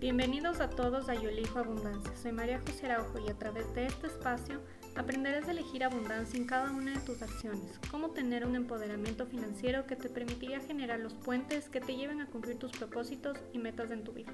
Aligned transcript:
Bienvenidos 0.00 0.60
a 0.60 0.70
todos 0.70 1.08
a 1.08 1.14
Yo 1.14 1.28
Elijo 1.28 1.58
Abundancia. 1.58 2.14
Soy 2.14 2.30
María 2.30 2.60
José 2.60 2.86
Araujo 2.86 3.18
y 3.18 3.28
a 3.30 3.34
través 3.34 3.74
de 3.74 3.86
este 3.86 4.06
espacio 4.06 4.60
aprenderás 4.94 5.48
a 5.48 5.50
elegir 5.50 5.82
abundancia 5.82 6.38
en 6.38 6.46
cada 6.46 6.70
una 6.70 6.92
de 6.92 7.00
tus 7.00 7.20
acciones, 7.20 7.80
cómo 7.90 8.10
tener 8.10 8.46
un 8.46 8.54
empoderamiento 8.54 9.26
financiero 9.26 9.88
que 9.88 9.96
te 9.96 10.08
permitiría 10.08 10.60
generar 10.60 11.00
los 11.00 11.14
puentes 11.14 11.68
que 11.68 11.80
te 11.80 11.96
lleven 11.96 12.20
a 12.20 12.26
cumplir 12.26 12.60
tus 12.60 12.70
propósitos 12.70 13.38
y 13.52 13.58
metas 13.58 13.90
en 13.90 14.04
tu 14.04 14.12
vida. 14.12 14.32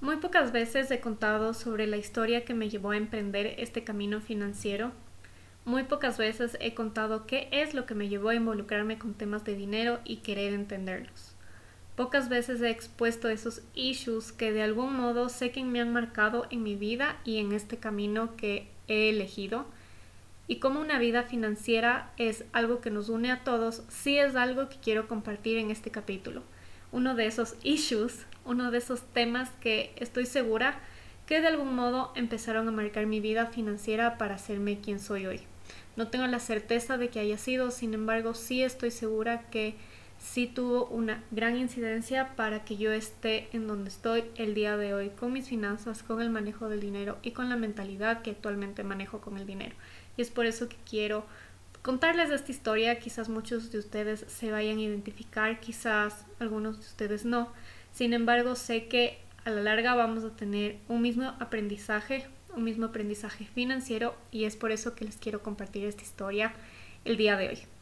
Muy 0.00 0.16
pocas 0.16 0.50
veces 0.50 0.90
he 0.90 1.00
contado 1.00 1.52
sobre 1.52 1.86
la 1.86 1.98
historia 1.98 2.46
que 2.46 2.54
me 2.54 2.70
llevó 2.70 2.92
a 2.92 2.96
emprender 2.96 3.56
este 3.58 3.84
camino 3.84 4.22
financiero. 4.22 4.92
Muy 5.66 5.82
pocas 5.82 6.16
veces 6.16 6.56
he 6.60 6.72
contado 6.72 7.26
qué 7.26 7.46
es 7.52 7.74
lo 7.74 7.84
que 7.84 7.94
me 7.94 8.08
llevó 8.08 8.30
a 8.30 8.34
involucrarme 8.34 8.98
con 8.98 9.12
temas 9.12 9.44
de 9.44 9.54
dinero 9.54 10.00
y 10.06 10.22
querer 10.22 10.54
entenderlos. 10.54 11.33
Pocas 11.96 12.28
veces 12.28 12.60
he 12.60 12.70
expuesto 12.70 13.28
esos 13.28 13.62
issues 13.74 14.32
que 14.32 14.52
de 14.52 14.62
algún 14.62 14.96
modo 14.96 15.28
sé 15.28 15.52
que 15.52 15.62
me 15.62 15.80
han 15.80 15.92
marcado 15.92 16.46
en 16.50 16.64
mi 16.64 16.74
vida 16.74 17.20
y 17.24 17.38
en 17.38 17.52
este 17.52 17.76
camino 17.76 18.36
que 18.36 18.68
he 18.88 19.10
elegido. 19.10 19.66
Y 20.48 20.56
como 20.56 20.80
una 20.80 20.98
vida 20.98 21.22
financiera 21.22 22.12
es 22.16 22.44
algo 22.52 22.80
que 22.80 22.90
nos 22.90 23.08
une 23.08 23.30
a 23.30 23.44
todos, 23.44 23.84
sí 23.88 24.18
es 24.18 24.34
algo 24.34 24.68
que 24.68 24.76
quiero 24.82 25.06
compartir 25.06 25.56
en 25.58 25.70
este 25.70 25.90
capítulo. 25.90 26.42
Uno 26.90 27.14
de 27.14 27.26
esos 27.26 27.54
issues, 27.62 28.26
uno 28.44 28.72
de 28.72 28.78
esos 28.78 29.02
temas 29.12 29.50
que 29.60 29.92
estoy 29.96 30.26
segura 30.26 30.80
que 31.26 31.40
de 31.40 31.46
algún 31.46 31.74
modo 31.74 32.12
empezaron 32.16 32.68
a 32.68 32.72
marcar 32.72 33.06
mi 33.06 33.20
vida 33.20 33.46
financiera 33.46 34.18
para 34.18 34.34
hacerme 34.34 34.80
quien 34.80 34.98
soy 34.98 35.26
hoy. 35.26 35.40
No 35.96 36.08
tengo 36.08 36.26
la 36.26 36.40
certeza 36.40 36.98
de 36.98 37.08
que 37.08 37.20
haya 37.20 37.38
sido, 37.38 37.70
sin 37.70 37.94
embargo 37.94 38.34
sí 38.34 38.62
estoy 38.62 38.90
segura 38.90 39.48
que 39.50 39.76
sí 40.18 40.46
tuvo 40.46 40.86
una 40.86 41.22
gran 41.30 41.56
incidencia 41.56 42.34
para 42.36 42.64
que 42.64 42.76
yo 42.76 42.92
esté 42.92 43.48
en 43.52 43.66
donde 43.66 43.90
estoy 43.90 44.24
el 44.36 44.54
día 44.54 44.76
de 44.76 44.94
hoy 44.94 45.10
con 45.10 45.32
mis 45.32 45.48
finanzas, 45.48 46.02
con 46.02 46.20
el 46.22 46.30
manejo 46.30 46.68
del 46.68 46.80
dinero 46.80 47.18
y 47.22 47.32
con 47.32 47.48
la 47.48 47.56
mentalidad 47.56 48.22
que 48.22 48.30
actualmente 48.30 48.84
manejo 48.84 49.20
con 49.20 49.36
el 49.36 49.46
dinero. 49.46 49.74
Y 50.16 50.22
es 50.22 50.30
por 50.30 50.46
eso 50.46 50.68
que 50.68 50.76
quiero 50.88 51.24
contarles 51.82 52.30
esta 52.30 52.50
historia. 52.50 52.98
Quizás 52.98 53.28
muchos 53.28 53.70
de 53.70 53.78
ustedes 53.78 54.24
se 54.28 54.50
vayan 54.50 54.78
a 54.78 54.82
identificar, 54.82 55.60
quizás 55.60 56.24
algunos 56.40 56.78
de 56.78 56.86
ustedes 56.86 57.24
no. 57.24 57.52
Sin 57.92 58.12
embargo, 58.12 58.56
sé 58.56 58.88
que 58.88 59.18
a 59.44 59.50
la 59.50 59.62
larga 59.62 59.94
vamos 59.94 60.24
a 60.24 60.34
tener 60.34 60.78
un 60.88 61.02
mismo 61.02 61.34
aprendizaje, 61.38 62.26
un 62.56 62.64
mismo 62.64 62.86
aprendizaje 62.86 63.44
financiero 63.44 64.16
y 64.30 64.44
es 64.44 64.56
por 64.56 64.72
eso 64.72 64.94
que 64.94 65.04
les 65.04 65.16
quiero 65.16 65.42
compartir 65.42 65.84
esta 65.84 66.02
historia 66.02 66.54
el 67.04 67.16
día 67.16 67.36
de 67.36 67.48
hoy. 67.48 67.73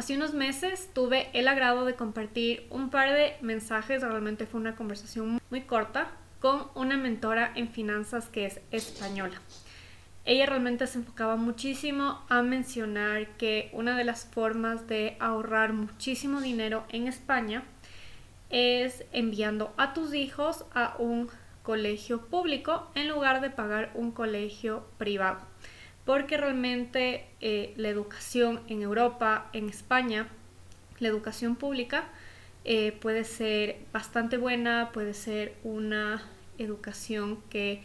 Hace 0.00 0.16
unos 0.16 0.32
meses 0.32 0.88
tuve 0.94 1.28
el 1.34 1.46
agrado 1.46 1.84
de 1.84 1.94
compartir 1.94 2.66
un 2.70 2.88
par 2.88 3.12
de 3.12 3.34
mensajes, 3.42 4.00
realmente 4.00 4.46
fue 4.46 4.58
una 4.58 4.74
conversación 4.74 5.42
muy 5.50 5.60
corta, 5.60 6.10
con 6.40 6.68
una 6.74 6.96
mentora 6.96 7.52
en 7.54 7.68
finanzas 7.68 8.30
que 8.30 8.46
es 8.46 8.62
española. 8.70 9.42
Ella 10.24 10.46
realmente 10.46 10.86
se 10.86 11.00
enfocaba 11.00 11.36
muchísimo 11.36 12.24
a 12.30 12.40
mencionar 12.40 13.36
que 13.36 13.68
una 13.74 13.94
de 13.94 14.04
las 14.04 14.24
formas 14.24 14.86
de 14.86 15.18
ahorrar 15.20 15.74
muchísimo 15.74 16.40
dinero 16.40 16.86
en 16.88 17.06
España 17.06 17.62
es 18.48 19.04
enviando 19.12 19.74
a 19.76 19.92
tus 19.92 20.14
hijos 20.14 20.64
a 20.72 20.96
un 20.98 21.28
colegio 21.62 22.26
público 22.28 22.90
en 22.94 23.06
lugar 23.10 23.42
de 23.42 23.50
pagar 23.50 23.90
un 23.92 24.12
colegio 24.12 24.82
privado 24.96 25.49
porque 26.04 26.36
realmente 26.36 27.26
eh, 27.40 27.72
la 27.76 27.88
educación 27.88 28.60
en 28.68 28.82
Europa, 28.82 29.50
en 29.52 29.68
España, 29.68 30.28
la 30.98 31.08
educación 31.08 31.56
pública 31.56 32.04
eh, 32.64 32.92
puede 33.00 33.24
ser 33.24 33.78
bastante 33.92 34.36
buena, 34.36 34.90
puede 34.92 35.14
ser 35.14 35.54
una 35.64 36.22
educación 36.58 37.38
que 37.48 37.82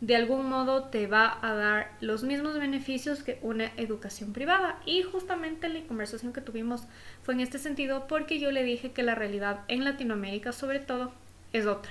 de 0.00 0.14
algún 0.14 0.48
modo 0.48 0.84
te 0.84 1.08
va 1.08 1.38
a 1.42 1.54
dar 1.54 1.92
los 2.00 2.22
mismos 2.22 2.56
beneficios 2.58 3.22
que 3.24 3.38
una 3.42 3.72
educación 3.76 4.32
privada. 4.32 4.80
Y 4.86 5.02
justamente 5.02 5.68
la 5.68 5.82
conversación 5.86 6.32
que 6.32 6.40
tuvimos 6.40 6.84
fue 7.22 7.34
en 7.34 7.40
este 7.40 7.58
sentido 7.58 8.06
porque 8.06 8.38
yo 8.38 8.50
le 8.52 8.62
dije 8.62 8.92
que 8.92 9.02
la 9.02 9.14
realidad 9.14 9.60
en 9.68 9.84
Latinoamérica 9.84 10.52
sobre 10.52 10.78
todo 10.78 11.12
es 11.52 11.66
otra 11.66 11.90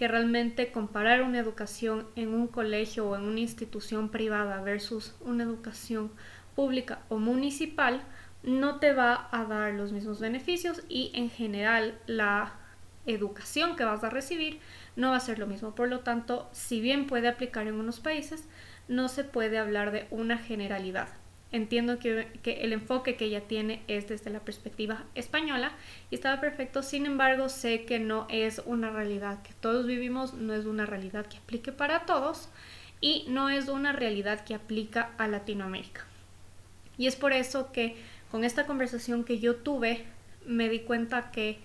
que 0.00 0.08
realmente 0.08 0.72
comparar 0.72 1.20
una 1.20 1.40
educación 1.40 2.06
en 2.16 2.32
un 2.32 2.46
colegio 2.46 3.06
o 3.06 3.16
en 3.16 3.22
una 3.24 3.40
institución 3.40 4.08
privada 4.08 4.62
versus 4.62 5.14
una 5.20 5.44
educación 5.44 6.10
pública 6.56 7.00
o 7.10 7.18
municipal 7.18 8.00
no 8.42 8.78
te 8.78 8.94
va 8.94 9.28
a 9.30 9.44
dar 9.44 9.74
los 9.74 9.92
mismos 9.92 10.18
beneficios 10.18 10.82
y 10.88 11.12
en 11.12 11.28
general 11.28 11.98
la 12.06 12.54
educación 13.04 13.76
que 13.76 13.84
vas 13.84 14.02
a 14.02 14.08
recibir 14.08 14.60
no 14.96 15.10
va 15.10 15.16
a 15.16 15.20
ser 15.20 15.38
lo 15.38 15.46
mismo. 15.46 15.74
Por 15.74 15.90
lo 15.90 16.00
tanto, 16.00 16.48
si 16.50 16.80
bien 16.80 17.06
puede 17.06 17.28
aplicar 17.28 17.66
en 17.66 17.74
unos 17.74 18.00
países, 18.00 18.48
no 18.88 19.06
se 19.08 19.22
puede 19.22 19.58
hablar 19.58 19.90
de 19.90 20.06
una 20.10 20.38
generalidad. 20.38 21.08
Entiendo 21.52 21.98
que, 21.98 22.28
el 22.44 22.72
enfoque 22.72 23.16
que 23.16 23.24
ella 23.24 23.40
tiene 23.40 23.82
es 23.88 24.08
desde 24.08 24.30
la 24.30 24.40
perspectiva 24.40 25.04
española 25.16 25.72
y 26.10 26.14
estaba 26.14 26.40
perfecto, 26.40 26.84
sin 26.84 27.06
embargo 27.06 27.48
sé 27.48 27.84
que 27.84 27.98
no 27.98 28.28
es 28.30 28.62
una 28.66 28.90
realidad 28.90 29.42
que 29.42 29.52
todos 29.60 29.84
vivimos, 29.84 30.34
no 30.34 30.54
es 30.54 30.64
una 30.64 30.86
realidad 30.86 31.26
que 31.26 31.38
aplique 31.38 31.72
para 31.72 32.06
todos 32.06 32.48
y 33.00 33.24
no 33.28 33.50
es 33.50 33.68
una 33.68 33.92
realidad 33.92 34.44
que 34.44 34.54
aplica 34.54 35.10
a 35.18 35.26
Latinoamérica. 35.26 36.06
Y 36.96 37.08
es 37.08 37.16
por 37.16 37.32
eso 37.32 37.72
que 37.72 37.96
con 38.30 38.44
esta 38.44 38.66
conversación 38.66 39.24
que 39.24 39.40
yo 39.40 39.56
tuve 39.56 40.04
me 40.46 40.68
di 40.68 40.80
cuenta 40.80 41.32
que 41.32 41.58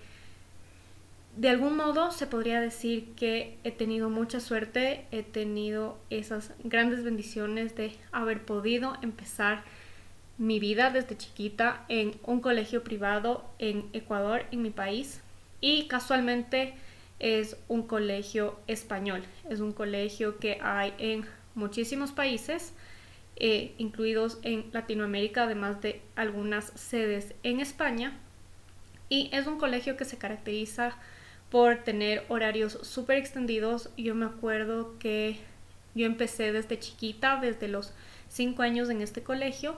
de 1.36 1.50
algún 1.50 1.76
modo 1.76 2.10
se 2.10 2.26
podría 2.26 2.60
decir 2.60 3.12
que 3.14 3.58
he 3.62 3.70
tenido 3.70 4.08
mucha 4.08 4.40
suerte, 4.40 5.06
he 5.12 5.22
tenido 5.22 5.98
esas 6.08 6.52
grandes 6.64 7.04
bendiciones 7.04 7.76
de 7.76 7.92
haber 8.10 8.44
podido 8.44 8.96
empezar 9.02 9.62
mi 10.38 10.60
vida 10.60 10.90
desde 10.90 11.16
chiquita 11.16 11.84
en 11.88 12.14
un 12.24 12.40
colegio 12.40 12.84
privado 12.84 13.44
en 13.58 13.88
Ecuador, 13.92 14.44
en 14.50 14.62
mi 14.62 14.70
país, 14.70 15.20
y 15.60 15.88
casualmente 15.88 16.74
es 17.18 17.56
un 17.68 17.86
colegio 17.86 18.58
español, 18.66 19.24
es 19.48 19.60
un 19.60 19.72
colegio 19.72 20.38
que 20.38 20.58
hay 20.60 20.92
en 20.98 21.24
muchísimos 21.54 22.12
países, 22.12 22.74
eh, 23.36 23.72
incluidos 23.78 24.38
en 24.42 24.66
Latinoamérica, 24.72 25.44
además 25.44 25.80
de 25.80 26.00
algunas 26.14 26.66
sedes 26.74 27.34
en 27.42 27.60
España, 27.60 28.18
y 29.08 29.30
es 29.32 29.46
un 29.46 29.58
colegio 29.58 29.96
que 29.96 30.04
se 30.04 30.18
caracteriza 30.18 30.96
por 31.50 31.84
tener 31.84 32.24
horarios 32.28 32.78
súper 32.82 33.18
extendidos. 33.18 33.90
Yo 33.96 34.14
me 34.14 34.26
acuerdo 34.26 34.98
que 34.98 35.38
yo 35.94 36.06
empecé 36.06 36.52
desde 36.52 36.78
chiquita, 36.78 37.38
desde 37.40 37.68
los 37.68 37.92
5 38.28 38.62
años 38.62 38.90
en 38.90 39.00
este 39.00 39.22
colegio, 39.22 39.76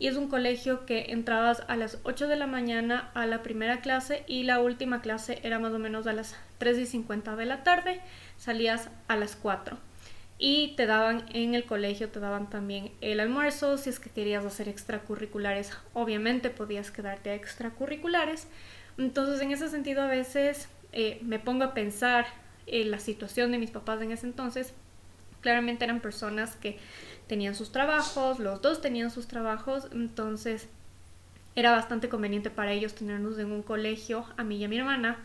y 0.00 0.08
es 0.08 0.16
un 0.16 0.28
colegio 0.28 0.86
que 0.86 1.12
entrabas 1.12 1.62
a 1.68 1.76
las 1.76 1.98
8 2.04 2.26
de 2.26 2.36
la 2.36 2.46
mañana 2.46 3.10
a 3.14 3.26
la 3.26 3.42
primera 3.42 3.82
clase 3.82 4.24
y 4.26 4.44
la 4.44 4.58
última 4.58 5.02
clase 5.02 5.38
era 5.42 5.58
más 5.58 5.72
o 5.74 5.78
menos 5.78 6.06
a 6.06 6.14
las 6.14 6.34
3 6.56 6.78
y 6.78 6.86
50 6.86 7.36
de 7.36 7.44
la 7.44 7.62
tarde, 7.62 8.00
salías 8.38 8.88
a 9.08 9.16
las 9.16 9.36
4 9.36 9.76
y 10.38 10.74
te 10.74 10.86
daban 10.86 11.26
en 11.34 11.54
el 11.54 11.66
colegio, 11.66 12.08
te 12.08 12.18
daban 12.18 12.48
también 12.48 12.92
el 13.02 13.20
almuerzo, 13.20 13.76
si 13.76 13.90
es 13.90 14.00
que 14.00 14.08
querías 14.08 14.42
hacer 14.46 14.70
extracurriculares, 14.70 15.76
obviamente 15.92 16.48
podías 16.48 16.90
quedarte 16.90 17.28
a 17.28 17.34
extracurriculares, 17.34 18.48
entonces 18.96 19.42
en 19.42 19.52
ese 19.52 19.68
sentido 19.68 20.00
a 20.00 20.06
veces 20.06 20.70
eh, 20.92 21.20
me 21.22 21.38
pongo 21.38 21.64
a 21.64 21.74
pensar 21.74 22.24
en 22.66 22.90
la 22.90 23.00
situación 23.00 23.52
de 23.52 23.58
mis 23.58 23.70
papás 23.70 24.00
en 24.00 24.12
ese 24.12 24.26
entonces, 24.26 24.72
claramente 25.40 25.84
eran 25.84 26.00
personas 26.00 26.56
que 26.56 26.78
tenían 27.26 27.54
sus 27.54 27.72
trabajos, 27.72 28.38
los 28.38 28.60
dos 28.60 28.80
tenían 28.80 29.10
sus 29.10 29.26
trabajos, 29.26 29.88
entonces 29.92 30.68
era 31.54 31.72
bastante 31.72 32.08
conveniente 32.08 32.50
para 32.50 32.72
ellos 32.72 32.94
tenernos 32.94 33.38
en 33.38 33.52
un 33.52 33.62
colegio, 33.62 34.24
a 34.36 34.44
mí 34.44 34.56
y 34.56 34.64
a 34.64 34.68
mi 34.68 34.78
hermana, 34.78 35.18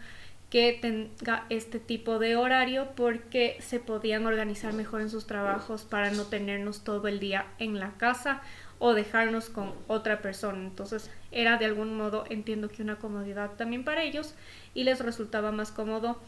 que 0.49 0.77
tenga 0.79 1.45
este 1.49 1.79
tipo 1.79 2.19
de 2.19 2.35
horario 2.35 2.89
porque 2.95 3.57
se 3.59 3.79
podían 3.79 4.25
organizar 4.25 4.73
mejor 4.73 5.01
en 5.01 5.09
sus 5.09 5.25
trabajos 5.25 5.83
para 5.83 6.11
no 6.11 6.23
tenernos 6.23 6.83
todo 6.83 7.07
el 7.07 7.19
día 7.19 7.47
en 7.57 7.79
la 7.79 7.91
casa 7.93 8.41
o 8.79 8.93
dejarnos 8.93 9.49
con 9.49 9.73
otra 9.87 10.21
persona. 10.21 10.59
Entonces 10.59 11.09
era 11.31 11.57
de 11.57 11.65
algún 11.65 11.97
modo, 11.97 12.25
entiendo 12.29 12.69
que 12.69 12.83
una 12.83 12.97
comodidad 12.97 13.51
también 13.57 13.83
para 13.83 14.03
ellos 14.03 14.35
y 14.73 14.83
les 14.83 14.99
resultaba 14.99 15.51
más 15.51 15.71
cómodo 15.71 16.19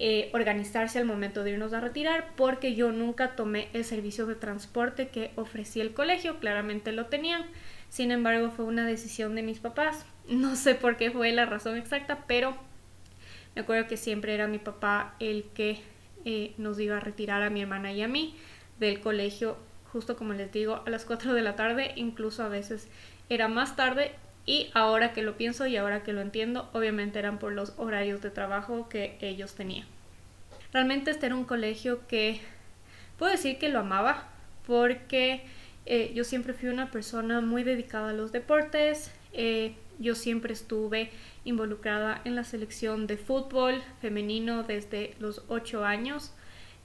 eh, 0.00 0.30
organizarse 0.32 0.98
al 0.98 1.04
momento 1.04 1.42
de 1.42 1.50
irnos 1.50 1.72
a 1.72 1.80
retirar 1.80 2.32
porque 2.36 2.74
yo 2.76 2.92
nunca 2.92 3.34
tomé 3.34 3.68
el 3.72 3.84
servicio 3.84 4.26
de 4.26 4.36
transporte 4.36 5.08
que 5.08 5.32
ofrecía 5.34 5.82
el 5.82 5.92
colegio, 5.92 6.38
claramente 6.38 6.92
lo 6.92 7.06
tenían, 7.06 7.42
sin 7.88 8.12
embargo 8.12 8.50
fue 8.50 8.64
una 8.64 8.86
decisión 8.86 9.34
de 9.34 9.42
mis 9.42 9.58
papás, 9.58 10.06
no 10.28 10.54
sé 10.54 10.76
por 10.76 10.96
qué 10.96 11.10
fue 11.10 11.32
la 11.32 11.46
razón 11.46 11.76
exacta, 11.76 12.24
pero 12.28 12.56
me 13.56 13.62
acuerdo 13.62 13.88
que 13.88 13.96
siempre 13.96 14.34
era 14.34 14.46
mi 14.46 14.58
papá 14.58 15.16
el 15.18 15.44
que 15.52 15.80
eh, 16.24 16.54
nos 16.58 16.78
iba 16.78 16.98
a 16.98 17.00
retirar 17.00 17.42
a 17.42 17.50
mi 17.50 17.62
hermana 17.62 17.92
y 17.92 18.02
a 18.02 18.08
mí 18.08 18.36
del 18.78 19.00
colegio, 19.00 19.56
justo 19.92 20.16
como 20.16 20.32
les 20.32 20.52
digo, 20.52 20.82
a 20.86 20.90
las 20.90 21.04
4 21.06 21.34
de 21.34 21.42
la 21.42 21.56
tarde, 21.56 21.92
incluso 21.96 22.44
a 22.44 22.48
veces 22.48 22.86
era 23.28 23.48
más 23.48 23.74
tarde 23.74 24.12
Y 24.48 24.70
ahora 24.72 25.12
que 25.12 25.20
lo 25.20 25.36
pienso 25.36 25.66
y 25.66 25.76
ahora 25.76 26.02
que 26.02 26.14
lo 26.14 26.22
entiendo, 26.22 26.70
obviamente 26.72 27.18
eran 27.18 27.38
por 27.38 27.52
los 27.52 27.74
horarios 27.76 28.22
de 28.22 28.30
trabajo 28.30 28.88
que 28.88 29.18
ellos 29.20 29.54
tenían. 29.54 29.86
Realmente 30.72 31.10
este 31.10 31.26
era 31.26 31.34
un 31.34 31.44
colegio 31.44 32.06
que 32.08 32.40
puedo 33.18 33.30
decir 33.30 33.58
que 33.58 33.68
lo 33.68 33.80
amaba 33.80 34.30
porque 34.66 35.42
eh, 35.84 36.12
yo 36.14 36.24
siempre 36.24 36.54
fui 36.54 36.70
una 36.70 36.90
persona 36.90 37.42
muy 37.42 37.62
dedicada 37.62 38.08
a 38.08 38.12
los 38.14 38.32
deportes. 38.32 39.12
Eh, 39.34 39.74
yo 39.98 40.14
siempre 40.14 40.54
estuve 40.54 41.10
involucrada 41.44 42.22
en 42.24 42.34
la 42.34 42.44
selección 42.44 43.06
de 43.06 43.18
fútbol 43.18 43.82
femenino 44.00 44.62
desde 44.62 45.14
los 45.18 45.42
8 45.48 45.84
años. 45.84 46.32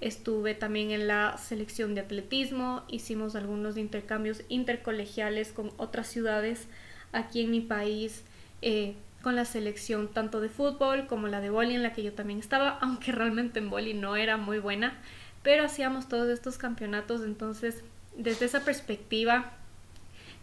Estuve 0.02 0.54
también 0.54 0.92
en 0.92 1.08
la 1.08 1.38
selección 1.38 1.96
de 1.96 2.02
atletismo, 2.02 2.84
hicimos 2.90 3.38
algunos 3.38 3.78
intercambios 3.78 4.42
intercolegiales 4.50 5.54
con 5.54 5.72
otras 5.78 6.08
ciudades 6.08 6.68
aquí 7.14 7.42
en 7.42 7.52
mi 7.52 7.62
país, 7.62 8.24
eh, 8.62 8.96
con 9.22 9.36
la 9.36 9.46
selección 9.46 10.10
tanto 10.10 10.42
de 10.42 10.50
fútbol 10.50 11.08
como 11.08 11.28
la 11.28 11.40
de 11.40 11.50
boli 11.50 11.76
en 11.76 11.84
la 11.84 11.94
que 11.94 12.04
yo 12.04 12.14
también 12.14 12.40
estaba, 12.40 12.70
aunque 12.82 13.12
realmente 13.12 13.60
en 13.60 13.70
boli 13.70 13.94
no 13.94 14.16
era 14.16 14.38
muy 14.38 14.60
buena, 14.60 15.00
pero 15.42 15.64
hacíamos 15.64 16.10
todos 16.10 16.30
estos 16.30 16.58
campeonatos, 16.58 17.24
entonces 17.24 17.84
desde 18.18 18.46
esa 18.46 18.64
perspectiva 18.66 19.54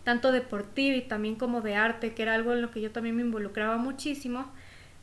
tanto 0.05 0.33
deportiva 0.33 0.97
y 0.97 1.03
también 1.03 1.37
como 1.37 1.61
de 1.61 1.77
arte, 1.77 2.15
que 2.15 2.23
era 2.23 2.35
algo 2.35 2.53
en 2.53 2.63
lo 2.63 2.71
que 2.71 2.81
yo 2.81 2.91
también 2.91 3.17
me 3.17 3.23
involucraba 3.23 3.77
muchísimo, 3.77 4.51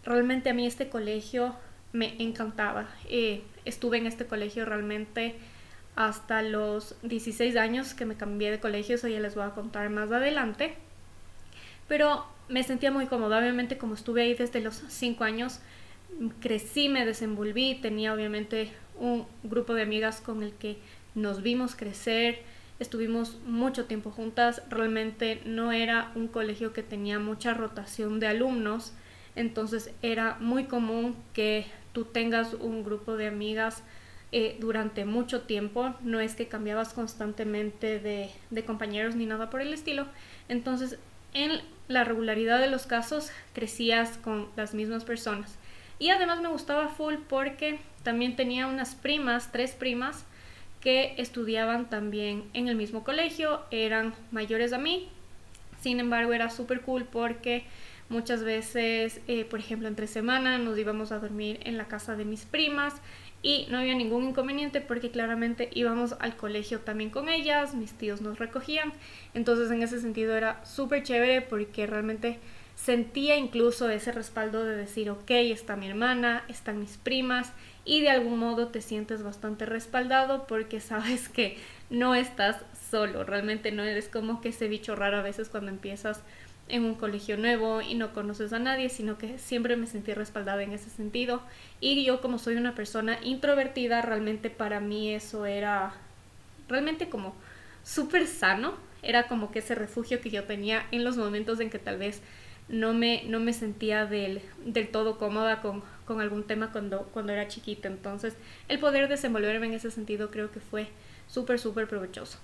realmente 0.03 0.49
a 0.49 0.53
mí 0.53 0.65
este 0.65 0.89
colegio 0.89 1.55
me 1.93 2.21
encantaba. 2.21 2.87
Eh, 3.09 3.43
estuve 3.65 3.97
en 3.97 4.07
este 4.07 4.25
colegio 4.25 4.65
realmente 4.65 5.35
hasta 5.95 6.41
los 6.41 6.95
16 7.03 7.55
años 7.57 7.93
que 7.93 8.05
me 8.05 8.15
cambié 8.15 8.51
de 8.51 8.59
colegio, 8.59 8.95
eso 8.95 9.07
ya 9.07 9.19
les 9.19 9.35
voy 9.35 9.45
a 9.45 9.51
contar 9.51 9.89
más 9.89 10.11
adelante. 10.11 10.75
Pero 11.87 12.25
me 12.49 12.63
sentía 12.63 12.91
muy 12.91 13.07
cómoda, 13.07 13.39
obviamente 13.39 13.77
como 13.77 13.93
estuve 13.93 14.23
ahí 14.23 14.33
desde 14.33 14.61
los 14.61 14.75
5 14.87 15.23
años, 15.23 15.59
crecí, 16.39 16.89
me 16.89 17.05
desenvolví, 17.05 17.75
tenía 17.75 18.13
obviamente 18.13 18.71
un 18.99 19.25
grupo 19.43 19.73
de 19.73 19.83
amigas 19.83 20.21
con 20.21 20.43
el 20.43 20.53
que 20.53 20.77
nos 21.15 21.41
vimos 21.41 21.75
crecer, 21.75 22.39
estuvimos 22.79 23.37
mucho 23.45 23.85
tiempo 23.85 24.11
juntas, 24.11 24.61
realmente 24.69 25.41
no 25.45 25.71
era 25.71 26.11
un 26.15 26.27
colegio 26.27 26.73
que 26.73 26.83
tenía 26.83 27.19
mucha 27.19 27.53
rotación 27.53 28.19
de 28.19 28.27
alumnos, 28.27 28.93
entonces 29.35 29.91
era 30.01 30.37
muy 30.39 30.65
común 30.65 31.15
que 31.33 31.65
tú 31.93 32.05
tengas 32.05 32.53
un 32.53 32.83
grupo 32.83 33.17
de 33.17 33.27
amigas 33.27 33.83
eh, 34.31 34.57
durante 34.59 35.05
mucho 35.05 35.41
tiempo, 35.41 35.95
no 36.01 36.19
es 36.19 36.35
que 36.35 36.47
cambiabas 36.47 36.93
constantemente 36.93 37.99
de, 37.99 38.29
de 38.49 38.65
compañeros 38.65 39.15
ni 39.15 39.25
nada 39.25 39.49
por 39.49 39.61
el 39.61 39.73
estilo, 39.73 40.05
entonces 40.49 40.99
en 41.33 41.61
la 41.87 42.03
regularidad 42.03 42.59
de 42.59 42.69
los 42.69 42.85
casos 42.85 43.31
crecías 43.53 44.17
con 44.17 44.47
las 44.55 44.73
mismas 44.73 45.03
personas. 45.03 45.55
Y 45.99 46.09
además 46.09 46.41
me 46.41 46.49
gustaba 46.49 46.89
full 46.89 47.15
porque 47.27 47.79
también 48.03 48.35
tenía 48.35 48.67
unas 48.67 48.95
primas, 48.95 49.51
tres 49.51 49.71
primas, 49.71 50.25
que 50.81 51.15
estudiaban 51.17 51.89
también 51.89 52.43
en 52.53 52.67
el 52.67 52.75
mismo 52.75 53.03
colegio, 53.03 53.61
eran 53.71 54.13
mayores 54.31 54.73
a 54.73 54.77
mí. 54.77 55.09
Sin 55.81 55.99
embargo, 55.99 56.33
era 56.33 56.49
súper 56.49 56.81
cool 56.81 57.03
porque 57.03 57.65
muchas 58.09 58.43
veces, 58.43 59.21
eh, 59.27 59.45
por 59.45 59.59
ejemplo, 59.59 59.87
entre 59.87 60.07
semana 60.07 60.57
nos 60.57 60.77
íbamos 60.77 61.11
a 61.11 61.19
dormir 61.19 61.59
en 61.63 61.77
la 61.77 61.87
casa 61.87 62.15
de 62.15 62.25
mis 62.25 62.45
primas 62.45 62.95
y 63.43 63.67
no 63.69 63.77
había 63.77 63.93
ningún 63.95 64.23
inconveniente 64.29 64.81
porque 64.81 65.11
claramente 65.11 65.69
íbamos 65.73 66.15
al 66.19 66.35
colegio 66.35 66.79
también 66.79 67.09
con 67.09 67.29
ellas, 67.29 67.75
mis 67.75 67.93
tíos 67.93 68.21
nos 68.21 68.39
recogían. 68.39 68.93
Entonces, 69.33 69.69
en 69.71 69.83
ese 69.83 70.01
sentido 70.01 70.35
era 70.35 70.63
súper 70.65 71.03
chévere 71.03 71.41
porque 71.41 71.85
realmente 71.85 72.39
sentía 72.75 73.37
incluso 73.37 73.89
ese 73.89 74.11
respaldo 74.11 74.63
de 74.63 74.75
decir, 74.75 75.09
ok, 75.09 75.29
está 75.29 75.75
mi 75.75 75.87
hermana, 75.87 76.43
están 76.47 76.79
mis 76.79 76.97
primas 76.97 77.51
y 77.85 78.01
de 78.01 78.09
algún 78.09 78.37
modo 78.37 78.67
te 78.67 78.81
sientes 78.81 79.23
bastante 79.23 79.65
respaldado 79.65 80.45
porque 80.47 80.79
sabes 80.81 81.27
que 81.27 81.57
no 81.89 82.15
estás 82.15 82.57
solo, 82.89 83.23
realmente 83.23 83.71
no 83.71 83.83
eres 83.83 84.07
como 84.07 84.41
que 84.41 84.49
ese 84.49 84.67
bicho 84.67 84.95
raro 84.95 85.17
a 85.17 85.21
veces 85.21 85.49
cuando 85.49 85.71
empiezas 85.71 86.21
en 86.69 86.83
un 86.83 86.95
colegio 86.95 87.37
nuevo 87.37 87.81
y 87.81 87.95
no 87.95 88.13
conoces 88.13 88.53
a 88.53 88.59
nadie, 88.59 88.89
sino 88.89 89.17
que 89.17 89.37
siempre 89.37 89.75
me 89.75 89.87
sentí 89.87 90.13
respaldada 90.13 90.63
en 90.63 90.73
ese 90.73 90.89
sentido. 90.89 91.41
Y 91.79 92.03
yo 92.03 92.21
como 92.21 92.39
soy 92.39 92.55
una 92.55 92.75
persona 92.75 93.17
introvertida, 93.23 94.01
realmente 94.01 94.49
para 94.49 94.79
mí 94.79 95.13
eso 95.13 95.45
era 95.45 95.93
realmente 96.67 97.09
como 97.09 97.35
súper 97.83 98.27
sano, 98.27 98.75
era 99.01 99.27
como 99.27 99.51
que 99.51 99.59
ese 99.59 99.75
refugio 99.75 100.21
que 100.21 100.29
yo 100.29 100.43
tenía 100.43 100.85
en 100.91 101.03
los 101.03 101.17
momentos 101.17 101.59
en 101.59 101.69
que 101.69 101.79
tal 101.79 101.97
vez 101.97 102.21
no 102.67 102.93
me, 102.93 103.23
no 103.25 103.39
me 103.39 103.53
sentía 103.53 104.05
del, 104.05 104.41
del 104.65 104.89
todo 104.89 105.17
cómoda 105.17 105.61
con, 105.61 105.83
con, 106.05 106.19
algún 106.19 106.43
tema 106.43 106.71
cuando, 106.71 107.03
cuando 107.13 107.31
era 107.31 107.47
chiquita. 107.47 107.87
Entonces, 107.87 108.35
el 108.67 108.79
poder 108.79 109.07
desenvolverme 109.07 109.67
en 109.67 109.73
ese 109.73 109.91
sentido 109.91 110.29
creo 110.31 110.51
que 110.51 110.59
fue 110.59 110.87
súper, 111.27 111.59
súper 111.59 111.87
provechoso. 111.87 112.39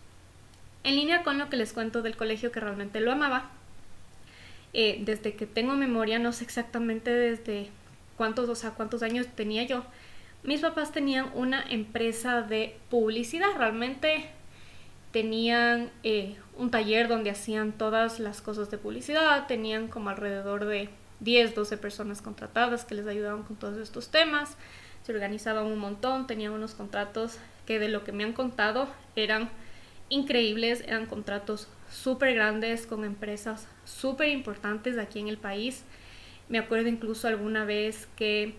En 0.83 0.95
línea 0.95 1.23
con 1.23 1.37
lo 1.37 1.49
que 1.49 1.57
les 1.57 1.73
cuento 1.73 2.01
del 2.01 2.15
colegio 2.15 2.51
que 2.51 2.59
realmente 2.59 3.01
lo 3.01 3.11
amaba, 3.11 3.51
eh, 4.73 5.01
desde 5.05 5.35
que 5.35 5.45
tengo 5.45 5.75
memoria, 5.75 6.19
no 6.19 6.33
sé 6.33 6.43
exactamente 6.43 7.11
desde 7.11 7.69
cuántos, 8.17 8.49
o 8.49 8.55
sea, 8.55 8.71
cuántos 8.71 9.03
años 9.03 9.27
tenía 9.35 9.63
yo, 9.63 9.83
mis 10.43 10.61
papás 10.61 10.91
tenían 10.91 11.29
una 11.35 11.63
empresa 11.69 12.41
de 12.41 12.75
publicidad, 12.89 13.47
realmente 13.57 14.25
tenían 15.11 15.91
eh, 16.03 16.35
un 16.57 16.71
taller 16.71 17.07
donde 17.07 17.29
hacían 17.29 17.71
todas 17.71 18.19
las 18.19 18.41
cosas 18.41 18.69
de 18.71 18.77
publicidad, 18.77 19.47
tenían 19.47 19.87
como 19.87 20.09
alrededor 20.09 20.65
de 20.65 20.89
10, 21.21 21.55
12 21.55 21.77
personas 21.77 22.21
contratadas 22.21 22.83
que 22.83 22.95
les 22.95 23.07
ayudaban 23.07 23.43
con 23.43 23.55
todos 23.55 23.77
estos 23.77 24.09
temas, 24.09 24.57
se 25.03 25.13
organizaban 25.13 25.65
un 25.67 25.77
montón, 25.77 26.27
tenían 26.27 26.51
unos 26.51 26.73
contratos 26.73 27.37
que 27.65 27.79
de 27.79 27.89
lo 27.89 28.03
que 28.03 28.11
me 28.11 28.23
han 28.23 28.33
contado 28.33 28.87
eran 29.15 29.49
increíbles, 30.09 30.81
eran 30.87 31.05
contratos 31.05 31.67
súper 31.93 32.33
grandes 32.33 32.85
con 32.87 33.05
empresas 33.05 33.67
súper 33.85 34.29
importantes 34.29 34.97
aquí 34.97 35.19
en 35.19 35.27
el 35.27 35.37
país. 35.37 35.83
Me 36.49 36.59
acuerdo 36.59 36.89
incluso 36.89 37.27
alguna 37.27 37.65
vez 37.65 38.07
que 38.15 38.55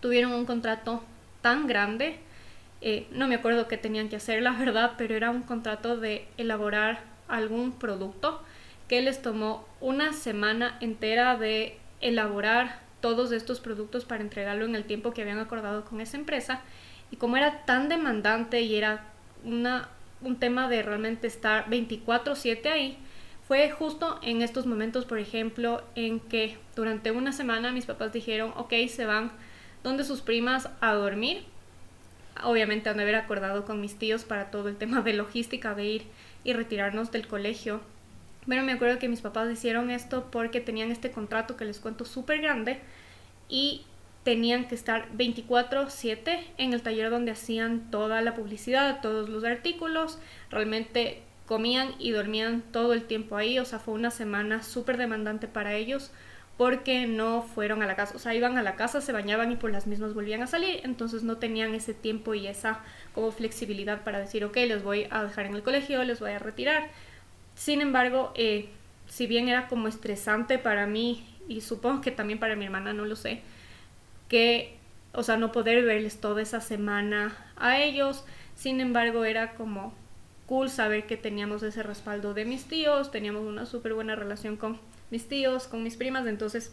tuvieron 0.00 0.32
un 0.32 0.46
contrato 0.46 1.02
tan 1.42 1.66
grande 1.66 2.20
eh, 2.82 3.06
no 3.10 3.28
me 3.28 3.34
acuerdo 3.34 3.68
qué 3.68 3.76
tenían 3.76 4.08
que 4.08 4.16
hacer, 4.16 4.42
la 4.42 4.52
verdad, 4.52 4.92
pero 4.96 5.14
era 5.14 5.30
un 5.30 5.42
contrato 5.42 5.96
de 5.96 6.26
elaborar 6.38 7.00
algún 7.28 7.72
producto 7.72 8.42
que 8.88 9.02
les 9.02 9.22
tomó 9.22 9.66
una 9.80 10.12
semana 10.12 10.78
entera 10.80 11.36
de 11.36 11.78
elaborar 12.00 12.80
todos 13.00 13.32
estos 13.32 13.60
productos 13.60 14.04
para 14.04 14.22
entregarlo 14.22 14.64
en 14.64 14.74
el 14.74 14.84
tiempo 14.84 15.12
que 15.12 15.22
habían 15.22 15.38
acordado 15.38 15.84
con 15.84 16.00
esa 16.00 16.16
empresa. 16.16 16.62
Y 17.10 17.16
como 17.16 17.36
era 17.36 17.64
tan 17.66 17.88
demandante 17.88 18.62
y 18.62 18.74
era 18.76 19.04
una, 19.44 19.88
un 20.22 20.36
tema 20.36 20.68
de 20.68 20.82
realmente 20.82 21.26
estar 21.26 21.68
24/7 21.68 22.70
ahí, 22.70 22.98
fue 23.46 23.70
justo 23.70 24.20
en 24.22 24.42
estos 24.42 24.66
momentos, 24.66 25.04
por 25.04 25.18
ejemplo, 25.18 25.82
en 25.94 26.20
que 26.20 26.56
durante 26.76 27.10
una 27.10 27.32
semana 27.32 27.72
mis 27.72 27.86
papás 27.86 28.12
dijeron, 28.12 28.52
ok, 28.56 28.72
se 28.88 29.06
van 29.06 29.32
donde 29.82 30.04
sus 30.04 30.20
primas 30.20 30.68
a 30.80 30.92
dormir 30.94 31.44
obviamente 32.44 32.88
han 32.88 32.96
de 32.96 33.02
haber 33.02 33.14
acordado 33.16 33.64
con 33.64 33.80
mis 33.80 33.96
tíos 33.96 34.24
para 34.24 34.50
todo 34.50 34.68
el 34.68 34.76
tema 34.76 35.02
de 35.02 35.12
logística 35.12 35.74
de 35.74 35.84
ir 35.84 36.02
y 36.44 36.52
retirarnos 36.52 37.10
del 37.10 37.26
colegio. 37.26 37.80
Pero 38.46 38.62
me 38.62 38.72
acuerdo 38.72 38.98
que 38.98 39.08
mis 39.08 39.20
papás 39.20 39.50
hicieron 39.50 39.90
esto 39.90 40.28
porque 40.30 40.60
tenían 40.60 40.90
este 40.90 41.10
contrato 41.10 41.56
que 41.56 41.64
les 41.64 41.78
cuento 41.78 42.04
súper 42.04 42.40
grande 42.40 42.80
y 43.48 43.82
tenían 44.22 44.68
que 44.68 44.74
estar 44.74 45.08
24/7 45.12 46.44
en 46.58 46.72
el 46.72 46.82
taller 46.82 47.10
donde 47.10 47.32
hacían 47.32 47.90
toda 47.90 48.20
la 48.20 48.34
publicidad, 48.34 49.00
todos 49.00 49.28
los 49.28 49.44
artículos, 49.44 50.18
realmente 50.50 51.22
comían 51.46 51.94
y 51.98 52.12
dormían 52.12 52.62
todo 52.72 52.92
el 52.92 53.04
tiempo 53.04 53.36
ahí, 53.36 53.58
o 53.58 53.64
sea, 53.64 53.78
fue 53.78 53.94
una 53.94 54.10
semana 54.10 54.62
súper 54.62 54.96
demandante 54.96 55.48
para 55.48 55.74
ellos 55.74 56.12
porque 56.60 57.06
no 57.06 57.40
fueron 57.40 57.82
a 57.82 57.86
la 57.86 57.96
casa, 57.96 58.14
o 58.14 58.18
sea, 58.18 58.34
iban 58.34 58.58
a 58.58 58.62
la 58.62 58.76
casa, 58.76 59.00
se 59.00 59.12
bañaban 59.12 59.50
y 59.50 59.56
por 59.56 59.72
las 59.72 59.86
mismas 59.86 60.12
volvían 60.12 60.42
a 60.42 60.46
salir, 60.46 60.80
entonces 60.84 61.22
no 61.22 61.38
tenían 61.38 61.74
ese 61.74 61.94
tiempo 61.94 62.34
y 62.34 62.46
esa 62.46 62.80
como 63.14 63.32
flexibilidad 63.32 64.04
para 64.04 64.18
decir, 64.18 64.44
ok, 64.44 64.56
les 64.56 64.82
voy 64.82 65.06
a 65.10 65.24
dejar 65.24 65.46
en 65.46 65.54
el 65.54 65.62
colegio, 65.62 66.04
les 66.04 66.20
voy 66.20 66.32
a 66.32 66.38
retirar. 66.38 66.90
Sin 67.54 67.80
embargo, 67.80 68.32
eh, 68.36 68.68
si 69.06 69.26
bien 69.26 69.48
era 69.48 69.68
como 69.68 69.88
estresante 69.88 70.58
para 70.58 70.86
mí 70.86 71.26
y 71.48 71.62
supongo 71.62 72.02
que 72.02 72.10
también 72.10 72.38
para 72.38 72.56
mi 72.56 72.66
hermana, 72.66 72.92
no 72.92 73.06
lo 73.06 73.16
sé, 73.16 73.40
que, 74.30 74.78
o 75.12 75.22
sea, 75.22 75.36
no 75.36 75.52
poder 75.52 75.84
verles 75.84 76.20
toda 76.20 76.40
esa 76.40 76.62
semana 76.62 77.36
a 77.56 77.78
ellos, 77.78 78.24
sin 78.54 78.80
embargo, 78.80 79.26
era 79.26 79.54
como 79.54 79.92
cool 80.46 80.70
saber 80.70 81.06
que 81.06 81.18
teníamos 81.18 81.62
ese 81.62 81.82
respaldo 81.82 82.32
de 82.32 82.46
mis 82.46 82.64
tíos, 82.64 83.10
teníamos 83.10 83.42
una 83.42 83.66
súper 83.66 83.92
buena 83.92 84.14
relación 84.16 84.56
con 84.56 84.80
mis 85.10 85.28
tíos, 85.28 85.66
con 85.66 85.82
mis 85.82 85.96
primas, 85.96 86.26
entonces 86.26 86.72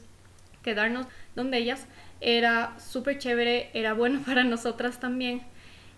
quedarnos 0.64 1.08
donde 1.36 1.58
ellas 1.58 1.88
era 2.22 2.80
súper 2.80 3.18
chévere, 3.18 3.70
era 3.74 3.94
bueno 3.94 4.22
para 4.26 4.44
nosotras 4.44 5.00
también. 5.00 5.42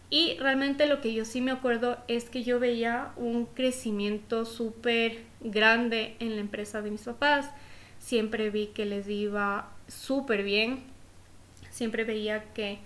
Y 0.09 0.37
realmente 0.39 0.87
lo 0.87 1.01
que 1.01 1.13
yo 1.13 1.23
sí 1.23 1.39
me 1.39 1.51
acuerdo 1.51 1.97
es 2.07 2.29
que 2.29 2.43
yo 2.43 2.59
veía 2.59 3.11
un 3.15 3.45
crecimiento 3.45 4.45
súper 4.45 5.19
grande 5.39 6.15
en 6.19 6.35
la 6.35 6.41
empresa 6.41 6.81
de 6.81 6.89
mis 6.89 7.03
papás. 7.03 7.51
Siempre 7.99 8.49
vi 8.49 8.67
que 8.67 8.85
les 8.85 9.07
iba 9.07 9.69
súper 9.87 10.43
bien. 10.43 10.83
Siempre 11.79 12.03
veía 12.03 12.43
que 12.53 12.79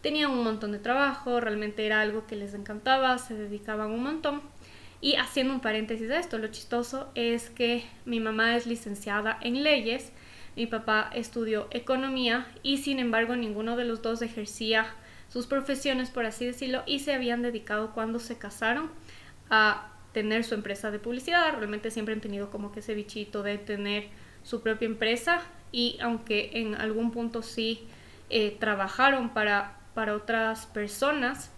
tenían 0.00 0.30
un 0.30 0.44
montón 0.44 0.70
de 0.70 0.78
trabajo, 0.78 1.40
realmente 1.40 1.84
era 1.84 2.00
algo 2.00 2.24
que 2.28 2.36
les 2.36 2.54
encantaba, 2.54 3.18
se 3.18 3.34
dedicaban 3.34 3.90
un 3.90 4.04
montón. 4.04 4.42
Y 5.00 5.16
haciendo 5.16 5.54
un 5.54 5.60
paréntesis 5.60 6.06
de 6.08 6.18
esto, 6.18 6.38
lo 6.38 6.46
chistoso 6.46 7.10
es 7.16 7.50
que 7.50 7.82
mi 8.04 8.20
mamá 8.20 8.54
es 8.54 8.68
licenciada 8.68 9.40
en 9.42 9.64
leyes, 9.64 10.12
mi 10.54 10.66
papá 10.68 11.10
estudió 11.12 11.66
economía 11.72 12.46
y 12.62 12.78
sin 12.78 13.00
embargo 13.00 13.34
ninguno 13.34 13.76
de 13.76 13.86
los 13.86 14.02
dos 14.02 14.22
ejercía 14.22 14.86
sus 15.28 15.48
profesiones, 15.48 16.10
por 16.10 16.24
así 16.24 16.46
decirlo, 16.46 16.84
y 16.86 17.00
se 17.00 17.14
habían 17.14 17.42
dedicado 17.42 17.92
cuando 17.92 18.20
se 18.20 18.38
casaron 18.38 18.92
a 19.50 19.90
tener 20.12 20.44
su 20.44 20.54
empresa 20.54 20.92
de 20.92 21.00
publicidad. 21.00 21.54
Realmente 21.56 21.90
siempre 21.90 22.14
han 22.14 22.20
tenido 22.20 22.52
como 22.52 22.70
que 22.70 22.78
ese 22.78 22.94
bichito 22.94 23.42
de 23.42 23.58
tener 23.58 24.10
su 24.44 24.60
propia 24.60 24.86
empresa 24.86 25.42
y 25.72 25.98
aunque 26.00 26.50
en 26.52 26.76
algún 26.76 27.10
punto 27.10 27.42
sí 27.42 27.88
eh, 28.30 28.56
trabajaron 28.58 29.30
para, 29.30 29.78
para 29.94 30.14
otras 30.14 30.66
personas, 30.66 31.50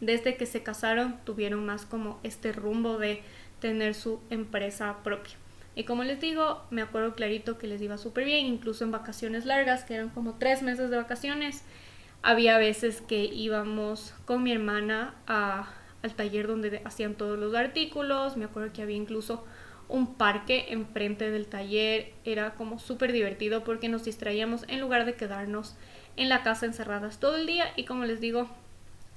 desde 0.00 0.36
que 0.36 0.46
se 0.46 0.62
casaron 0.62 1.18
tuvieron 1.24 1.64
más 1.64 1.86
como 1.86 2.18
este 2.22 2.52
rumbo 2.52 2.98
de 2.98 3.22
tener 3.60 3.94
su 3.94 4.20
empresa 4.30 4.96
propia. 5.02 5.34
Y 5.76 5.84
como 5.84 6.04
les 6.04 6.20
digo, 6.20 6.62
me 6.70 6.82
acuerdo 6.82 7.14
clarito 7.14 7.58
que 7.58 7.66
les 7.66 7.80
iba 7.82 7.98
súper 7.98 8.24
bien, 8.24 8.46
incluso 8.46 8.84
en 8.84 8.92
vacaciones 8.92 9.44
largas, 9.44 9.84
que 9.84 9.94
eran 9.94 10.10
como 10.10 10.34
tres 10.34 10.62
meses 10.62 10.90
de 10.90 10.96
vacaciones, 10.96 11.64
había 12.22 12.58
veces 12.58 13.00
que 13.00 13.24
íbamos 13.24 14.14
con 14.24 14.42
mi 14.42 14.52
hermana 14.52 15.14
al 15.26 16.14
taller 16.14 16.46
donde 16.46 16.80
hacían 16.84 17.14
todos 17.14 17.38
los 17.38 17.54
artículos. 17.54 18.36
Me 18.36 18.46
acuerdo 18.46 18.72
que 18.72 18.82
había 18.82 18.96
incluso 18.96 19.44
un 19.88 20.14
parque 20.14 20.66
enfrente 20.68 21.30
del 21.30 21.46
taller. 21.46 22.12
Era 22.24 22.54
como 22.54 22.78
súper 22.78 23.12
divertido 23.12 23.64
porque 23.64 23.88
nos 23.88 24.04
distraíamos 24.04 24.64
en 24.68 24.80
lugar 24.80 25.04
de 25.04 25.14
quedarnos 25.14 25.76
en 26.16 26.28
la 26.28 26.42
casa 26.42 26.66
encerradas 26.66 27.20
todo 27.20 27.36
el 27.36 27.46
día. 27.46 27.66
Y 27.76 27.84
como 27.84 28.04
les 28.04 28.20
digo, 28.20 28.48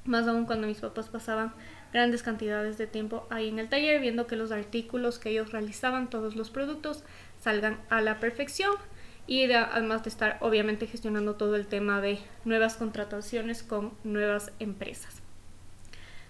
más 0.05 0.27
aún 0.27 0.45
cuando 0.45 0.67
mis 0.67 0.79
papás 0.79 1.09
pasaban 1.09 1.53
grandes 1.93 2.23
cantidades 2.23 2.77
de 2.77 2.87
tiempo 2.87 3.25
ahí 3.29 3.47
en 3.47 3.59
el 3.59 3.69
taller 3.69 4.01
viendo 4.01 4.27
que 4.27 4.35
los 4.35 4.51
artículos 4.51 5.19
que 5.19 5.29
ellos 5.29 5.51
realizaban, 5.51 6.09
todos 6.09 6.35
los 6.35 6.49
productos, 6.49 7.03
salgan 7.39 7.79
a 7.89 8.01
la 8.01 8.19
perfección 8.19 8.75
y 9.25 9.51
además 9.51 10.03
de 10.03 10.09
estar 10.09 10.37
obviamente 10.41 10.87
gestionando 10.87 11.35
todo 11.35 11.55
el 11.55 11.67
tema 11.67 12.01
de 12.01 12.19
nuevas 12.45 12.77
contrataciones 12.77 13.61
con 13.61 13.93
nuevas 14.03 14.51
empresas. 14.59 15.16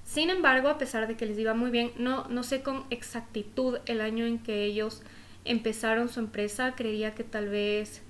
Sin 0.08 0.30
embargo, 0.30 0.70
a 0.70 0.78
pesar 0.78 1.06
de 1.06 1.18
que 1.18 1.26
les 1.26 1.38
iba 1.38 1.54
muy 1.54 1.70
bien, 1.70 1.92
no, 1.98 2.30
no 2.30 2.42
sé 2.44 2.62
con 2.62 2.86
exactitud 2.90 3.80
el 3.88 4.00
año 4.00 4.26
en 4.26 4.40
que 4.40 4.64
ellos 4.64 5.04
empezaron 5.44 6.08
su 6.08 6.22
empresa, 6.22 6.76
creería 6.76 7.14
que 7.14 7.26
tal 7.26 7.50
vez 7.50 8.02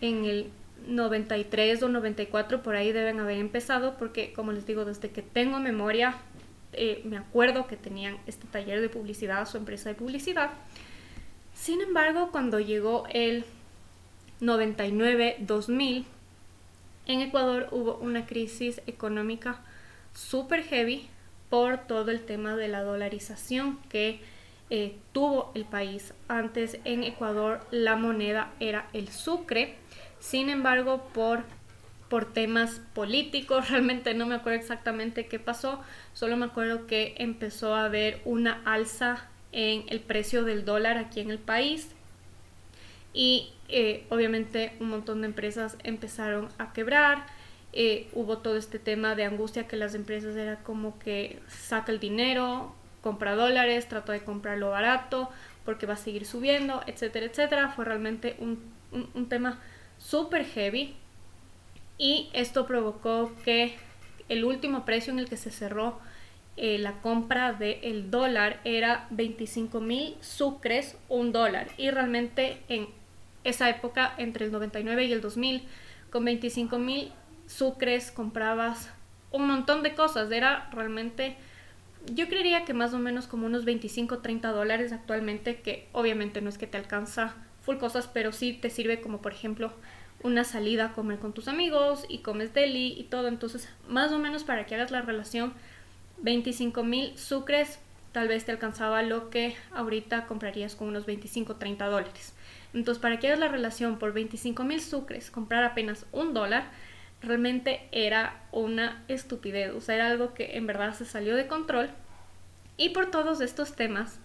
en 0.00 0.24
el 0.24 0.50
93 0.86 1.82
o 1.82 1.88
94 1.88 2.62
por 2.62 2.76
ahí 2.76 2.92
deben 2.92 3.18
haber 3.18 3.38
empezado 3.38 3.96
porque 3.98 4.32
como 4.32 4.52
les 4.52 4.66
digo 4.66 4.84
desde 4.84 5.10
que 5.10 5.22
tengo 5.22 5.58
memoria 5.60 6.16
eh, 6.72 7.02
me 7.04 7.16
acuerdo 7.16 7.66
que 7.66 7.76
tenían 7.76 8.18
este 8.26 8.46
taller 8.46 8.80
de 8.80 8.88
publicidad 8.88 9.46
su 9.48 9.56
empresa 9.56 9.88
de 9.88 9.96
publicidad. 9.96 10.50
Sin 11.54 11.80
embargo 11.80 12.30
cuando 12.30 12.60
llegó 12.60 13.04
el 13.10 13.44
99-2000, 14.40 16.04
en 17.06 17.20
Ecuador 17.20 17.68
hubo 17.72 17.96
una 17.96 18.26
crisis 18.26 18.80
económica 18.86 19.60
súper 20.14 20.62
heavy 20.62 21.08
por 21.52 21.86
todo 21.86 22.10
el 22.10 22.24
tema 22.24 22.56
de 22.56 22.66
la 22.66 22.82
dolarización 22.82 23.78
que 23.90 24.20
eh, 24.70 24.96
tuvo 25.12 25.52
el 25.54 25.66
país. 25.66 26.14
Antes 26.26 26.78
en 26.86 27.04
Ecuador 27.04 27.60
la 27.70 27.94
moneda 27.94 28.54
era 28.58 28.88
el 28.94 29.08
sucre, 29.08 29.74
sin 30.18 30.48
embargo 30.48 31.10
por, 31.12 31.42
por 32.08 32.32
temas 32.32 32.80
políticos, 32.94 33.68
realmente 33.68 34.14
no 34.14 34.24
me 34.24 34.36
acuerdo 34.36 34.60
exactamente 34.60 35.26
qué 35.26 35.38
pasó, 35.38 35.82
solo 36.14 36.38
me 36.38 36.46
acuerdo 36.46 36.86
que 36.86 37.16
empezó 37.18 37.74
a 37.74 37.84
haber 37.84 38.22
una 38.24 38.62
alza 38.64 39.28
en 39.52 39.84
el 39.88 40.00
precio 40.00 40.44
del 40.44 40.64
dólar 40.64 40.96
aquí 40.96 41.20
en 41.20 41.30
el 41.30 41.38
país 41.38 41.90
y 43.12 43.52
eh, 43.68 44.06
obviamente 44.08 44.72
un 44.80 44.88
montón 44.88 45.20
de 45.20 45.26
empresas 45.26 45.76
empezaron 45.84 46.48
a 46.56 46.72
quebrar. 46.72 47.26
Eh, 47.72 48.08
hubo 48.12 48.38
todo 48.38 48.56
este 48.56 48.78
tema 48.78 49.14
de 49.14 49.24
angustia 49.24 49.66
que 49.66 49.76
las 49.76 49.94
empresas 49.94 50.36
era 50.36 50.62
como 50.62 50.98
que 50.98 51.40
saca 51.48 51.90
el 51.90 52.00
dinero, 52.00 52.74
compra 53.00 53.34
dólares, 53.34 53.88
trata 53.88 54.12
de 54.12 54.22
comprarlo 54.22 54.70
barato 54.70 55.30
porque 55.64 55.86
va 55.86 55.94
a 55.94 55.96
seguir 55.96 56.26
subiendo, 56.26 56.82
etcétera, 56.86 57.26
etcétera. 57.26 57.70
Fue 57.70 57.84
realmente 57.84 58.36
un, 58.38 58.62
un, 58.92 59.28
tema 59.28 59.60
súper 59.98 60.44
heavy 60.44 60.94
y 61.98 62.28
esto 62.32 62.66
provocó 62.66 63.32
que 63.44 63.76
el 64.28 64.44
último 64.44 64.84
precio 64.84 65.12
en 65.12 65.18
el 65.18 65.28
que 65.28 65.36
se 65.36 65.50
cerró 65.50 65.98
eh, 66.56 66.78
la 66.78 67.00
compra 67.00 67.54
del 67.54 68.10
dólar 68.10 68.60
era 68.64 69.06
25 69.10 69.80
mil 69.80 70.16
sucres, 70.20 70.96
un 71.08 71.32
dólar. 71.32 71.68
Y 71.78 71.90
realmente 71.90 72.62
en 72.68 72.88
esa 73.44 73.70
época, 73.70 74.14
entre 74.18 74.46
el 74.46 74.52
99 74.52 75.04
y 75.04 75.12
el 75.12 75.20
2000, 75.20 75.62
con 76.10 76.24
25 76.24 76.78
mil 76.78 77.12
sucres 77.46 78.10
comprabas 78.10 78.90
un 79.30 79.46
montón 79.46 79.82
de 79.82 79.94
cosas. 79.94 80.30
Era 80.30 80.68
realmente, 80.72 81.36
yo 82.12 82.28
creería 82.28 82.64
que 82.64 82.74
más 82.74 82.94
o 82.94 82.98
menos 82.98 83.26
como 83.26 83.46
unos 83.46 83.64
25, 83.64 84.18
30 84.18 84.50
dólares 84.52 84.92
actualmente, 84.92 85.60
que 85.60 85.88
obviamente 85.92 86.40
no 86.40 86.48
es 86.48 86.58
que 86.58 86.66
te 86.66 86.78
alcanza 86.78 87.34
full 87.62 87.76
cosas, 87.76 88.08
pero 88.08 88.32
sí 88.32 88.52
te 88.52 88.70
sirve 88.70 89.00
como 89.00 89.22
por 89.22 89.32
ejemplo 89.32 89.72
una 90.22 90.44
salida 90.44 90.86
a 90.86 90.92
comer 90.92 91.18
con 91.18 91.32
tus 91.32 91.48
amigos 91.48 92.04
y 92.08 92.18
comes 92.18 92.54
deli 92.54 92.94
y 92.96 93.04
todo. 93.04 93.28
Entonces, 93.28 93.68
más 93.88 94.12
o 94.12 94.18
menos 94.18 94.44
para 94.44 94.66
que 94.66 94.74
hagas 94.74 94.90
la 94.90 95.02
relación, 95.02 95.52
25 96.18 96.84
mil 96.84 97.18
sucres 97.18 97.78
tal 98.12 98.28
vez 98.28 98.44
te 98.44 98.52
alcanzaba 98.52 99.02
lo 99.02 99.30
que 99.30 99.56
ahorita 99.72 100.26
comprarías 100.26 100.76
con 100.76 100.88
unos 100.88 101.06
25, 101.06 101.56
30 101.56 101.86
dólares. 101.86 102.34
Entonces, 102.74 103.00
para 103.00 103.18
que 103.18 103.28
hagas 103.28 103.40
la 103.40 103.48
relación 103.48 103.98
por 103.98 104.12
25 104.12 104.64
mil 104.64 104.80
sucres, 104.80 105.30
comprar 105.30 105.64
apenas 105.64 106.06
un 106.12 106.34
dólar, 106.34 106.64
realmente 107.22 107.88
era 107.92 108.42
una 108.52 109.02
estupidez. 109.08 109.72
O 109.74 109.80
sea, 109.80 109.94
era 109.96 110.06
algo 110.08 110.34
que 110.34 110.56
en 110.56 110.66
verdad 110.66 110.94
se 110.94 111.04
salió 111.04 111.36
de 111.36 111.46
control. 111.46 111.90
Y 112.76 112.90
por 112.90 113.10
todos 113.10 113.40
estos 113.40 113.74
temas, 113.76 114.18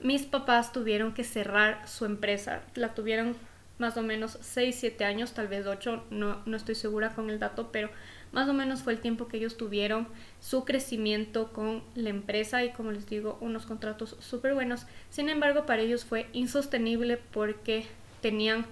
mis 0.00 0.22
papás 0.22 0.72
tuvieron 0.72 1.14
que 1.14 1.24
cerrar 1.24 1.86
su 1.88 2.04
empresa. 2.04 2.62
La 2.74 2.94
tuvieron 2.94 3.36
más 3.78 3.96
o 3.96 4.02
menos 4.02 4.38
6, 4.40 4.76
7 4.78 5.04
años, 5.04 5.32
tal 5.32 5.48
vez 5.48 5.66
8, 5.66 6.04
no, 6.10 6.40
no 6.46 6.56
estoy 6.56 6.74
segura 6.74 7.14
con 7.14 7.30
el 7.30 7.38
dato, 7.38 7.70
pero 7.72 7.90
más 8.30 8.48
o 8.48 8.54
menos 8.54 8.82
fue 8.82 8.94
el 8.94 9.00
tiempo 9.00 9.28
que 9.28 9.36
ellos 9.36 9.56
tuvieron 9.56 10.08
su 10.40 10.64
crecimiento 10.64 11.52
con 11.52 11.82
la 11.94 12.08
empresa 12.08 12.64
y 12.64 12.70
como 12.72 12.92
les 12.92 13.06
digo, 13.06 13.38
unos 13.40 13.66
contratos 13.66 14.16
súper 14.20 14.54
buenos. 14.54 14.86
Sin 15.10 15.28
embargo, 15.28 15.66
para 15.66 15.82
ellos 15.82 16.04
fue 16.04 16.26
insostenible 16.32 17.18
porque 17.32 17.84
tenían 18.20 18.64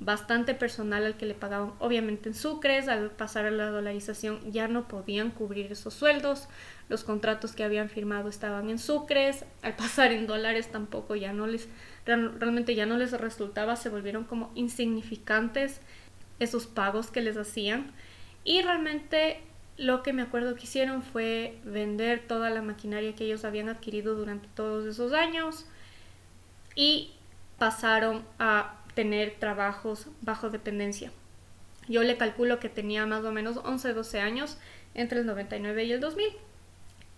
bastante 0.00 0.54
personal 0.54 1.04
al 1.04 1.16
que 1.16 1.26
le 1.26 1.34
pagaban 1.34 1.72
obviamente 1.78 2.28
en 2.28 2.34
sucres, 2.34 2.88
al 2.88 3.10
pasar 3.10 3.46
a 3.46 3.50
la 3.50 3.70
dolarización 3.70 4.40
ya 4.50 4.68
no 4.68 4.88
podían 4.88 5.30
cubrir 5.30 5.72
esos 5.72 5.94
sueldos, 5.94 6.48
los 6.88 7.04
contratos 7.04 7.52
que 7.52 7.64
habían 7.64 7.88
firmado 7.88 8.28
estaban 8.28 8.70
en 8.70 8.78
sucres, 8.78 9.44
al 9.62 9.76
pasar 9.76 10.12
en 10.12 10.26
dólares 10.26 10.70
tampoco 10.70 11.14
ya 11.16 11.32
no 11.32 11.46
les 11.46 11.68
realmente 12.06 12.74
ya 12.74 12.86
no 12.86 12.98
les 12.98 13.12
resultaba, 13.12 13.76
se 13.76 13.88
volvieron 13.88 14.24
como 14.24 14.50
insignificantes 14.54 15.80
esos 16.38 16.66
pagos 16.66 17.10
que 17.10 17.22
les 17.22 17.36
hacían. 17.36 17.92
Y 18.44 18.60
realmente 18.60 19.40
lo 19.78 20.02
que 20.02 20.12
me 20.12 20.22
acuerdo 20.22 20.54
que 20.54 20.64
hicieron 20.64 21.02
fue 21.02 21.58
vender 21.64 22.26
toda 22.26 22.50
la 22.50 22.60
maquinaria 22.60 23.14
que 23.14 23.24
ellos 23.24 23.44
habían 23.44 23.68
adquirido 23.68 24.14
durante 24.14 24.48
todos 24.54 24.86
esos 24.86 25.12
años 25.12 25.66
y 26.74 27.12
pasaron 27.58 28.24
a 28.38 28.83
tener 28.94 29.34
trabajos 29.38 30.06
bajo 30.22 30.50
dependencia. 30.50 31.10
Yo 31.88 32.02
le 32.02 32.16
calculo 32.16 32.60
que 32.60 32.68
tenía 32.68 33.06
más 33.06 33.24
o 33.24 33.32
menos 33.32 33.58
11, 33.62 33.92
12 33.92 34.20
años 34.20 34.58
entre 34.94 35.20
el 35.20 35.26
99 35.26 35.84
y 35.84 35.92
el 35.92 36.00
2000. 36.00 36.26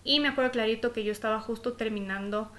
Y 0.03 0.19
me 0.19 0.29
acuerdo 0.29 0.51
clarito 0.51 0.93
que 0.93 1.03
yo 1.03 1.11
estaba 1.11 1.39
justo 1.39 1.73
terminando 1.73 2.51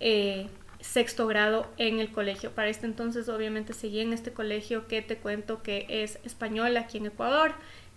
eh, 0.00 0.48
sexto 0.80 1.26
grado 1.26 1.66
en 1.76 2.00
el 2.00 2.10
colegio. 2.10 2.52
Para 2.52 2.68
este 2.68 2.86
entonces 2.86 3.28
obviamente 3.28 3.72
seguí 3.72 4.00
en 4.00 4.12
este 4.12 4.32
colegio 4.32 4.88
que 4.88 5.02
te 5.02 5.16
cuento 5.16 5.62
que 5.62 5.86
es 5.88 6.18
español 6.24 6.76
aquí 6.76 6.98
en 6.98 7.06
Ecuador 7.06 7.54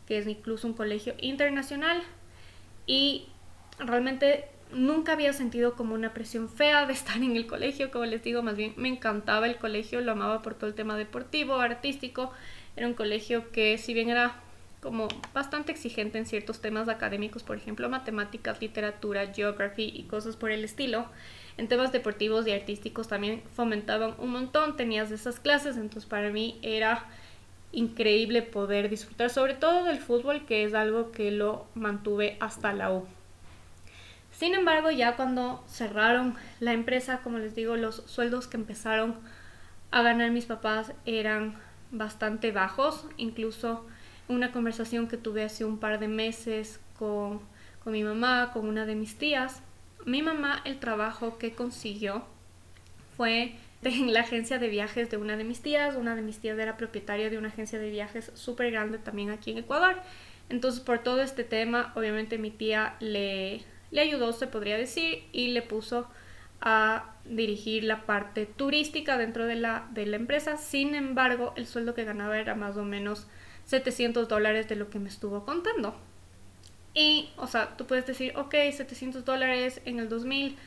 que 0.07 0.17
es 0.17 0.27
incluso 0.27 0.67
un 0.67 0.73
colegio 0.73 1.13
internacional 1.19 2.01
y 2.87 3.27
realmente 3.77 4.45
nunca 4.71 5.13
había 5.13 5.33
sentido 5.33 5.75
como 5.75 5.93
una 5.93 6.13
presión 6.13 6.49
fea 6.49 6.85
de 6.85 6.93
estar 6.93 7.17
en 7.17 7.35
el 7.35 7.47
colegio, 7.47 7.91
como 7.91 8.05
les 8.05 8.23
digo, 8.23 8.41
más 8.41 8.57
bien 8.57 8.73
me 8.77 8.89
encantaba 8.89 9.47
el 9.47 9.57
colegio, 9.57 10.01
lo 10.01 10.11
amaba 10.11 10.41
por 10.41 10.55
todo 10.55 10.69
el 10.69 10.75
tema 10.75 10.97
deportivo, 10.97 11.55
artístico, 11.55 12.31
era 12.75 12.87
un 12.87 12.93
colegio 12.93 13.51
que 13.51 13.77
si 13.77 13.93
bien 13.93 14.09
era 14.09 14.35
como 14.81 15.07
bastante 15.33 15.71
exigente 15.71 16.17
en 16.17 16.25
ciertos 16.25 16.61
temas 16.61 16.87
académicos, 16.87 17.43
por 17.43 17.57
ejemplo, 17.57 17.89
matemáticas, 17.89 18.61
literatura, 18.61 19.33
geography 19.33 19.91
y 19.93 20.03
cosas 20.03 20.35
por 20.35 20.51
el 20.51 20.63
estilo. 20.63 21.07
En 21.57 21.67
temas 21.67 21.91
deportivos 21.91 22.45
y 22.45 22.51
artísticos 22.51 23.07
también 23.07 23.41
fomentaban 23.55 24.13
un 24.19 24.29
montón, 24.29 24.77
tenías 24.77 25.09
esas 25.11 25.39
clases, 25.39 25.75
entonces 25.75 26.07
para 26.07 26.29
mí 26.29 26.59
era 26.61 27.05
increíble 27.71 28.43
poder 28.43 28.89
disfrutar 28.89 29.29
sobre 29.29 29.55
todo 29.55 29.83
del 29.83 29.97
fútbol, 29.97 30.45
que 30.45 30.63
es 30.63 30.75
algo 30.75 31.11
que 31.11 31.31
lo 31.31 31.65
mantuve 31.73 32.37
hasta 32.39 32.71
la 32.73 32.91
U. 32.93 33.07
Sin 34.37 34.53
embargo, 34.53 34.91
ya 34.91 35.15
cuando 35.15 35.63
cerraron 35.67 36.35
la 36.59 36.73
empresa, 36.73 37.21
como 37.23 37.39
les 37.39 37.55
digo, 37.55 37.75
los 37.75 38.03
sueldos 38.05 38.47
que 38.47 38.57
empezaron 38.57 39.15
a 39.89 40.03
ganar 40.03 40.29
mis 40.29 40.45
papás 40.45 40.93
eran 41.07 41.55
bastante 41.89 42.51
bajos. 42.51 43.07
Incluso 43.17 43.87
una 44.27 44.51
conversación 44.51 45.07
que 45.07 45.17
tuve 45.17 45.43
hace 45.43 45.65
un 45.65 45.79
par 45.79 45.97
de 45.97 46.07
meses 46.07 46.79
con, 46.99 47.41
con 47.83 47.93
mi 47.93 48.03
mamá, 48.03 48.51
con 48.53 48.67
una 48.67 48.85
de 48.85 48.93
mis 48.93 49.17
tías, 49.17 49.63
mi 50.05 50.21
mamá 50.21 50.61
el 50.65 50.77
trabajo 50.77 51.39
que 51.39 51.53
consiguió 51.53 52.23
fue 53.15 53.55
en 53.81 54.13
la 54.13 54.19
agencia 54.19 54.59
de 54.59 54.67
viajes 54.67 55.09
de 55.09 55.17
una 55.17 55.35
de 55.35 55.45
mis 55.45 55.63
tías. 55.63 55.95
Una 55.95 56.13
de 56.13 56.21
mis 56.21 56.37
tías 56.37 56.59
era 56.59 56.77
propietaria 56.77 57.31
de 57.31 57.39
una 57.39 57.47
agencia 57.47 57.79
de 57.79 57.89
viajes 57.89 58.31
súper 58.35 58.69
grande 58.69 58.99
también 58.99 59.31
aquí 59.31 59.49
en 59.49 59.57
Ecuador. 59.57 59.95
Entonces 60.49 60.79
por 60.79 60.99
todo 60.99 61.23
este 61.23 61.43
tema, 61.43 61.91
obviamente 61.95 62.37
mi 62.37 62.51
tía 62.51 62.97
le 62.99 63.65
le 63.91 64.01
ayudó, 64.01 64.33
se 64.33 64.47
podría 64.47 64.77
decir, 64.77 65.23
y 65.31 65.49
le 65.49 65.61
puso 65.61 66.07
a 66.61 67.13
dirigir 67.25 67.83
la 67.83 68.05
parte 68.05 68.45
turística 68.45 69.17
dentro 69.17 69.45
de 69.45 69.55
la, 69.55 69.87
de 69.91 70.05
la 70.05 70.15
empresa. 70.15 70.57
Sin 70.57 70.95
embargo, 70.95 71.53
el 71.55 71.67
sueldo 71.67 71.93
que 71.93 72.03
ganaba 72.03 72.37
era 72.39 72.55
más 72.55 72.77
o 72.77 72.83
menos 72.83 73.27
700 73.65 74.27
dólares 74.27 74.67
de 74.67 74.75
lo 74.75 74.89
que 74.89 74.99
me 74.99 75.09
estuvo 75.09 75.45
contando. 75.45 75.95
Y, 76.93 77.29
o 77.37 77.47
sea, 77.47 77.77
tú 77.77 77.85
puedes 77.85 78.07
decir, 78.07 78.33
ok, 78.35 78.55
700 78.71 79.23
dólares 79.23 79.81
en 79.85 79.99
el 79.99 80.09
2000 80.09 80.57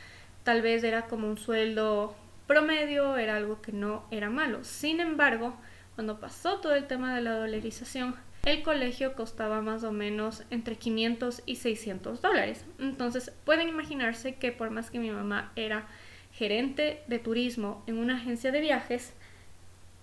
tal 0.45 0.63
vez 0.63 0.85
era 0.85 1.07
como 1.07 1.29
un 1.29 1.39
sueldo 1.39 2.15
promedio, 2.47 3.17
era 3.17 3.37
algo 3.37 3.61
que 3.61 3.73
no 3.73 4.05
era 4.11 4.31
malo. 4.31 4.65
Sin 4.65 5.01
embargo, 5.01 5.57
cuando 5.95 6.21
pasó 6.21 6.61
todo 6.61 6.75
el 6.75 6.87
tema 6.87 7.15
de 7.15 7.21
la 7.23 7.33
dolarización, 7.33 8.15
el 8.45 8.63
colegio 8.63 9.15
costaba 9.15 9.61
más 9.61 9.85
o 9.85 9.93
menos 9.93 10.45
entre 10.51 10.77
500 10.77 11.43
y 11.47 11.57
600 11.57 12.23
dólares. 12.23 12.65
Entonces 12.79 13.33
pueden 13.45 13.69
imaginarse 13.69 14.37
que 14.37 14.53
por 14.53 14.71
más 14.71 14.91
que 14.91 14.99
mi 14.99 15.11
mamá 15.11 15.53
era 15.57 15.87
gerente 16.33 17.03
de 17.07 17.19
turismo 17.19 17.83
en 17.87 17.99
una 17.99 18.17
agencia 18.17 18.51
de 18.51 18.61
viajes, 18.61 19.13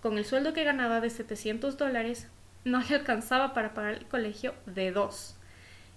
con 0.02 0.18
el 0.18 0.26
sueldo 0.26 0.54
que 0.54 0.64
ganaba 0.64 1.02
de 1.02 1.10
700 1.10 1.78
dólares, 1.78 2.28
no 2.64 2.82
le 2.82 2.96
alcanzaba 2.96 3.54
para 3.54 3.74
pagar 3.74 3.96
el 3.96 4.06
colegio 4.06 4.54
de 4.66 4.92
dos. 4.92 5.36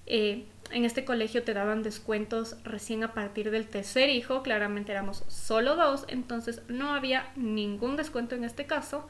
Eh, 0.06 0.46
en 0.70 0.84
este 0.84 1.04
colegio 1.04 1.42
te 1.42 1.52
daban 1.52 1.82
descuentos 1.82 2.56
recién 2.64 3.04
a 3.04 3.12
partir 3.12 3.50
del 3.50 3.66
tercer 3.66 4.08
hijo, 4.08 4.42
claramente 4.42 4.92
éramos 4.92 5.24
solo 5.28 5.76
dos, 5.76 6.04
entonces 6.08 6.62
no 6.68 6.94
había 6.94 7.30
ningún 7.36 7.96
descuento 7.96 8.34
en 8.34 8.44
este 8.44 8.66
caso. 8.66 9.08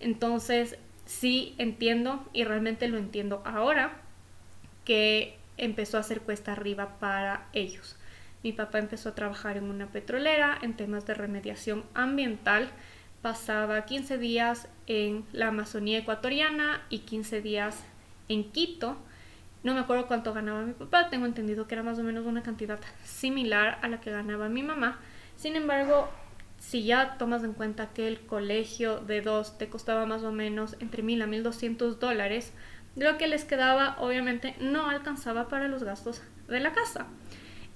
Entonces 0.00 0.76
sí 1.06 1.54
entiendo 1.58 2.24
y 2.32 2.44
realmente 2.44 2.88
lo 2.88 2.98
entiendo 2.98 3.42
ahora 3.46 3.96
que 4.84 5.38
empezó 5.56 5.96
a 5.96 6.00
hacer 6.00 6.20
cuesta 6.20 6.52
arriba 6.52 6.98
para 6.98 7.46
ellos. 7.52 7.96
Mi 8.42 8.52
papá 8.52 8.78
empezó 8.78 9.08
a 9.08 9.14
trabajar 9.14 9.56
en 9.56 9.64
una 9.64 9.86
petrolera 9.86 10.58
en 10.62 10.76
temas 10.76 11.06
de 11.06 11.14
remediación 11.14 11.84
ambiental. 11.94 12.70
Pasaba 13.22 13.84
15 13.86 14.18
días 14.18 14.68
en 14.86 15.24
la 15.32 15.48
Amazonía 15.48 15.98
ecuatoriana 15.98 16.84
y 16.90 17.00
15 17.00 17.40
días 17.40 17.82
en 18.28 18.50
Quito. 18.52 18.96
No 19.64 19.74
me 19.74 19.80
acuerdo 19.80 20.06
cuánto 20.06 20.32
ganaba 20.32 20.62
mi 20.62 20.74
papá, 20.74 21.10
tengo 21.10 21.26
entendido 21.26 21.66
que 21.66 21.74
era 21.74 21.82
más 21.82 21.98
o 21.98 22.04
menos 22.04 22.24
una 22.26 22.42
cantidad 22.42 22.78
similar 23.02 23.78
a 23.82 23.88
la 23.88 24.00
que 24.00 24.12
ganaba 24.12 24.48
mi 24.48 24.62
mamá. 24.62 25.00
Sin 25.34 25.56
embargo, 25.56 26.08
si 26.58 26.84
ya 26.84 27.16
tomas 27.18 27.44
en 27.44 27.52
cuenta 27.52 27.90
que 27.92 28.08
el 28.08 28.20
colegio 28.20 29.00
de 29.00 29.20
dos 29.20 29.58
te 29.58 29.68
costaba 29.68 30.06
más 30.06 30.22
o 30.22 30.32
menos 30.32 30.76
entre 30.80 31.02
mil 31.02 31.22
a 31.22 31.26
mil 31.26 31.42
doscientos 31.42 32.00
dólares, 32.00 32.52
lo 32.96 33.18
que 33.18 33.28
les 33.28 33.44
quedaba 33.44 33.96
obviamente 34.00 34.56
no 34.58 34.88
alcanzaba 34.88 35.48
para 35.48 35.68
los 35.68 35.82
gastos 35.82 36.22
de 36.48 36.60
la 36.60 36.72
casa. 36.72 37.06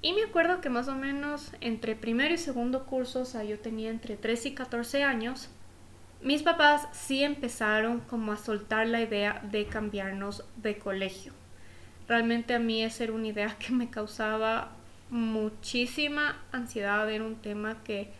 Y 0.02 0.14
me 0.14 0.22
acuerdo 0.22 0.62
que 0.62 0.70
más 0.70 0.88
o 0.88 0.94
menos 0.94 1.52
entre 1.60 1.94
primero 1.94 2.32
y 2.32 2.38
segundo 2.38 2.86
curso, 2.86 3.20
o 3.20 3.24
sea, 3.26 3.44
yo 3.44 3.58
tenía 3.58 3.90
entre 3.90 4.16
13 4.16 4.48
y 4.48 4.54
14 4.54 5.04
años, 5.04 5.50
mis 6.22 6.42
papás 6.42 6.88
sí 6.92 7.22
empezaron 7.22 8.00
como 8.00 8.32
a 8.32 8.38
soltar 8.38 8.86
la 8.86 9.02
idea 9.02 9.40
de 9.50 9.66
cambiarnos 9.66 10.44
de 10.56 10.78
colegio. 10.78 11.32
Realmente 12.08 12.54
a 12.54 12.58
mí 12.58 12.82
esa 12.82 13.04
era 13.04 13.12
una 13.12 13.28
idea 13.28 13.56
que 13.58 13.72
me 13.72 13.90
causaba 13.90 14.72
muchísima 15.10 16.38
ansiedad, 16.50 17.10
era 17.10 17.24
un 17.24 17.36
tema 17.36 17.82
que 17.84 18.10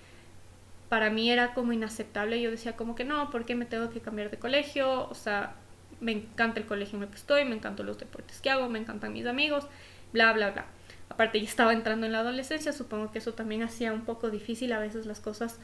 para 0.91 1.09
mí 1.09 1.31
era 1.31 1.55
como 1.55 1.73
inaceptable. 1.73 2.43
Yo 2.43 2.51
decía 2.51 2.77
como 2.77 2.95
que 2.95 3.05
no, 3.05 3.31
¿por 3.31 3.47
qué 3.47 3.55
me 3.55 3.65
tengo 3.65 3.89
que 3.91 4.01
cambiar 4.01 4.31
de 4.31 4.39
colegio? 4.39 5.09
O 5.09 5.15
sea, 5.15 5.55
me 6.01 6.13
encanta 6.13 6.59
el 6.61 6.67
colegio 6.67 6.99
en 6.99 7.05
el 7.05 7.09
que 7.09 7.15
estoy, 7.15 7.45
me 7.45 7.55
encantan 7.55 7.87
los 7.87 7.97
deportes 7.97 8.41
que 8.41 8.51
hago, 8.51 8.69
me 8.69 8.81
encantan 8.81 9.13
mis 9.13 9.25
amigos, 9.25 9.67
bla, 10.13 10.33
bla, 10.33 10.51
bla. 10.51 10.67
Aparte 11.09 11.41
ya 11.41 11.49
estaba 11.49 11.73
entrando 11.73 12.07
en 12.07 12.13
la 12.13 12.21
adolescencia, 12.21 12.73
supongo 12.73 13.13
que 13.13 13.19
eso 13.19 13.35
también 13.35 13.63
hacía 13.63 13.93
un 13.93 14.05
poco 14.05 14.31
difícil 14.31 14.73
a 14.73 14.81
veces 14.81 15.07
las 15.07 15.21
cosas 15.21 15.61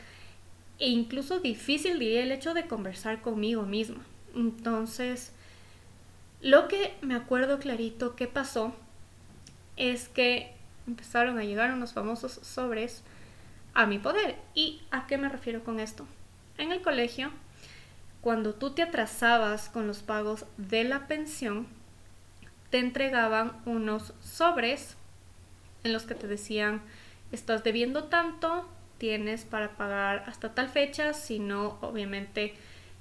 e 0.79 0.91
incluso 0.91 1.41
difícil 1.41 1.99
diría 1.99 2.23
el 2.23 2.31
hecho 2.31 2.55
de 2.55 2.69
conversar 2.69 3.21
conmigo 3.21 3.63
misma. 3.63 4.05
Entonces, 4.37 5.33
lo 6.41 6.69
que 6.69 6.95
me 7.01 7.17
acuerdo 7.17 7.59
clarito 7.59 8.15
que 8.15 8.29
pasó 8.29 8.75
es 9.77 10.09
que 10.09 10.53
empezaron 10.87 11.39
a 11.39 11.45
llegar 11.45 11.73
unos 11.73 11.95
famosos 11.95 12.33
sobres 12.43 13.03
a 13.77 13.87
mi 13.87 13.99
poder. 13.99 14.37
¿Y 14.55 14.81
a 14.91 15.07
qué 15.07 15.19
me 15.19 15.29
refiero 15.29 15.63
con 15.63 15.79
esto? 15.79 16.07
En 16.59 16.73
el 16.73 16.81
colegio, 16.81 17.31
cuando 18.23 18.55
tú 18.55 18.71
te 18.71 18.83
atrasabas 18.83 19.69
con 19.69 19.87
los 19.87 20.03
pagos 20.03 20.47
de 20.57 20.83
la 20.85 21.07
pensión, 21.07 21.67
te 22.71 22.79
entregaban 22.79 23.53
unos 23.67 24.15
sobres 24.21 24.97
en 25.85 25.93
los 25.93 26.05
que 26.05 26.15
te 26.15 26.27
decían, 26.27 26.81
estás 27.33 27.63
debiendo 27.63 28.05
tanto, 28.05 28.67
tienes 28.99 29.45
para 29.45 29.77
pagar 29.77 30.25
hasta 30.27 30.55
tal 30.55 30.71
fecha, 30.71 31.13
si 31.13 31.39
no, 31.39 31.79
obviamente, 31.83 32.55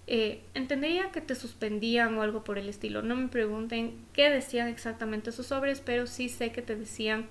eh, 0.07 0.43
entendería 0.53 1.09
que 1.11 1.21
te 1.21 1.35
suspendían 1.35 2.17
o 2.17 2.21
algo 2.21 2.43
por 2.43 2.57
el 2.57 2.67
estilo. 2.67 3.01
No 3.01 3.15
me 3.15 3.29
pregunten 3.29 4.05
qué 4.11 4.29
decían 4.29 4.67
exactamente 4.67 5.29
esos 5.29 5.47
sobres, 5.47 5.79
pero 5.79 6.05
sí 6.05 6.27
sé 6.27 6.51
que 6.51 6.61
te 6.61 6.75
decían 6.75 7.27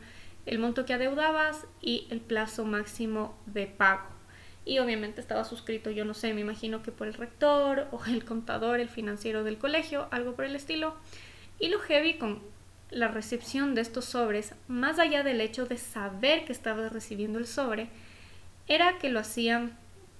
el 0.46 0.58
monto 0.58 0.84
que 0.84 0.94
adeudabas 0.94 1.66
y 1.80 2.06
el 2.10 2.20
plazo 2.20 2.64
máximo 2.64 3.36
de 3.46 3.66
pago. 3.66 4.14
Y 4.66 4.78
obviamente 4.78 5.20
estaba 5.20 5.44
suscrito, 5.44 5.90
yo 5.90 6.04
no 6.04 6.14
sé, 6.14 6.32
me 6.32 6.40
imagino 6.40 6.82
que 6.82 6.92
por 6.92 7.06
el 7.06 7.14
rector 7.14 7.86
o 7.92 8.00
el 8.06 8.24
contador, 8.24 8.80
el 8.80 8.88
financiero 8.88 9.44
del 9.44 9.58
colegio, 9.58 10.08
algo 10.10 10.34
por 10.34 10.46
el 10.46 10.56
estilo. 10.56 10.94
Y 11.58 11.68
lo 11.68 11.78
heavy 11.80 12.14
con 12.14 12.40
la 12.90 13.08
recepción 13.08 13.74
de 13.74 13.82
estos 13.82 14.06
sobres, 14.06 14.54
más 14.68 14.98
allá 14.98 15.22
del 15.22 15.40
hecho 15.40 15.66
de 15.66 15.76
saber 15.76 16.44
que 16.44 16.52
estabas 16.52 16.92
recibiendo 16.92 17.38
el 17.38 17.46
sobre, 17.46 17.88
era 18.68 18.98
que 18.98 19.10
lo 19.10 19.20
hacían 19.20 19.76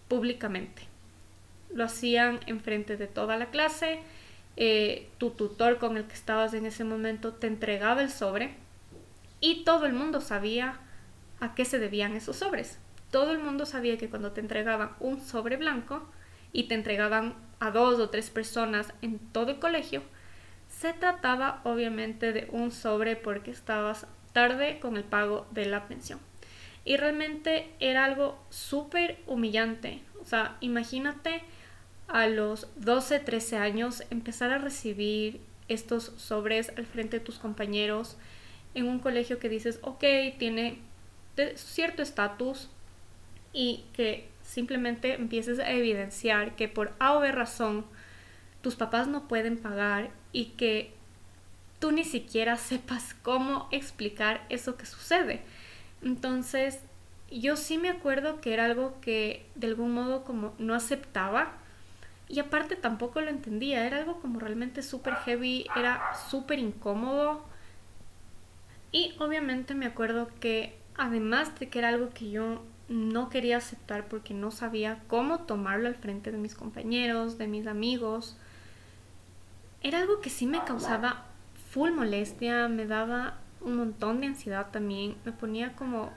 públicamente. 0.08 0.82
Lo 1.72 1.84
hacían 1.84 2.40
enfrente 2.46 2.96
de 2.96 3.06
toda 3.06 3.37
la 3.37 3.46
clase, 3.46 4.00
eh, 4.56 5.08
tu 5.18 5.30
tutor 5.30 5.78
con 5.78 5.96
el 5.96 6.04
que 6.04 6.14
estabas 6.14 6.54
en 6.54 6.66
ese 6.66 6.84
momento 6.84 7.32
te 7.32 7.46
entregaba 7.46 8.02
el 8.02 8.10
sobre 8.10 8.54
y 9.44 9.62
todo 9.62 9.85
el 9.85 9.92
mundo 9.92 10.22
sabía 10.22 10.80
a 11.38 11.54
qué 11.54 11.66
se 11.66 11.78
debían 11.78 12.16
esos 12.16 12.37
sobres. 12.37 12.78
Todo 13.11 13.30
el 13.30 13.40
mundo 13.40 13.66
sabía 13.66 13.98
que 13.98 14.09
cuando 14.09 14.33
te 14.33 14.40
entregaban 14.40 14.92
un 15.00 15.20
sobre 15.20 15.59
blanco 15.59 16.09
y 16.50 16.62
te 16.62 16.74
entregaban 16.74 17.35
a 17.61 17.70
dos 17.70 18.00
o 18.00 18.09
tres 18.09 18.30
personas 18.30 18.94
en 19.02 19.18
todo 19.18 19.50
el 19.50 19.59
colegio, 19.59 20.02
se 20.70 20.94
trataba 20.94 21.61
obviamente 21.64 22.33
de 22.33 22.48
un 22.52 22.70
sobre 22.70 23.16
porque 23.16 23.50
estabas 23.50 24.07
tarde 24.33 24.80
con 24.80 24.96
el 24.96 25.04
pago 25.04 25.46
de 25.50 25.66
la 25.66 25.88
pensión. 25.88 26.20
Y 26.87 26.96
realmente 26.96 27.70
era 27.80 28.07
algo 28.07 28.42
súper 28.48 29.18
humillante. 29.26 30.02
O 30.22 30.24
sea, 30.24 30.57
imagínate 30.62 31.42
a 32.09 32.28
los 32.28 32.66
12, 32.76 33.18
13 33.18 33.59
años 33.59 34.04
empezar 34.09 34.52
a 34.52 34.59
recibir 34.59 35.42
estos 35.68 36.04
sobres 36.16 36.72
al 36.78 36.87
frente 36.87 37.18
de 37.18 37.24
tus 37.24 37.38
compañeros, 37.38 38.16
en 38.74 38.88
un 38.88 38.98
colegio 38.98 39.38
que 39.38 39.48
dices, 39.48 39.78
ok, 39.82 40.04
tiene 40.38 40.78
cierto 41.56 42.02
estatus 42.02 42.68
y 43.52 43.84
que 43.92 44.28
simplemente 44.42 45.14
empieces 45.14 45.58
a 45.58 45.70
evidenciar 45.70 46.56
que 46.56 46.68
por 46.68 46.92
A 46.98 47.14
o 47.14 47.20
B 47.20 47.32
razón 47.32 47.84
tus 48.62 48.76
papás 48.76 49.08
no 49.08 49.28
pueden 49.28 49.58
pagar 49.58 50.10
y 50.32 50.46
que 50.56 50.92
tú 51.78 51.92
ni 51.92 52.04
siquiera 52.04 52.56
sepas 52.58 53.14
cómo 53.22 53.68
explicar 53.70 54.44
eso 54.48 54.76
que 54.76 54.87
sucede. 54.87 55.42
Entonces, 56.02 56.80
yo 57.30 57.56
sí 57.56 57.78
me 57.78 57.88
acuerdo 57.88 58.40
que 58.40 58.52
era 58.52 58.66
algo 58.66 59.00
que 59.00 59.46
de 59.54 59.66
algún 59.68 59.92
modo 59.92 60.24
como 60.24 60.54
no 60.58 60.74
aceptaba. 60.74 61.52
Y 62.28 62.40
aparte 62.40 62.74
tampoco 62.76 63.20
lo 63.20 63.28
entendía, 63.28 63.87
era 63.87 63.98
algo 63.98 64.20
como 64.20 64.40
realmente 64.40 64.82
súper 64.82 65.14
heavy, 65.16 65.66
era 65.76 66.14
súper 66.30 66.58
incómodo. 66.58 67.44
Y 68.94 69.12
obviamente 69.18 69.74
me 69.74 69.87
acuerdo 69.87 70.28
que 70.38 70.78
además 70.94 71.59
de 71.59 71.68
que 71.68 71.80
era 71.80 71.88
algo 71.88 72.11
que 72.11 72.30
yo 72.30 72.62
no 72.88 73.28
quería 73.28 73.57
aceptar 73.57 74.07
porque 74.07 74.35
no 74.35 74.52
sabía 74.52 75.02
cómo 75.09 75.40
tomarlo 75.40 75.88
al 75.88 75.96
frente 75.96 76.30
de 76.30 76.38
mis 76.38 76.54
compañeros, 76.54 77.37
de 77.37 77.48
mis 77.48 77.66
amigos, 77.66 78.37
era 79.83 79.98
algo 79.98 80.20
que 80.20 80.30
sí 80.30 80.46
me 80.46 80.62
causaba 80.62 81.24
full 81.72 81.90
molestia, 81.90 82.68
me 82.68 82.87
daba 82.87 83.40
un 83.62 83.78
montón 83.78 84.20
de 84.20 84.28
ansiedad 84.28 84.68
también, 84.70 85.16
me 85.24 85.33
ponía 85.33 85.74
como 85.74 86.12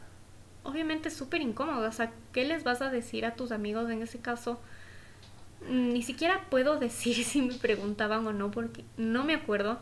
obviamente 0.63 1.09
súper 1.09 1.41
incómodo, 1.41 1.89
o 1.89 1.91
sea, 1.91 2.13
¿qué 2.31 2.45
les 2.45 2.63
vas 2.63 2.83
a 2.83 2.91
decir 2.91 3.25
a 3.25 3.33
tus 3.33 3.51
amigos 3.51 3.89
en 3.89 4.03
ese 4.03 4.19
caso? 4.19 4.59
Ni 5.67 6.03
siquiera 6.03 6.45
puedo 6.51 6.77
decir 6.79 7.23
si 7.23 7.41
me 7.41 7.55
preguntaban 7.55 8.27
o 8.27 8.33
no 8.33 8.51
porque 8.51 8.85
no 8.97 9.23
me 9.23 9.33
acuerdo, 9.33 9.79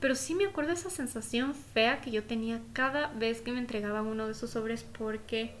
pero 0.00 0.14
sí 0.14 0.34
me 0.34 0.46
acuerdo 0.46 0.72
esa 0.72 0.90
sensación 0.90 1.54
fea 1.54 2.00
que 2.00 2.10
yo 2.10 2.24
tenía 2.24 2.60
cada 2.72 3.08
vez 3.08 3.40
que 3.40 3.52
me 3.52 3.58
entregaban 3.58 4.06
uno 4.06 4.26
de 4.26 4.32
esos 4.32 4.50
sobres 4.50 4.84
porque 4.84 5.52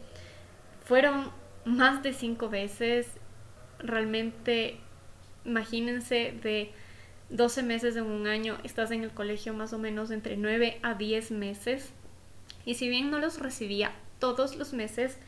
fueron 0.84 1.30
más 1.64 2.02
de 2.02 2.12
cinco 2.12 2.48
veces. 2.48 3.08
Realmente, 3.78 4.78
imagínense 5.44 6.34
de 6.42 6.72
12 7.30 7.62
meses 7.62 7.96
en 7.96 8.04
un 8.04 8.26
año, 8.26 8.58
estás 8.64 8.90
en 8.90 9.02
el 9.02 9.10
colegio 9.10 9.52
más 9.54 9.72
o 9.72 9.78
menos 9.78 10.10
entre 10.10 10.36
9 10.36 10.78
a 10.82 10.94
10 10.94 11.30
meses. 11.32 11.90
Y 12.64 12.74
si 12.74 12.88
bien 12.88 13.10
no 13.10 13.18
los 13.18 13.38
recibía 13.38 13.92
todos 14.18 14.56
los 14.56 14.72
meses, 14.72 15.18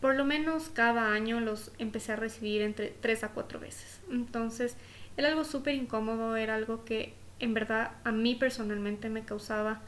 por 0.00 0.14
lo 0.14 0.24
menos 0.24 0.68
cada 0.68 1.12
año 1.12 1.40
los 1.40 1.72
empecé 1.78 2.12
a 2.12 2.16
recibir 2.16 2.62
entre 2.62 2.94
3 3.00 3.24
a 3.24 3.28
4 3.30 3.58
veces. 3.58 4.00
Entonces, 4.10 4.76
era 5.16 5.28
algo 5.28 5.44
súper 5.44 5.74
incómodo, 5.74 6.36
era 6.36 6.54
algo 6.54 6.84
que 6.84 7.14
en 7.38 7.54
verdad 7.54 7.92
a 8.04 8.12
mí 8.12 8.34
personalmente 8.34 9.08
me 9.08 9.24
causaba 9.24 9.80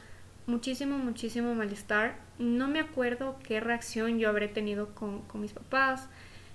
muchísimo, 0.49 0.97
muchísimo 0.97 1.55
malestar. 1.55 2.17
No 2.37 2.67
me 2.67 2.79
acuerdo 2.79 3.37
qué 3.43 3.59
reacción 3.59 4.19
yo 4.19 4.29
habré 4.29 4.47
tenido 4.47 4.93
con, 4.95 5.23
mis 5.35 5.53
papás. 5.53 6.09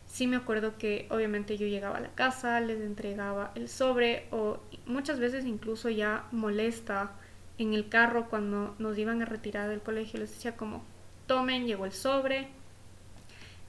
Sí 0.07 0.27
me 0.27 0.37
acuerdo 0.37 0.77
que 0.77 1.07
obviamente 1.11 1.57
yo 1.57 1.67
llegaba 1.67 1.97
a 1.97 2.01
la 2.01 2.15
casa, 2.15 2.61
les 2.61 2.81
entregaba 2.81 3.53
el 3.55 3.69
sobre 3.69 4.27
o 4.31 4.61
muchas 4.87 5.19
veces 5.19 5.47
incluso 5.47 5.89
ya 5.89 6.27
molesta 6.31 7.13
en 7.57 7.73
el 7.73 7.89
carro 7.89 8.29
cuando 8.29 8.75
nos 8.79 8.99
iban 8.99 9.23
a 9.23 9.25
retirar 9.25 9.69
del 9.69 9.81
colegio. 9.81 10.21
Les 10.21 10.31
decía 10.31 10.57
como, 10.57 10.85
tomen, 11.27 11.67
llegó 11.67 11.87
el 11.87 11.93
sobre. 11.93 12.49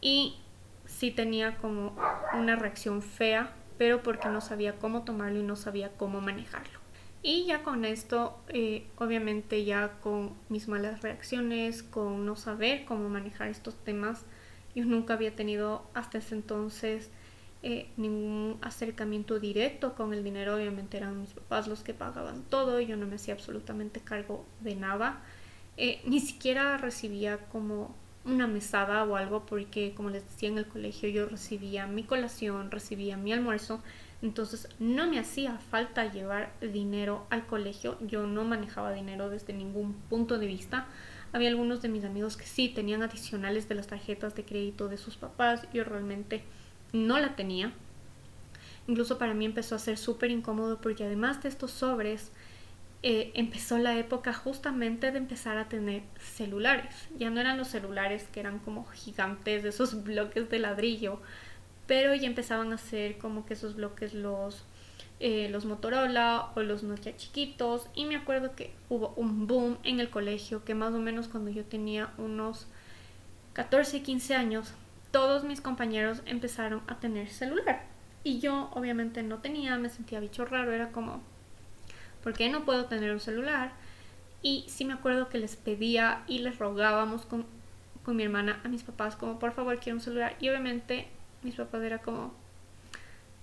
Y 0.01 0.37
sí 0.85 1.11
tenía 1.11 1.57
como 1.57 1.95
una 2.33 2.55
reacción 2.55 3.01
fea, 3.01 3.53
pero 3.77 4.03
porque 4.03 4.27
no 4.27 4.41
sabía 4.41 4.77
cómo 4.77 5.03
tomarlo 5.03 5.39
y 5.39 5.43
no 5.43 5.55
sabía 5.55 5.89
cómo 5.97 6.21
manejarlo. 6.21 6.84
Y 7.27 7.45
ya 7.45 7.63
con 7.63 7.85
esto, 7.85 8.37
eh, 8.49 8.85
obviamente 8.97 9.65
ya 9.65 9.93
con 9.99 10.35
mis 10.47 10.67
malas 10.67 11.01
reacciones, 11.01 11.81
con 11.81 12.23
no 12.23 12.35
saber 12.35 12.85
cómo 12.85 13.09
manejar 13.09 13.47
estos 13.47 13.73
temas, 13.83 14.21
yo 14.75 14.85
nunca 14.85 15.15
había 15.15 15.35
tenido 15.35 15.89
hasta 15.95 16.19
ese 16.19 16.35
entonces 16.35 17.09
eh, 17.63 17.89
ningún 17.97 18.59
acercamiento 18.61 19.39
directo 19.39 19.95
con 19.95 20.13
el 20.13 20.23
dinero. 20.23 20.55
Obviamente 20.55 20.97
eran 20.97 21.19
mis 21.19 21.31
papás 21.31 21.67
los 21.67 21.81
que 21.81 21.95
pagaban 21.95 22.43
todo, 22.43 22.79
yo 22.79 22.95
no 22.95 23.07
me 23.07 23.15
hacía 23.15 23.33
absolutamente 23.33 24.01
cargo 24.01 24.45
de 24.59 24.75
nada. 24.75 25.23
Eh, 25.77 26.01
ni 26.05 26.19
siquiera 26.19 26.77
recibía 26.77 27.39
como 27.49 27.95
una 28.23 28.45
mesada 28.45 29.03
o 29.03 29.15
algo 29.15 29.47
porque 29.47 29.95
como 29.95 30.11
les 30.11 30.23
decía 30.25 30.49
en 30.49 30.59
el 30.59 30.67
colegio 30.67 31.09
yo 31.09 31.25
recibía 31.25 31.87
mi 31.87 32.03
colación, 32.03 32.69
recibía 32.69 33.17
mi 33.17 33.33
almuerzo 33.33 33.81
entonces 34.25 34.67
no 34.79 35.07
me 35.07 35.19
hacía 35.19 35.59
falta 35.59 36.11
llevar 36.11 36.51
dinero 36.59 37.27
al 37.29 37.45
colegio, 37.45 37.97
yo 38.01 38.25
no 38.25 38.43
manejaba 38.43 38.91
dinero 38.91 39.29
desde 39.29 39.53
ningún 39.53 39.93
punto 40.09 40.39
de 40.39 40.47
vista. 40.47 40.87
Había 41.31 41.49
algunos 41.49 41.81
de 41.81 41.89
mis 41.89 42.03
amigos 42.03 42.35
que 42.35 42.45
sí 42.45 42.69
tenían 42.69 43.03
adicionales 43.03 43.69
de 43.69 43.75
las 43.75 43.87
tarjetas 43.87 44.33
de 44.35 44.43
crédito 44.43 44.87
de 44.87 44.97
sus 44.97 45.15
papás, 45.15 45.67
yo 45.73 45.83
realmente 45.83 46.43
no 46.91 47.19
la 47.19 47.35
tenía. 47.35 47.71
Incluso 48.87 49.17
para 49.17 49.33
mí 49.33 49.45
empezó 49.45 49.75
a 49.75 49.79
ser 49.79 49.97
súper 49.97 50.31
incómodo 50.31 50.81
porque 50.81 51.03
además 51.03 51.43
de 51.43 51.49
estos 51.49 51.69
sobres, 51.71 52.31
eh, 53.03 53.31
empezó 53.35 53.77
la 53.77 53.95
época 53.95 54.33
justamente 54.33 55.11
de 55.11 55.19
empezar 55.19 55.59
a 55.59 55.69
tener 55.69 56.01
celulares. 56.17 57.07
Ya 57.19 57.29
no 57.29 57.39
eran 57.39 57.59
los 57.59 57.67
celulares 57.67 58.27
que 58.31 58.39
eran 58.39 58.57
como 58.57 58.85
gigantes, 58.87 59.61
de 59.61 59.69
esos 59.69 60.03
bloques 60.03 60.49
de 60.49 60.57
ladrillo, 60.57 61.21
pero 61.87 62.15
ya 62.15 62.27
empezaban 62.27 62.71
a 62.71 62.75
hacer 62.75 63.17
como 63.17 63.45
que 63.45 63.53
esos 63.53 63.75
bloques 63.75 64.13
los, 64.13 64.63
eh, 65.19 65.49
los 65.49 65.65
Motorola 65.65 66.51
o 66.55 66.61
los 66.61 66.83
Nokia 66.83 67.15
chiquitos. 67.15 67.87
Y 67.93 68.05
me 68.05 68.15
acuerdo 68.15 68.55
que 68.55 68.73
hubo 68.89 69.13
un 69.15 69.47
boom 69.47 69.77
en 69.83 69.99
el 69.99 70.09
colegio 70.09 70.63
que 70.63 70.75
más 70.75 70.93
o 70.93 70.99
menos 70.99 71.27
cuando 71.27 71.51
yo 71.51 71.63
tenía 71.63 72.11
unos 72.17 72.67
14, 73.53 74.01
15 74.01 74.35
años, 74.35 74.73
todos 75.11 75.43
mis 75.43 75.61
compañeros 75.61 76.21
empezaron 76.25 76.81
a 76.87 76.99
tener 76.99 77.29
celular. 77.29 77.83
Y 78.23 78.39
yo 78.39 78.69
obviamente 78.73 79.21
no 79.23 79.37
tenía, 79.37 79.77
me 79.77 79.89
sentía 79.89 80.19
bicho 80.19 80.45
raro, 80.45 80.73
era 80.73 80.91
como, 80.91 81.21
¿por 82.23 82.33
qué 82.33 82.49
no 82.49 82.65
puedo 82.65 82.85
tener 82.85 83.11
un 83.11 83.19
celular? 83.19 83.71
Y 84.41 84.65
sí 84.67 84.83
me 84.83 84.93
acuerdo 84.93 85.29
que 85.29 85.37
les 85.37 85.55
pedía 85.55 86.23
y 86.27 86.39
les 86.39 86.57
rogábamos 86.57 87.25
con, 87.25 87.45
con 88.03 88.15
mi 88.15 88.23
hermana 88.23 88.59
a 88.63 88.67
mis 88.67 88.83
papás 88.83 89.15
como 89.15 89.39
por 89.39 89.51
favor 89.51 89.79
quiero 89.79 89.97
un 89.97 90.01
celular 90.01 90.35
y 90.39 90.49
obviamente 90.49 91.07
mis 91.45 91.55
papás 91.55 91.81
era 91.83 91.99
como, 91.99 92.33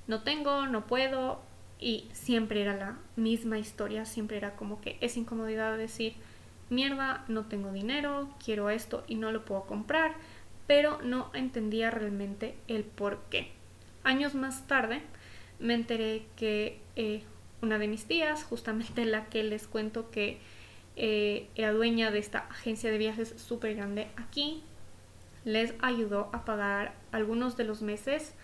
no 0.08 0.22
tengo, 0.22 0.66
no 0.66 0.86
puedo, 0.86 1.40
y 1.78 2.08
siempre 2.12 2.60
era 2.62 2.76
la 2.76 2.98
misma 3.16 3.58
historia, 3.58 4.04
siempre 4.04 4.36
era 4.36 4.56
como 4.56 4.80
que 4.80 4.98
es 5.00 5.16
incomodidad 5.16 5.72
de 5.72 5.78
decir, 5.78 6.14
mierda, 6.68 7.24
no 7.28 7.46
tengo 7.46 7.72
dinero, 7.72 8.28
quiero 8.44 8.70
esto 8.70 9.04
y 9.06 9.14
no 9.14 9.32
lo 9.32 9.44
puedo 9.44 9.62
comprar, 9.62 10.14
pero 10.66 11.00
no 11.02 11.30
entendía 11.32 11.90
realmente 11.90 12.56
el 12.68 12.84
por 12.84 13.20
qué. 13.30 13.52
Años 14.04 14.34
más 14.34 14.66
tarde 14.66 15.00
me 15.58 15.74
enteré 15.74 16.26
que 16.36 16.80
eh, 16.96 17.22
una 17.62 17.78
de 17.78 17.88
mis 17.88 18.06
tías, 18.06 18.44
justamente 18.44 19.04
la 19.04 19.26
que 19.26 19.44
les 19.44 19.66
cuento 19.68 20.10
que 20.10 20.38
eh, 20.96 21.48
era 21.54 21.72
dueña 21.72 22.10
de 22.10 22.18
esta 22.18 22.40
agencia 22.50 22.90
de 22.90 22.98
viajes 22.98 23.34
súper 23.36 23.76
grande 23.76 24.08
aquí, 24.16 24.62
les 25.44 25.74
ayudó 25.80 26.30
a 26.32 26.44
pagar 26.44 26.94
algunos 27.10 27.56
de 27.56 27.64
los 27.64 27.82
meses 27.82 28.34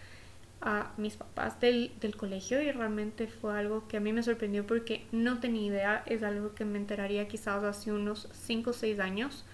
a 0.61 0.93
mis 0.97 1.17
papás 1.17 1.61
del, 1.61 1.93
colegio 2.17 2.61
y 2.61 2.73
realmente 2.73 3.29
fue 3.29 3.57
algo 3.57 3.87
que 3.87 3.97
a 3.97 4.01
mí 4.01 4.13
me 4.13 4.23
sorprendió 4.23 4.67
porque 4.67 5.07
no 5.13 5.39
tenía 5.39 5.67
idea, 5.67 6.03
es 6.07 6.23
algo 6.23 6.55
que 6.55 6.65
me 6.65 6.79
enteraría 6.79 7.29
quizás 7.29 7.63
hace 7.63 7.93
unos 7.93 8.29
5 8.33 8.71
o 8.71 8.73
6 8.73 8.99
años, 8.99 9.45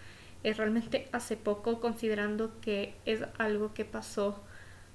es 0.42 0.57
realmente 0.57 1.09
hace 1.12 1.37
poco 1.37 1.80
considerando 1.80 2.59
que 2.61 2.94
es 3.04 3.20
algo 3.38 3.74
que 3.74 3.85
pasó 3.85 4.42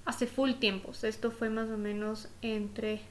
hace 0.05 0.25
full 0.25 0.53
tiempos, 0.53 1.03
esto 1.03 1.29
fue 1.29 1.49
más 1.49 1.69
o 1.69 1.77
menos 1.77 2.27
entre 2.41 3.01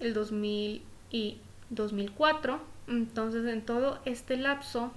el 0.00 0.12
2000 0.12 0.82
y 1.10 1.38
2004, 1.70 2.60
entonces 2.88 3.46
en 3.46 3.64
todo 3.64 4.00
este 4.04 4.36
lapso 4.36 4.92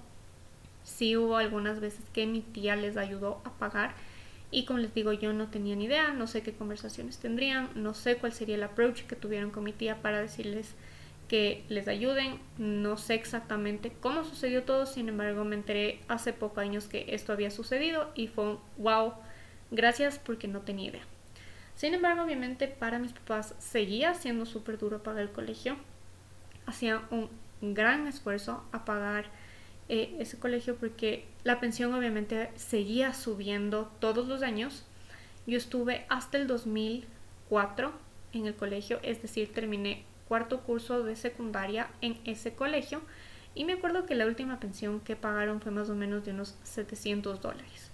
sí 0.89 1.15
hubo 1.15 1.37
algunas 1.37 1.79
veces 1.79 2.01
que 2.13 2.25
mi 2.25 2.41
tía 2.41 2.75
les 2.75 2.97
ayudó 2.97 3.41
a 3.45 3.51
pagar 3.51 3.93
y 4.51 4.65
como 4.65 4.79
les 4.79 4.93
digo 4.93 5.13
yo 5.13 5.31
no 5.31 5.47
tenía 5.47 5.75
ni 5.75 5.85
idea, 5.85 6.11
no 6.13 6.27
sé 6.27 6.41
qué 6.41 6.53
conversaciones 6.53 7.19
tendrían, 7.19 7.69
no 7.75 7.93
sé 7.93 8.17
cuál 8.17 8.33
sería 8.33 8.55
el 8.55 8.63
approach 8.63 9.03
que 9.03 9.15
tuvieron 9.15 9.51
con 9.51 9.63
mi 9.63 9.73
tía 9.73 10.01
para 10.01 10.19
decirles 10.19 10.73
que 11.27 11.63
les 11.69 11.87
ayuden, 11.87 12.39
no 12.57 12.97
sé 12.97 13.13
exactamente 13.13 13.93
cómo 14.01 14.23
sucedió 14.23 14.63
todo, 14.63 14.87
sin 14.87 15.09
embargo 15.09 15.45
me 15.45 15.55
enteré 15.55 16.01
hace 16.07 16.33
pocos 16.33 16.57
años 16.57 16.87
que 16.87 17.05
esto 17.09 17.31
había 17.31 17.51
sucedido 17.51 18.09
y 18.15 18.27
fue 18.27 18.45
un 18.45 18.59
wow, 18.77 19.13
gracias 19.69 20.17
porque 20.17 20.47
no 20.47 20.61
tenía 20.61 20.89
idea. 20.89 21.03
Sin 21.75 21.93
embargo, 21.93 22.23
obviamente 22.23 22.67
para 22.67 22.99
mis 22.99 23.13
papás 23.13 23.53
seguía 23.59 24.15
siendo 24.15 24.45
súper 24.45 24.79
duro 24.79 25.03
pagar 25.03 25.21
el 25.21 25.31
colegio, 25.31 25.77
hacían 26.65 27.01
un 27.11 27.29
gran 27.61 28.07
esfuerzo 28.07 28.63
a 28.71 28.83
pagar 28.83 29.29
eh, 29.89 30.15
ese 30.19 30.37
colegio 30.37 30.75
porque 30.75 31.25
la 31.43 31.59
pensión 31.59 31.93
obviamente 31.93 32.49
seguía 32.55 33.13
subiendo 33.13 33.91
todos 33.99 34.27
los 34.27 34.43
años. 34.43 34.85
Yo 35.47 35.57
estuve 35.57 36.05
hasta 36.09 36.37
el 36.37 36.47
2004 36.47 37.91
en 38.33 38.45
el 38.45 38.55
colegio, 38.55 38.99
es 39.01 39.21
decir, 39.21 39.51
terminé 39.51 40.03
cuarto 40.27 40.61
curso 40.61 41.03
de 41.03 41.15
secundaria 41.15 41.89
en 42.01 42.19
ese 42.23 42.53
colegio 42.53 43.01
y 43.55 43.65
me 43.65 43.73
acuerdo 43.73 44.05
que 44.05 44.15
la 44.15 44.27
última 44.27 44.59
pensión 44.59 44.99
que 44.99 45.15
pagaron 45.15 45.59
fue 45.59 45.71
más 45.71 45.89
o 45.89 45.95
menos 45.95 46.23
de 46.23 46.31
unos 46.31 46.55
700 46.63 47.41
dólares. 47.41 47.91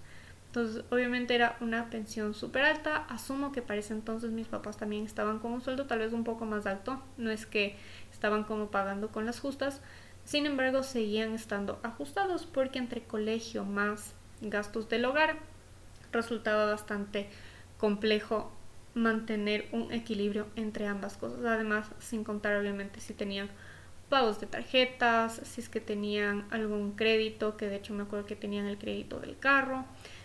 Entonces, 0.48 0.84
obviamente 0.90 1.34
era 1.34 1.56
una 1.60 1.90
pensión 1.90 2.34
súper 2.34 2.62
alta. 2.62 3.04
Asumo 3.08 3.52
que 3.52 3.62
para 3.62 3.80
ese 3.80 3.92
entonces 3.92 4.30
mis 4.30 4.46
papás 4.46 4.76
también 4.76 5.04
estaban 5.04 5.38
con 5.38 5.52
un 5.52 5.60
sueldo 5.60 5.86
tal 5.86 5.98
vez 5.98 6.12
un 6.12 6.24
poco 6.24 6.46
más 6.46 6.66
alto. 6.66 7.02
No 7.18 7.30
es 7.30 7.46
que 7.46 7.76
estaban 8.12 8.44
como 8.44 8.70
pagando 8.70 9.08
con 9.08 9.26
las 9.26 9.40
justas, 9.40 9.80
sin 10.26 10.44
embargo, 10.44 10.82
seguían 10.82 11.34
estando 11.34 11.78
ajustados 11.84 12.46
porque 12.46 12.80
entre 12.80 13.02
colegio 13.02 13.64
más 13.64 14.12
gastos 14.40 14.88
del 14.88 15.04
hogar 15.04 15.38
resultaba 16.10 16.66
bastante 16.66 17.30
complejo 17.78 18.50
mantener 18.94 19.68
un 19.70 19.92
equilibrio 19.92 20.48
entre 20.56 20.88
ambas 20.88 21.16
cosas. 21.16 21.44
Además, 21.44 21.88
sin 22.00 22.24
contar 22.24 22.56
obviamente 22.56 23.00
si 23.00 23.14
tenían 23.14 23.48
pagos 24.08 24.40
de 24.40 24.48
tarjetas, 24.48 25.40
si 25.44 25.60
es 25.60 25.68
que 25.68 25.80
tenían 25.80 26.44
algún 26.50 26.96
crédito, 26.96 27.56
que 27.56 27.68
de 27.68 27.76
hecho 27.76 27.94
me 27.94 28.02
acuerdo 28.02 28.26
que 28.26 28.34
tenían 28.34 28.66
el 28.66 28.78
crédito 28.78 29.20
del 29.20 29.38
carro. 29.38 29.84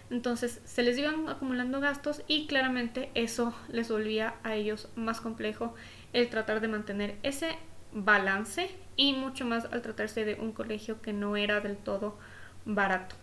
Entonces 0.09 0.61
se 0.65 0.81
les 0.81 0.97
iban 0.97 1.29
acumulando 1.29 1.79
gastos 1.79 2.23
y 2.27 2.47
claramente 2.47 3.11
eso 3.13 3.53
les 3.69 3.89
volvía 3.89 4.33
a 4.43 4.55
ellos 4.55 4.89
más 4.95 5.21
complejo 5.21 5.75
el 6.11 6.27
tratar 6.29 6.59
de 6.59 6.67
mantener 6.67 7.17
ese 7.21 7.55
balance 7.93 8.69
y 8.95 9.13
mucho 9.13 9.45
más 9.45 9.65
al 9.65 9.81
tratarse 9.81 10.25
de 10.25 10.35
un 10.35 10.51
colegio 10.51 11.01
que 11.01 11.13
no 11.13 11.35
era 11.35 11.59
del 11.59 11.77
todo 11.77 12.17
barato. 12.65 13.15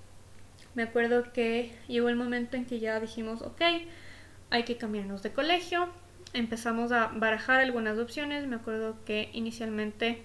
Me 0.74 0.82
acuerdo 0.82 1.32
que 1.32 1.74
llegó 1.88 2.08
el 2.08 2.16
momento 2.16 2.56
en 2.56 2.64
que 2.64 2.78
ya 2.78 3.00
dijimos, 3.00 3.42
ok, 3.42 3.62
hay 4.50 4.62
que 4.64 4.76
cambiarnos 4.76 5.22
de 5.22 5.32
colegio. 5.32 5.88
Empezamos 6.32 6.92
a 6.92 7.08
barajar 7.08 7.60
algunas 7.60 7.98
opciones. 7.98 8.46
Me 8.46 8.56
acuerdo 8.56 8.96
que 9.04 9.30
inicialmente 9.32 10.22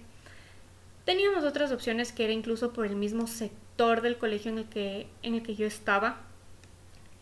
teníamos 1.05 1.43
otras 1.43 1.71
opciones 1.71 2.11
que 2.11 2.25
era 2.25 2.33
incluso 2.33 2.73
por 2.73 2.85
el 2.85 2.95
mismo 2.95 3.27
sector 3.27 4.01
del 4.01 4.17
colegio 4.17 4.51
en 4.51 4.59
el 4.59 4.65
que, 4.65 5.07
en 5.23 5.35
el 5.35 5.43
que 5.43 5.55
yo 5.55 5.65
estaba. 5.65 6.17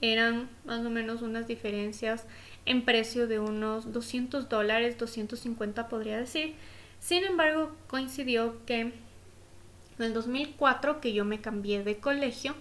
Eran 0.02 0.50
más 0.66 0.84
o 0.86 0.90
menos 0.90 1.22
unas 1.22 1.48
diferencias 1.48 2.26
en 2.66 2.86
precio 2.86 3.28
de 3.28 3.40
unos 3.40 3.94
200 3.94 4.50
dólares, 4.50 4.98
250 4.98 5.88
podría 5.90 6.18
decir. 6.18 6.56
Sin 7.02 7.24
embargo, 7.24 7.72
coincidió 7.88 8.64
que 8.66 8.80
en 8.80 8.94
el 9.98 10.14
2004 10.14 11.02
que 11.02 11.14
yo 11.14 11.26
me 11.26 11.42
cambié 11.42 11.84
de 11.84 11.98
colegio, 11.98 12.56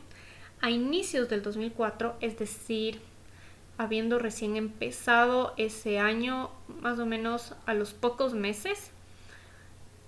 a 0.62 0.70
inicios 0.70 1.28
del 1.28 1.42
2004, 1.42 2.16
es 2.20 2.38
decir, 2.38 3.00
habiendo 3.76 4.18
recién 4.18 4.56
empezado 4.56 5.54
ese 5.58 5.98
año, 5.98 6.50
más 6.80 6.98
o 6.98 7.06
menos 7.06 7.54
a 7.66 7.74
los 7.74 7.92
pocos 7.92 8.32
meses, 8.32 8.90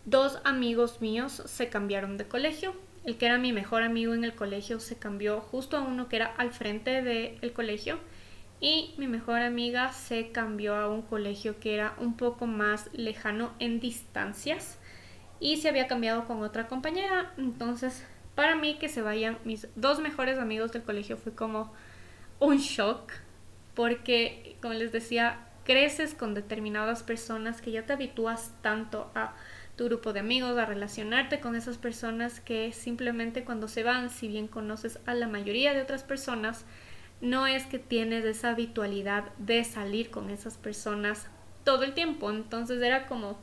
dos 0.07 0.39
amigos 0.45 1.03
míos 1.03 1.43
se 1.45 1.69
cambiaron 1.69 2.17
de 2.17 2.27
colegio. 2.27 2.75
El 3.05 3.19
que 3.19 3.27
era 3.27 3.37
mi 3.37 3.53
mejor 3.53 3.83
amigo 3.83 4.15
en 4.15 4.25
el 4.25 4.35
colegio 4.35 4.81
se 4.81 4.97
cambió 4.97 5.41
justo 5.41 5.77
a 5.77 5.83
uno 5.83 6.09
que 6.09 6.17
era 6.17 6.27
al 6.39 6.53
frente 6.53 7.03
del 7.03 7.53
colegio 7.53 7.99
y 8.63 8.95
mi 8.97 9.09
mejor 9.09 9.41
amiga 9.41 9.93
se 9.93 10.31
cambió 10.31 10.77
a 10.77 10.89
un 10.89 11.03
colegio 11.03 11.59
que 11.59 11.75
era 11.75 11.95
un 11.99 12.17
poco 12.17 12.47
más 12.47 12.89
lejano 12.93 13.53
en 13.59 13.81
distancias 13.81 14.79
y 15.41 15.57
se 15.57 15.69
había 15.69 15.89
cambiado 15.89 16.27
con 16.27 16.41
otra 16.45 16.69
compañera. 16.69 17.35
Entonces, 17.37 18.07
para 18.37 18.55
mí 18.55 18.79
que 18.79 18.89
se 18.89 19.03
vayan 19.03 19.39
mis 19.45 19.67
dos 19.75 19.99
mejores 19.99 20.39
amigos 20.39 20.71
del 20.71 20.85
colegio 20.85 21.17
fue 21.17 21.35
como 21.35 21.73
un 22.39 22.59
shock 22.59 23.13
porque, 23.75 24.57
como 24.63 24.75
les 24.75 24.93
decía, 24.93 25.41
creces 25.65 26.15
con 26.15 26.33
determinadas 26.33 27.03
personas 27.03 27.61
que 27.61 27.73
ya 27.73 27.85
te 27.85 27.95
habitúas 27.95 28.53
tanto 28.63 29.11
a 29.17 29.35
tu 29.75 29.87
grupo 29.87 30.13
de 30.13 30.21
amigos, 30.21 30.57
a 30.57 30.67
relacionarte 30.67 31.41
con 31.41 31.57
esas 31.57 31.79
personas 31.79 32.39
que 32.39 32.71
simplemente 32.71 33.43
cuando 33.43 33.67
se 33.67 33.83
van, 33.83 34.09
si 34.09 34.29
bien 34.29 34.47
conoces 34.47 35.01
a 35.07 35.15
la 35.15 35.27
mayoría 35.27 35.75
de 35.75 35.83
otras 35.83 36.05
personas, 36.05 36.65
no 37.23 37.47
es 37.47 37.65
que 37.65 37.79
tienes 37.79 38.25
esa 38.25 38.51
habitualidad 38.51 39.33
de 39.39 39.65
salir 39.65 40.11
con 40.11 40.29
esas 40.29 40.59
personas 40.59 41.29
todo 41.65 41.85
el 41.85 41.95
tiempo. 41.95 42.31
Entonces 42.31 42.83
era 42.83 43.07
como 43.07 43.39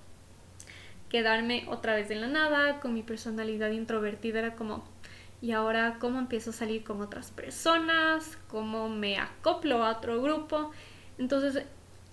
quedarme 1.08 1.66
otra 1.70 1.96
vez 1.96 2.12
en 2.12 2.22
la 2.22 2.28
nada, 2.28 2.82
con 2.82 2.94
mi 2.94 3.02
personalidad 3.04 3.72
introvertida, 3.72 4.40
era 4.40 4.56
como, 4.56 4.84
¿y 5.42 5.54
ahora 5.54 5.98
cómo 6.00 6.20
empiezo 6.20 6.52
a 6.52 6.54
salir 6.54 6.84
con 6.84 7.02
otras 7.02 7.32
personas? 7.32 8.38
¿Cómo 8.50 8.90
me 8.90 9.18
acoplo 9.18 9.84
a 9.84 9.98
otro 9.98 10.22
grupo? 10.22 10.72
Entonces, 11.18 11.64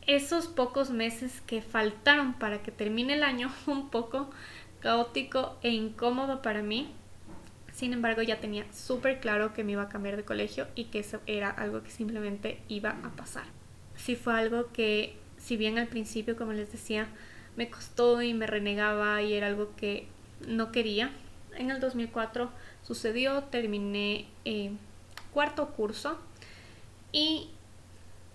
esos 0.06 0.46
pocos 0.46 0.90
meses 0.90 1.40
que 1.42 1.62
faltaron 1.62 2.34
para 2.34 2.62
que 2.62 2.70
termine 2.70 3.14
el 3.14 3.24
año, 3.24 3.52
un 3.66 3.90
poco 3.90 4.30
caótico 4.80 5.56
e 5.62 5.70
incómodo 5.70 6.42
para 6.42 6.62
mí, 6.62 6.94
sin 7.76 7.92
embargo, 7.92 8.22
ya 8.22 8.40
tenía 8.40 8.64
súper 8.72 9.20
claro 9.20 9.52
que 9.52 9.62
me 9.62 9.72
iba 9.72 9.82
a 9.82 9.90
cambiar 9.90 10.16
de 10.16 10.24
colegio 10.24 10.66
y 10.74 10.84
que 10.84 11.00
eso 11.00 11.20
era 11.26 11.50
algo 11.50 11.82
que 11.82 11.90
simplemente 11.90 12.58
iba 12.68 12.96
a 13.04 13.10
pasar. 13.10 13.44
Sí 13.96 14.16
fue 14.16 14.32
algo 14.34 14.72
que, 14.72 15.14
si 15.36 15.58
bien 15.58 15.76
al 15.76 15.86
principio, 15.86 16.36
como 16.36 16.54
les 16.54 16.72
decía, 16.72 17.06
me 17.54 17.68
costó 17.68 18.22
y 18.22 18.32
me 18.32 18.46
renegaba 18.46 19.20
y 19.20 19.34
era 19.34 19.48
algo 19.48 19.76
que 19.76 20.06
no 20.48 20.72
quería, 20.72 21.10
en 21.54 21.70
el 21.70 21.78
2004 21.78 22.50
sucedió, 22.82 23.42
terminé 23.42 24.26
eh, 24.46 24.70
cuarto 25.34 25.68
curso 25.72 26.18
y 27.12 27.50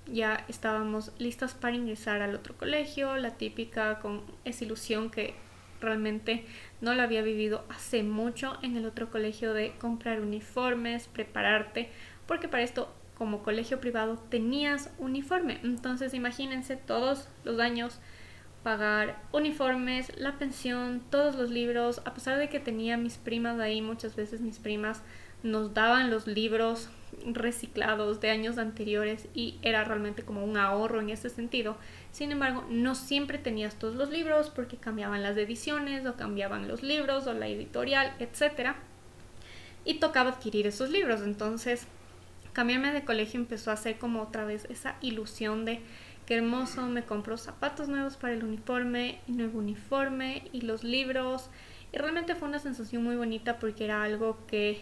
ya 0.06 0.46
estábamos 0.50 1.14
listas 1.18 1.56
para 1.56 1.76
ingresar 1.76 2.22
al 2.22 2.36
otro 2.36 2.56
colegio, 2.56 3.18
la 3.18 3.32
típica 3.32 3.98
con 4.02 4.22
esa 4.46 4.66
ilusión 4.66 5.10
que 5.10 5.34
realmente 5.82 6.46
no 6.80 6.94
lo 6.94 7.02
había 7.02 7.22
vivido 7.22 7.66
hace 7.70 8.04
mucho 8.04 8.58
en 8.62 8.78
el 8.78 8.86
otro 8.86 9.10
colegio 9.10 9.54
de 9.54 9.74
comprar 9.80 10.22
uniformes, 10.22 11.08
prepararte, 11.08 11.90
porque 12.28 12.48
para 12.48 12.64
esto 12.64 12.94
como 13.18 13.44
colegio 13.44 13.80
privado 13.80 14.18
tenías 14.30 14.90
uniforme. 14.98 15.60
Entonces 15.64 16.14
imagínense 16.14 16.76
todos 16.76 17.28
los 17.44 17.60
años 17.60 18.00
pagar 18.64 19.22
uniformes, 19.32 20.12
la 20.18 20.38
pensión, 20.38 21.02
todos 21.10 21.36
los 21.36 21.50
libros, 21.50 22.02
a 22.06 22.14
pesar 22.14 22.38
de 22.38 22.50
que 22.50 22.60
tenía 22.60 22.98
mis 22.98 23.18
primas 23.18 23.60
ahí, 23.60 23.82
muchas 23.82 24.16
veces 24.16 24.42
mis 24.42 24.60
primas 24.60 25.02
nos 25.44 25.74
daban 25.74 26.12
los 26.12 26.28
libros 26.28 26.90
reciclados 27.26 28.22
de 28.22 28.30
años 28.30 28.58
anteriores 28.58 29.28
y 29.34 29.60
era 29.64 29.84
realmente 29.84 30.24
como 30.24 30.44
un 30.44 30.58
ahorro 30.58 31.02
en 31.02 31.10
ese 31.10 31.30
sentido. 31.30 31.78
Sin 32.12 32.32
embargo, 32.32 32.66
no 32.70 32.94
siempre 32.94 33.38
tenías 33.38 33.76
todos 33.76 33.96
los 33.96 34.10
libros 34.10 34.50
porque 34.50 34.78
cambiaban 34.78 35.24
las 35.24 35.38
ediciones 35.38 36.06
o 36.06 36.16
cambiaban 36.16 36.68
los 36.68 36.84
libros 36.84 37.26
o 37.28 37.34
la 37.34 37.48
editorial, 37.48 38.14
etc. 38.20 38.76
Y 39.86 39.96
tocaba 39.96 40.32
adquirir 40.32 40.68
esos 40.68 40.90
libros. 40.90 41.22
Entonces, 41.22 41.88
cambiarme 42.52 42.92
de 42.92 43.06
colegio 43.06 43.40
empezó 43.40 43.72
a 43.72 43.78
ser 43.78 43.98
como 43.98 44.22
otra 44.22 44.44
vez 44.44 44.66
esa 44.70 44.98
ilusión 45.02 45.64
de 45.64 45.82
qué 46.26 46.36
hermoso, 46.36 46.86
me 46.88 47.04
compro 47.04 47.38
zapatos 47.38 47.88
nuevos 47.88 48.18
para 48.18 48.34
el 48.34 48.44
uniforme, 48.44 49.20
nuevo 49.28 49.60
uniforme 49.60 50.50
y 50.52 50.62
los 50.62 50.84
libros. 50.84 51.50
Y 51.94 51.98
realmente 51.98 52.36
fue 52.36 52.50
una 52.50 52.60
sensación 52.60 53.04
muy 53.04 53.16
bonita 53.16 53.58
porque 53.58 53.86
era 53.86 54.04
algo 54.04 54.46
que 54.48 54.82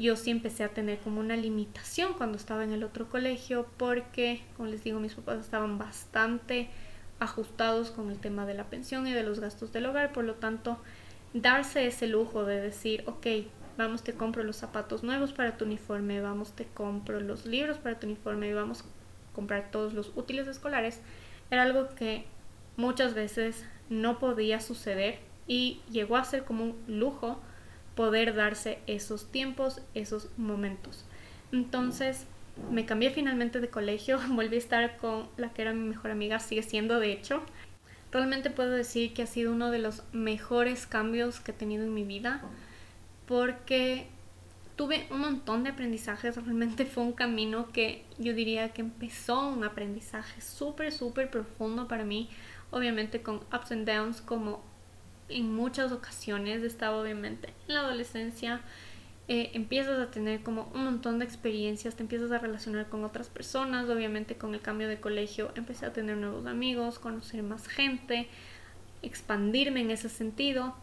yo 0.00 0.16
sí 0.16 0.30
empecé 0.30 0.64
a 0.64 0.70
tener 0.70 0.98
como 0.98 1.20
una 1.20 1.36
limitación 1.36 2.14
cuando 2.14 2.38
estaba 2.38 2.64
en 2.64 2.72
el 2.72 2.84
otro 2.84 3.08
colegio 3.08 3.66
porque, 3.76 4.42
como 4.56 4.70
les 4.70 4.82
digo, 4.82 4.98
mis 4.98 5.14
papás 5.14 5.40
estaban 5.40 5.76
bastante 5.76 6.70
ajustados 7.18 7.90
con 7.90 8.10
el 8.10 8.18
tema 8.18 8.46
de 8.46 8.54
la 8.54 8.64
pensión 8.64 9.06
y 9.06 9.12
de 9.12 9.22
los 9.22 9.40
gastos 9.40 9.72
del 9.72 9.84
hogar, 9.84 10.12
por 10.12 10.24
lo 10.24 10.36
tanto, 10.36 10.78
darse 11.34 11.86
ese 11.86 12.06
lujo 12.06 12.44
de 12.46 12.60
decir, 12.62 13.04
ok, 13.06 13.26
vamos, 13.76 14.02
te 14.02 14.14
compro 14.14 14.42
los 14.42 14.56
zapatos 14.56 15.02
nuevos 15.02 15.34
para 15.34 15.58
tu 15.58 15.66
uniforme, 15.66 16.22
vamos, 16.22 16.52
te 16.52 16.64
compro 16.64 17.20
los 17.20 17.44
libros 17.44 17.76
para 17.76 18.00
tu 18.00 18.06
uniforme 18.06 18.48
y 18.48 18.54
vamos 18.54 18.80
a 18.80 19.34
comprar 19.34 19.70
todos 19.70 19.92
los 19.92 20.12
útiles 20.16 20.48
escolares, 20.48 21.02
era 21.50 21.62
algo 21.62 21.90
que 21.94 22.24
muchas 22.78 23.12
veces 23.12 23.66
no 23.90 24.18
podía 24.18 24.60
suceder 24.60 25.18
y 25.46 25.82
llegó 25.90 26.16
a 26.16 26.24
ser 26.24 26.44
como 26.44 26.64
un 26.64 26.76
lujo 26.86 27.38
poder 28.00 28.34
darse 28.34 28.78
esos 28.86 29.30
tiempos, 29.30 29.82
esos 29.92 30.30
momentos. 30.38 31.04
Entonces 31.52 32.24
me 32.70 32.86
cambié 32.86 33.10
finalmente 33.10 33.60
de 33.60 33.68
colegio, 33.68 34.18
volví 34.30 34.54
a 34.54 34.58
estar 34.58 34.96
con 34.96 35.28
la 35.36 35.52
que 35.52 35.60
era 35.60 35.74
mi 35.74 35.86
mejor 35.86 36.10
amiga, 36.10 36.38
sigue 36.38 36.62
siendo 36.62 36.98
de 36.98 37.12
hecho. 37.12 37.42
Realmente 38.10 38.48
puedo 38.48 38.70
decir 38.70 39.12
que 39.12 39.24
ha 39.24 39.26
sido 39.26 39.52
uno 39.52 39.70
de 39.70 39.80
los 39.80 40.02
mejores 40.14 40.86
cambios 40.86 41.40
que 41.40 41.50
he 41.50 41.54
tenido 41.54 41.84
en 41.84 41.92
mi 41.92 42.04
vida 42.04 42.40
porque 43.26 44.06
tuve 44.76 45.06
un 45.10 45.20
montón 45.20 45.62
de 45.62 45.68
aprendizajes, 45.68 46.36
realmente 46.36 46.86
fue 46.86 47.02
un 47.02 47.12
camino 47.12 47.70
que 47.70 48.06
yo 48.16 48.32
diría 48.32 48.70
que 48.70 48.80
empezó 48.80 49.46
un 49.46 49.62
aprendizaje 49.62 50.40
súper, 50.40 50.90
súper 50.90 51.30
profundo 51.30 51.86
para 51.86 52.04
mí, 52.04 52.30
obviamente 52.70 53.20
con 53.20 53.42
ups 53.52 53.72
and 53.72 53.86
downs 53.86 54.22
como 54.22 54.69
en 55.30 55.54
muchas 55.54 55.92
ocasiones, 55.92 56.62
estaba 56.62 57.00
obviamente 57.00 57.52
en 57.68 57.74
la 57.74 57.80
adolescencia, 57.80 58.60
eh, 59.28 59.50
empiezas 59.54 59.98
a 59.98 60.10
tener 60.10 60.42
como 60.42 60.70
un 60.74 60.84
montón 60.84 61.18
de 61.18 61.24
experiencias, 61.24 61.94
te 61.94 62.02
empiezas 62.02 62.32
a 62.32 62.38
relacionar 62.38 62.88
con 62.88 63.04
otras 63.04 63.28
personas, 63.28 63.88
obviamente 63.88 64.36
con 64.36 64.54
el 64.54 64.60
cambio 64.60 64.88
de 64.88 65.00
colegio 65.00 65.52
empecé 65.54 65.86
a 65.86 65.92
tener 65.92 66.16
nuevos 66.16 66.46
amigos, 66.46 66.98
conocer 66.98 67.42
más 67.42 67.68
gente, 67.68 68.28
expandirme 69.02 69.80
en 69.80 69.90
ese 69.92 70.08
sentido 70.08 70.74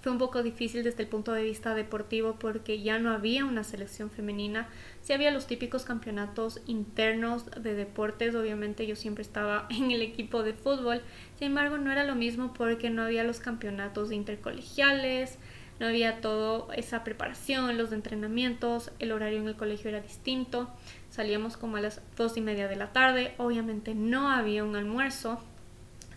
fue 0.00 0.12
un 0.12 0.18
poco 0.18 0.42
difícil 0.42 0.84
desde 0.84 1.02
el 1.02 1.08
punto 1.08 1.32
de 1.32 1.42
vista 1.42 1.74
deportivo 1.74 2.36
porque 2.38 2.80
ya 2.80 2.98
no 2.98 3.10
había 3.10 3.44
una 3.44 3.64
selección 3.64 4.10
femenina. 4.10 4.68
Sí 5.08 5.14
había 5.14 5.30
los 5.30 5.46
típicos 5.46 5.86
campeonatos 5.86 6.60
internos 6.66 7.46
de 7.46 7.72
deportes, 7.72 8.34
obviamente 8.34 8.86
yo 8.86 8.94
siempre 8.94 9.22
estaba 9.22 9.66
en 9.70 9.90
el 9.90 10.02
equipo 10.02 10.42
de 10.42 10.52
fútbol. 10.52 11.00
Sin 11.38 11.46
embargo, 11.46 11.78
no 11.78 11.90
era 11.90 12.04
lo 12.04 12.14
mismo 12.14 12.52
porque 12.52 12.90
no 12.90 13.04
había 13.04 13.24
los 13.24 13.40
campeonatos 13.40 14.12
intercolegiales, 14.12 15.38
no 15.80 15.86
había 15.86 16.20
toda 16.20 16.74
esa 16.74 17.04
preparación, 17.04 17.78
los 17.78 17.92
entrenamientos, 17.92 18.92
el 18.98 19.12
horario 19.12 19.40
en 19.40 19.48
el 19.48 19.56
colegio 19.56 19.88
era 19.88 20.02
distinto, 20.02 20.68
salíamos 21.08 21.56
como 21.56 21.78
a 21.78 21.80
las 21.80 22.02
dos 22.18 22.36
y 22.36 22.42
media 22.42 22.68
de 22.68 22.76
la 22.76 22.92
tarde, 22.92 23.32
obviamente 23.38 23.94
no 23.94 24.30
había 24.30 24.62
un 24.62 24.76
almuerzo, 24.76 25.42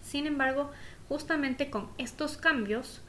sin 0.01 0.27
embargo, 0.27 0.69
justamente 1.07 1.69
con 1.69 1.87
estos 1.97 2.35
cambios, 2.35 2.99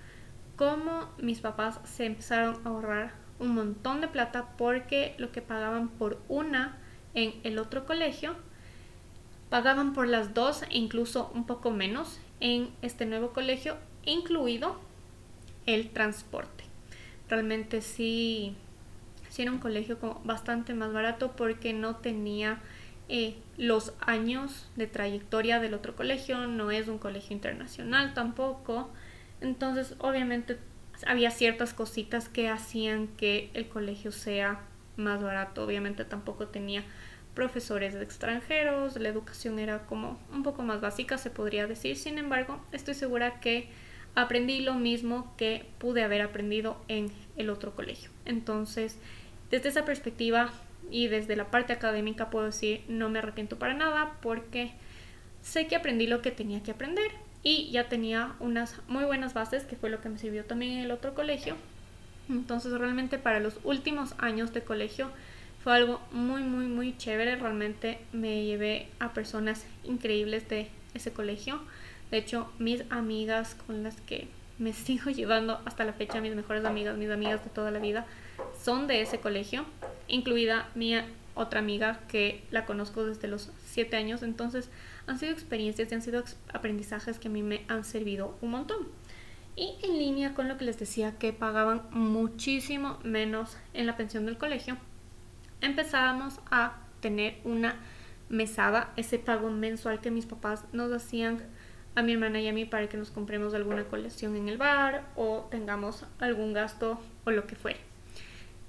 como 0.55 1.11
mis 1.19 1.41
papás 1.41 1.81
se 1.83 2.05
empezaron 2.05 2.65
a 2.65 2.69
ahorrar 2.69 3.22
un 3.43 3.55
montón 3.55 4.01
de 4.01 4.09
plata 4.09 4.55
porque 4.57 5.15
lo 5.19 5.33
que 5.33 5.43
pagaban 5.43 5.89
por 5.89 6.19
una 6.29 6.79
en 7.15 7.35
el 7.43 7.59
otro 7.59 7.85
colegio, 7.85 8.37
pagaban 9.51 9.93
por 9.93 10.09
las 10.09 10.33
dos 10.33 10.63
e 10.63 10.79
incluso 10.79 11.31
un 11.35 11.45
poco 11.45 11.71
menos 11.71 12.19
en 12.41 12.71
este 12.81 13.05
nuevo 13.05 13.33
colegio, 13.33 13.77
incluido 14.05 14.81
el 15.67 15.91
transporte. 15.91 16.65
Realmente 17.29 17.83
sí, 17.83 18.57
era 19.37 19.51
un 19.51 19.59
colegio 19.59 19.99
como 19.99 20.21
bastante 20.25 20.75
más 20.75 20.93
barato 20.93 21.33
porque 21.33 21.73
no 21.73 21.97
tenía 21.97 22.61
eh, 23.09 23.37
los 23.57 23.93
años 24.01 24.71
de 24.77 24.87
trayectoria 24.87 25.61
del 25.61 25.75
otro 25.75 25.97
colegio, 25.97 26.47
no 26.47 26.71
es 26.71 26.89
un 26.89 26.99
colegio 26.99 27.35
internacional 27.35 28.15
tampoco. 28.15 28.89
Entonces, 29.41 29.97
obviamente, 29.99 30.59
había 31.07 31.31
ciertas 31.31 31.75
cositas 31.75 32.29
que 32.29 32.49
hacían 32.49 33.09
que 33.09 33.51
el 33.55 33.69
colegio 33.69 34.13
sea 34.13 34.61
más 34.97 35.23
barato. 35.23 35.65
Obviamente, 35.65 36.05
tampoco 36.05 36.49
tenía 36.49 36.85
profesores 37.35 37.95
extranjeros, 37.95 38.97
la 38.97 39.09
educación 39.09 39.59
era 39.59 39.87
como 39.87 40.19
un 40.33 40.43
poco 40.43 40.63
más 40.63 40.81
básica, 40.81 41.19
se 41.19 41.31
podría 41.31 41.67
decir. 41.67 41.97
Sin 41.97 42.19
embargo, 42.19 42.61
estoy 42.73 42.95
segura 42.95 43.41
que 43.41 43.69
aprendí 44.15 44.61
lo 44.61 44.75
mismo 44.75 45.35
que 45.37 45.67
pude 45.79 46.03
haber 46.03 46.21
aprendido 46.21 46.77
en 46.89 47.11
el 47.37 47.49
otro 47.51 47.75
colegio. 47.75 48.11
Entonces, 48.27 48.99
desde 49.51 49.71
esa 49.71 49.85
perspectiva 49.85 50.53
y 50.91 51.09
desde 51.09 51.37
la 51.37 51.51
parte 51.51 51.73
académica 51.73 52.31
puedo 52.31 52.47
decir 52.47 52.83
no 52.89 53.09
me 53.09 53.21
arrepiento 53.21 53.59
para 53.59 53.75
nada 53.75 54.19
porque 54.21 54.73
sé 55.41 55.67
que 55.67 55.77
aprendí 55.77 56.07
lo 56.07 56.23
que 56.23 56.31
tenía 56.31 56.63
que 56.63 56.73
aprender 56.73 57.13
y 57.43 57.71
ya 57.71 57.89
tenía 57.89 58.35
unas 58.41 58.77
muy 58.89 59.05
buenas 59.05 59.35
bases 59.35 59.65
que 59.65 59.77
fue 59.77 59.91
lo 59.91 60.01
que 60.01 60.09
me 60.09 60.19
sirvió 60.19 60.45
también 60.45 60.73
en 60.73 60.79
el 60.81 60.91
otro 60.91 61.15
colegio. 61.15 61.57
Entonces 62.29 62.73
realmente 62.73 63.19
para 63.19 63.41
los 63.41 63.59
últimos 63.65 64.15
años 64.19 64.53
de 64.53 64.63
colegio 64.63 65.11
fue 65.63 65.75
algo 65.75 66.01
muy 66.13 66.43
muy 66.43 66.67
muy 66.67 66.97
chévere, 66.97 67.37
realmente 67.37 67.99
me 68.13 68.45
llevé 68.45 68.89
a 68.99 69.13
personas 69.13 69.65
increíbles 69.85 70.49
de 70.49 70.69
ese 70.95 71.13
colegio. 71.13 71.61
De 72.11 72.19
hecho, 72.19 72.53
mis 72.59 72.85
amigas 72.91 73.57
con 73.67 73.83
las 73.83 74.01
que 74.03 74.29
me 74.59 74.73
sigo 74.73 75.11
llevando 75.11 75.61
hasta 75.65 75.85
la 75.85 75.93
fecha, 75.93 76.21
mis 76.21 76.35
mejores 76.35 76.65
amigas, 76.65 76.97
mis 76.97 77.11
amigas 77.11 77.43
de 77.45 77.51
toda 77.51 77.71
la 77.71 77.79
vida, 77.79 78.07
son 78.63 78.87
de 78.87 79.03
ese 79.03 79.19
colegio, 79.19 79.65
incluida 80.09 80.69
mi 80.75 80.95
otra 81.35 81.61
amiga 81.61 82.01
que 82.09 82.43
la 82.51 82.67
conozco 82.67 83.05
desde 83.05 83.29
los 83.29 83.51
7 83.71 83.97
años. 83.97 84.23
Entonces, 84.23 84.69
han 85.07 85.19
sido 85.19 85.33
experiencias 85.33 85.91
y 85.91 85.95
han 85.95 86.03
sido 86.03 86.23
aprendizajes 86.53 87.19
que 87.19 87.29
a 87.29 87.31
mí 87.31 87.43
me 87.43 87.65
han 87.69 87.85
servido 87.85 88.37
un 88.41 88.51
montón. 88.51 88.89
Y 89.55 89.75
en 89.83 89.99
línea 89.99 90.35
con 90.35 90.49
lo 90.49 90.57
que 90.57 90.65
les 90.65 90.79
decía 90.79 91.19
que 91.19 91.33
pagaban 91.33 91.83
muchísimo 91.91 92.99
menos 93.03 93.57
en 93.75 93.87
la 93.87 93.97
pensión 93.97 94.25
del 94.25 94.39
colegio, 94.39 94.79
empezábamos 95.61 96.41
a 96.51 96.79
tener 97.01 97.39
una 97.45 97.77
mesada, 98.29 98.93
ese 98.97 99.19
pago 99.19 99.51
mensual 99.51 100.01
que 100.01 100.11
mis 100.11 100.25
papás 100.25 100.65
nos 100.73 100.91
hacían 100.93 101.43
a 101.95 102.03
mi 102.03 102.13
hermana 102.13 102.41
y 102.41 102.49
a 102.49 102.53
mí 102.53 102.65
para 102.65 102.89
que 102.89 102.97
nos 102.97 103.11
compremos 103.11 103.53
alguna 103.53 103.85
colección 103.85 104.37
en 104.37 104.49
el 104.49 104.57
bar 104.57 105.05
o 105.17 105.49
tengamos 105.51 106.07
algún 106.19 106.55
gasto 106.55 106.99
o 107.25 107.31
lo 107.31 107.47
que 107.47 107.57
fuera. 107.57 107.79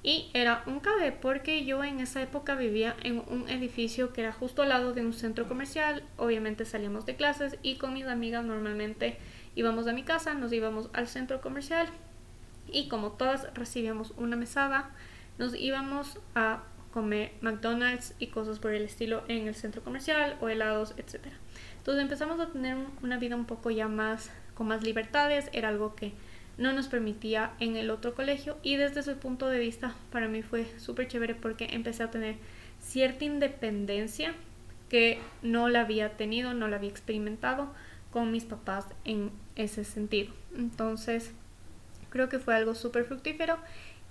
Y 0.03 0.29
era 0.33 0.63
un 0.67 0.81
cabe 0.81 1.13
porque 1.13 1.63
yo 1.63 1.81
en 1.81 2.01
esa 2.01 2.21
época 2.21 2.55
vivía 2.55 2.95
en 3.03 3.23
un 3.29 3.47
edificio 3.47 4.11
que 4.11 4.19
era 4.19 4.33
justo 4.33 4.61
al 4.61 4.69
lado 4.69 4.93
de 4.93 5.01
un 5.01 5.13
centro 5.13 5.47
comercial. 5.47 6.03
Obviamente 6.17 6.65
salíamos 6.65 7.05
de 7.05 7.15
clases 7.15 7.57
y 7.63 7.77
con 7.77 7.93
mis 7.93 8.05
amigas 8.05 8.43
normalmente 8.43 9.17
íbamos 9.55 9.87
a 9.87 9.93
mi 9.93 10.03
casa, 10.03 10.33
nos 10.33 10.51
íbamos 10.51 10.89
al 10.91 11.07
centro 11.07 11.39
comercial 11.39 11.87
y 12.67 12.89
como 12.89 13.13
todas 13.13 13.53
recibíamos 13.53 14.11
una 14.17 14.35
mesada, 14.35 14.89
nos 15.37 15.55
íbamos 15.55 16.19
a 16.35 16.63
comer 16.91 17.33
McDonald's 17.41 18.13
y 18.19 18.27
cosas 18.27 18.59
por 18.59 18.73
el 18.73 18.83
estilo 18.83 19.23
en 19.27 19.47
el 19.47 19.55
centro 19.55 19.83
comercial 19.83 20.37
o 20.41 20.49
helados, 20.49 20.93
etcétera. 20.97 21.35
Entonces 21.77 22.03
empezamos 22.03 22.39
a 22.39 22.51
tener 22.51 22.77
una 23.01 23.17
vida 23.17 23.35
un 23.35 23.45
poco 23.45 23.71
ya 23.71 23.87
más 23.87 24.31
con 24.53 24.67
más 24.67 24.83
libertades, 24.83 25.49
era 25.53 25.69
algo 25.69 25.95
que 25.95 26.13
no 26.57 26.73
nos 26.73 26.87
permitía 26.87 27.53
en 27.59 27.75
el 27.75 27.89
otro 27.89 28.13
colegio 28.13 28.57
y 28.63 28.75
desde 28.75 28.99
ese 28.99 29.15
punto 29.15 29.47
de 29.47 29.59
vista 29.59 29.95
para 30.11 30.27
mí 30.27 30.41
fue 30.41 30.67
súper 30.79 31.07
chévere 31.07 31.35
porque 31.35 31.67
empecé 31.71 32.03
a 32.03 32.11
tener 32.11 32.35
cierta 32.79 33.25
independencia 33.25 34.33
que 34.89 35.19
no 35.41 35.69
la 35.69 35.81
había 35.81 36.17
tenido, 36.17 36.53
no 36.53 36.67
la 36.67 36.75
había 36.75 36.89
experimentado 36.89 37.73
con 38.11 38.31
mis 38.31 38.45
papás 38.45 38.85
en 39.05 39.31
ese 39.55 39.83
sentido. 39.83 40.33
Entonces 40.55 41.31
creo 42.09 42.29
que 42.29 42.37
fue 42.37 42.55
algo 42.55 42.75
súper 42.75 43.05
fructífero 43.05 43.57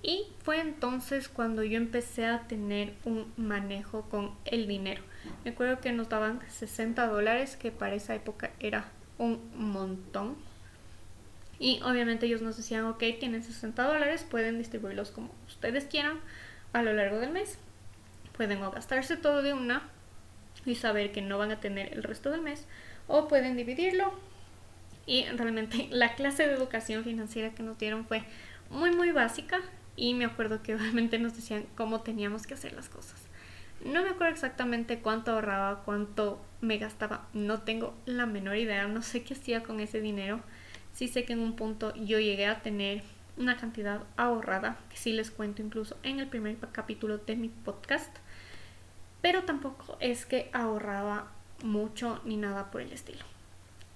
y 0.02 0.26
fue 0.42 0.60
entonces 0.60 1.28
cuando 1.28 1.62
yo 1.62 1.76
empecé 1.76 2.26
a 2.26 2.48
tener 2.48 2.94
un 3.04 3.32
manejo 3.36 4.02
con 4.10 4.32
el 4.44 4.66
dinero. 4.66 5.02
Me 5.44 5.52
acuerdo 5.52 5.80
que 5.80 5.92
nos 5.92 6.08
daban 6.08 6.40
60 6.48 7.06
dólares, 7.06 7.56
que 7.56 7.70
para 7.70 7.94
esa 7.94 8.14
época 8.14 8.50
era 8.58 8.86
un 9.18 9.40
montón. 9.54 10.34
Y 11.62 11.80
obviamente 11.84 12.26
ellos 12.26 12.42
nos 12.42 12.56
decían, 12.56 12.86
ok, 12.86 13.04
tienen 13.20 13.44
60 13.44 13.84
dólares, 13.84 14.26
pueden 14.28 14.58
distribuirlos 14.58 15.12
como 15.12 15.32
ustedes 15.46 15.84
quieran 15.84 16.18
a 16.72 16.82
lo 16.82 16.92
largo 16.92 17.20
del 17.20 17.30
mes. 17.30 17.56
Pueden 18.36 18.60
o 18.64 18.72
gastarse 18.72 19.16
todo 19.16 19.42
de 19.42 19.52
una 19.52 19.88
y 20.66 20.74
saber 20.74 21.12
que 21.12 21.22
no 21.22 21.38
van 21.38 21.52
a 21.52 21.60
tener 21.60 21.92
el 21.92 22.02
resto 22.02 22.32
del 22.32 22.40
mes, 22.40 22.66
o 23.06 23.28
pueden 23.28 23.56
dividirlo. 23.56 24.12
Y 25.06 25.24
realmente 25.26 25.86
la 25.92 26.16
clase 26.16 26.48
de 26.48 26.54
educación 26.54 27.04
financiera 27.04 27.54
que 27.54 27.62
nos 27.62 27.78
dieron 27.78 28.06
fue 28.06 28.24
muy, 28.68 28.90
muy 28.90 29.12
básica. 29.12 29.60
Y 29.94 30.14
me 30.14 30.24
acuerdo 30.24 30.64
que 30.64 30.74
obviamente 30.74 31.20
nos 31.20 31.36
decían 31.36 31.66
cómo 31.76 32.00
teníamos 32.00 32.44
que 32.44 32.54
hacer 32.54 32.72
las 32.72 32.88
cosas. 32.88 33.22
No 33.84 34.02
me 34.02 34.08
acuerdo 34.08 34.32
exactamente 34.32 34.98
cuánto 34.98 35.30
ahorraba, 35.30 35.84
cuánto 35.84 36.44
me 36.60 36.78
gastaba, 36.78 37.28
no 37.34 37.60
tengo 37.60 37.94
la 38.04 38.26
menor 38.26 38.56
idea, 38.56 38.88
no 38.88 39.02
sé 39.02 39.22
qué 39.22 39.34
hacía 39.34 39.62
con 39.62 39.78
ese 39.78 40.00
dinero. 40.00 40.42
Sí 40.92 41.08
sé 41.08 41.24
que 41.24 41.32
en 41.32 41.40
un 41.40 41.56
punto 41.56 41.94
yo 41.94 42.18
llegué 42.18 42.46
a 42.46 42.62
tener 42.62 43.02
una 43.36 43.56
cantidad 43.56 44.02
ahorrada, 44.16 44.78
que 44.90 44.96
sí 44.96 45.12
les 45.12 45.30
cuento 45.30 45.62
incluso 45.62 45.96
en 46.02 46.20
el 46.20 46.28
primer 46.28 46.56
capítulo 46.72 47.18
de 47.18 47.36
mi 47.36 47.48
podcast, 47.48 48.14
pero 49.20 49.44
tampoco 49.44 49.96
es 50.00 50.26
que 50.26 50.50
ahorraba 50.52 51.32
mucho 51.62 52.20
ni 52.24 52.36
nada 52.36 52.70
por 52.70 52.80
el 52.82 52.92
estilo. 52.92 53.24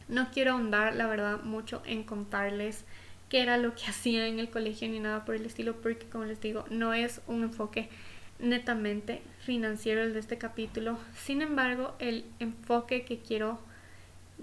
No 0.09 0.31
quiero 0.31 0.53
ahondar, 0.53 0.95
la 0.95 1.07
verdad, 1.07 1.43
mucho 1.43 1.83
en 1.85 2.05
contarles 2.05 2.85
qué 3.29 3.43
era 3.43 3.59
lo 3.59 3.75
que 3.75 3.85
hacía 3.89 4.27
en 4.27 4.39
el 4.39 4.51
colegio 4.51 4.89
ni 4.89 5.01
nada 5.01 5.25
por 5.25 5.35
el 5.35 5.45
estilo, 5.45 5.77
porque 5.77 6.07
como 6.07 6.25
les 6.25 6.41
digo, 6.41 6.65
no 6.71 6.95
es 6.95 7.21
un 7.27 7.43
enfoque 7.43 7.91
netamente 8.39 9.23
financiero 9.41 10.03
el 10.03 10.13
de 10.13 10.21
este 10.21 10.39
capítulo. 10.39 10.99
Sin 11.17 11.43
embargo, 11.43 11.95
el 11.99 12.25
enfoque 12.39 13.05
que 13.05 13.19
quiero 13.19 13.59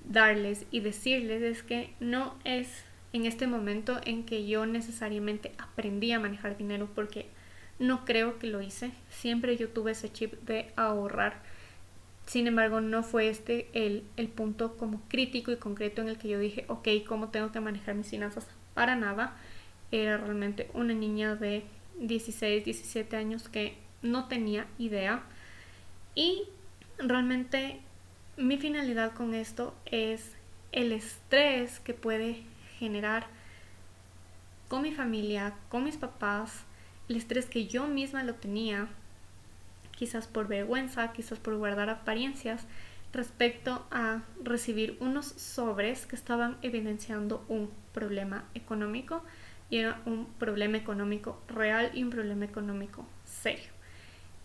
darles 0.06 0.66
y 0.72 0.82
decirles 0.82 1.42
es 1.42 1.64
que 1.64 1.94
no 2.00 2.36
es 2.44 2.84
en 3.14 3.26
este 3.26 3.48
momento 3.48 4.02
en 4.06 4.26
que 4.26 4.46
yo 4.48 4.66
necesariamente 4.66 5.54
aprendí 5.58 6.12
a 6.12 6.20
manejar 6.20 6.58
dinero 6.58 6.90
porque 6.94 7.28
no 7.80 8.06
creo 8.06 8.40
que 8.40 8.48
lo 8.48 8.62
hice. 8.62 8.92
Siempre 9.10 9.56
yo 9.58 9.70
tuve 9.70 9.92
ese 9.92 10.12
chip 10.12 10.34
de 10.44 10.72
ahorrar. 10.76 11.42
Sin 12.26 12.48
embargo, 12.48 12.82
no 12.82 13.04
fue 13.04 13.30
este 13.30 13.70
el, 13.74 14.04
el 14.18 14.30
punto 14.30 14.78
como 14.78 15.02
crítico 15.10 15.52
y 15.52 15.58
concreto 15.58 16.02
en 16.02 16.10
el 16.10 16.18
que 16.18 16.30
yo 16.30 16.40
dije, 16.40 16.66
ok, 16.68 16.88
¿cómo 17.08 17.30
tengo 17.30 17.52
que 17.52 17.60
manejar 17.60 17.96
mis 17.96 18.08
finanzas? 18.08 18.48
Para 18.74 18.96
nada. 18.96 19.36
Era 19.92 20.18
realmente 20.18 20.70
una 20.74 20.94
niña 20.94 21.36
de 21.36 21.64
16, 22.00 22.66
17 22.66 23.16
años 23.16 23.50
que 23.50 23.78
no 24.02 24.28
tenía 24.28 24.66
idea. 24.80 25.24
Y 26.16 26.44
realmente 26.98 27.82
mi 28.38 28.58
finalidad 28.58 29.14
con 29.14 29.34
esto 29.36 29.76
es 29.86 30.32
el 30.72 30.92
estrés 30.92 31.80
que 31.80 31.94
puede 31.94 32.44
generar 32.80 33.28
con 34.68 34.82
mi 34.82 34.92
familia, 34.92 35.54
con 35.70 35.84
mis 35.84 35.98
papás, 35.98 36.64
el 37.10 37.18
estrés 37.18 37.46
que 37.46 37.68
yo 37.68 37.88
misma 37.88 38.24
lo 38.24 38.34
tenía, 38.34 38.88
quizás 39.92 40.28
por 40.28 40.48
vergüenza, 40.48 41.14
quizás 41.14 41.38
por 41.38 41.56
guardar 41.58 41.90
apariencias, 41.90 42.66
respecto 43.12 43.86
a 43.92 44.24
recibir 44.44 44.98
unos 45.00 45.28
sobres 45.28 46.08
que 46.08 46.16
estaban 46.16 46.58
evidenciando 46.64 47.46
un 47.48 47.70
problema 47.94 48.46
económico 48.56 49.24
y 49.70 49.78
era 49.78 50.02
un 50.08 50.26
problema 50.40 50.78
económico 50.78 51.40
real 51.48 51.92
y 51.94 52.02
un 52.02 52.10
problema 52.10 52.46
económico 52.46 53.06
serio 53.26 53.83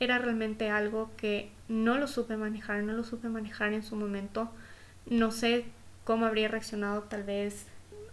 era 0.00 0.18
realmente 0.18 0.70
algo 0.70 1.10
que 1.16 1.50
no 1.68 1.98
lo 1.98 2.06
supe 2.06 2.36
manejar, 2.36 2.82
no 2.82 2.92
lo 2.92 3.04
supe 3.04 3.28
manejar 3.28 3.72
en 3.72 3.82
su 3.82 3.96
momento. 3.96 4.50
No 5.06 5.30
sé 5.30 5.64
cómo 6.04 6.26
habría 6.26 6.48
reaccionado 6.48 7.02
tal 7.02 7.24
vez 7.24 7.66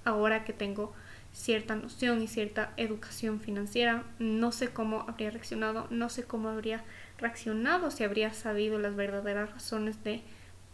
ahora 0.03 0.43
que 0.43 0.53
tengo 0.53 0.93
cierta 1.33 1.75
noción 1.75 2.21
y 2.21 2.27
cierta 2.27 2.73
educación 2.77 3.39
financiera. 3.39 4.03
No 4.19 4.51
sé 4.51 4.69
cómo 4.69 5.05
habría 5.07 5.31
reaccionado, 5.31 5.87
no 5.89 6.09
sé 6.09 6.23
cómo 6.23 6.49
habría 6.49 6.83
reaccionado 7.17 7.91
si 7.91 8.03
habría 8.03 8.33
sabido 8.33 8.79
las 8.79 8.95
verdaderas 8.95 9.51
razones 9.51 10.03
de 10.03 10.21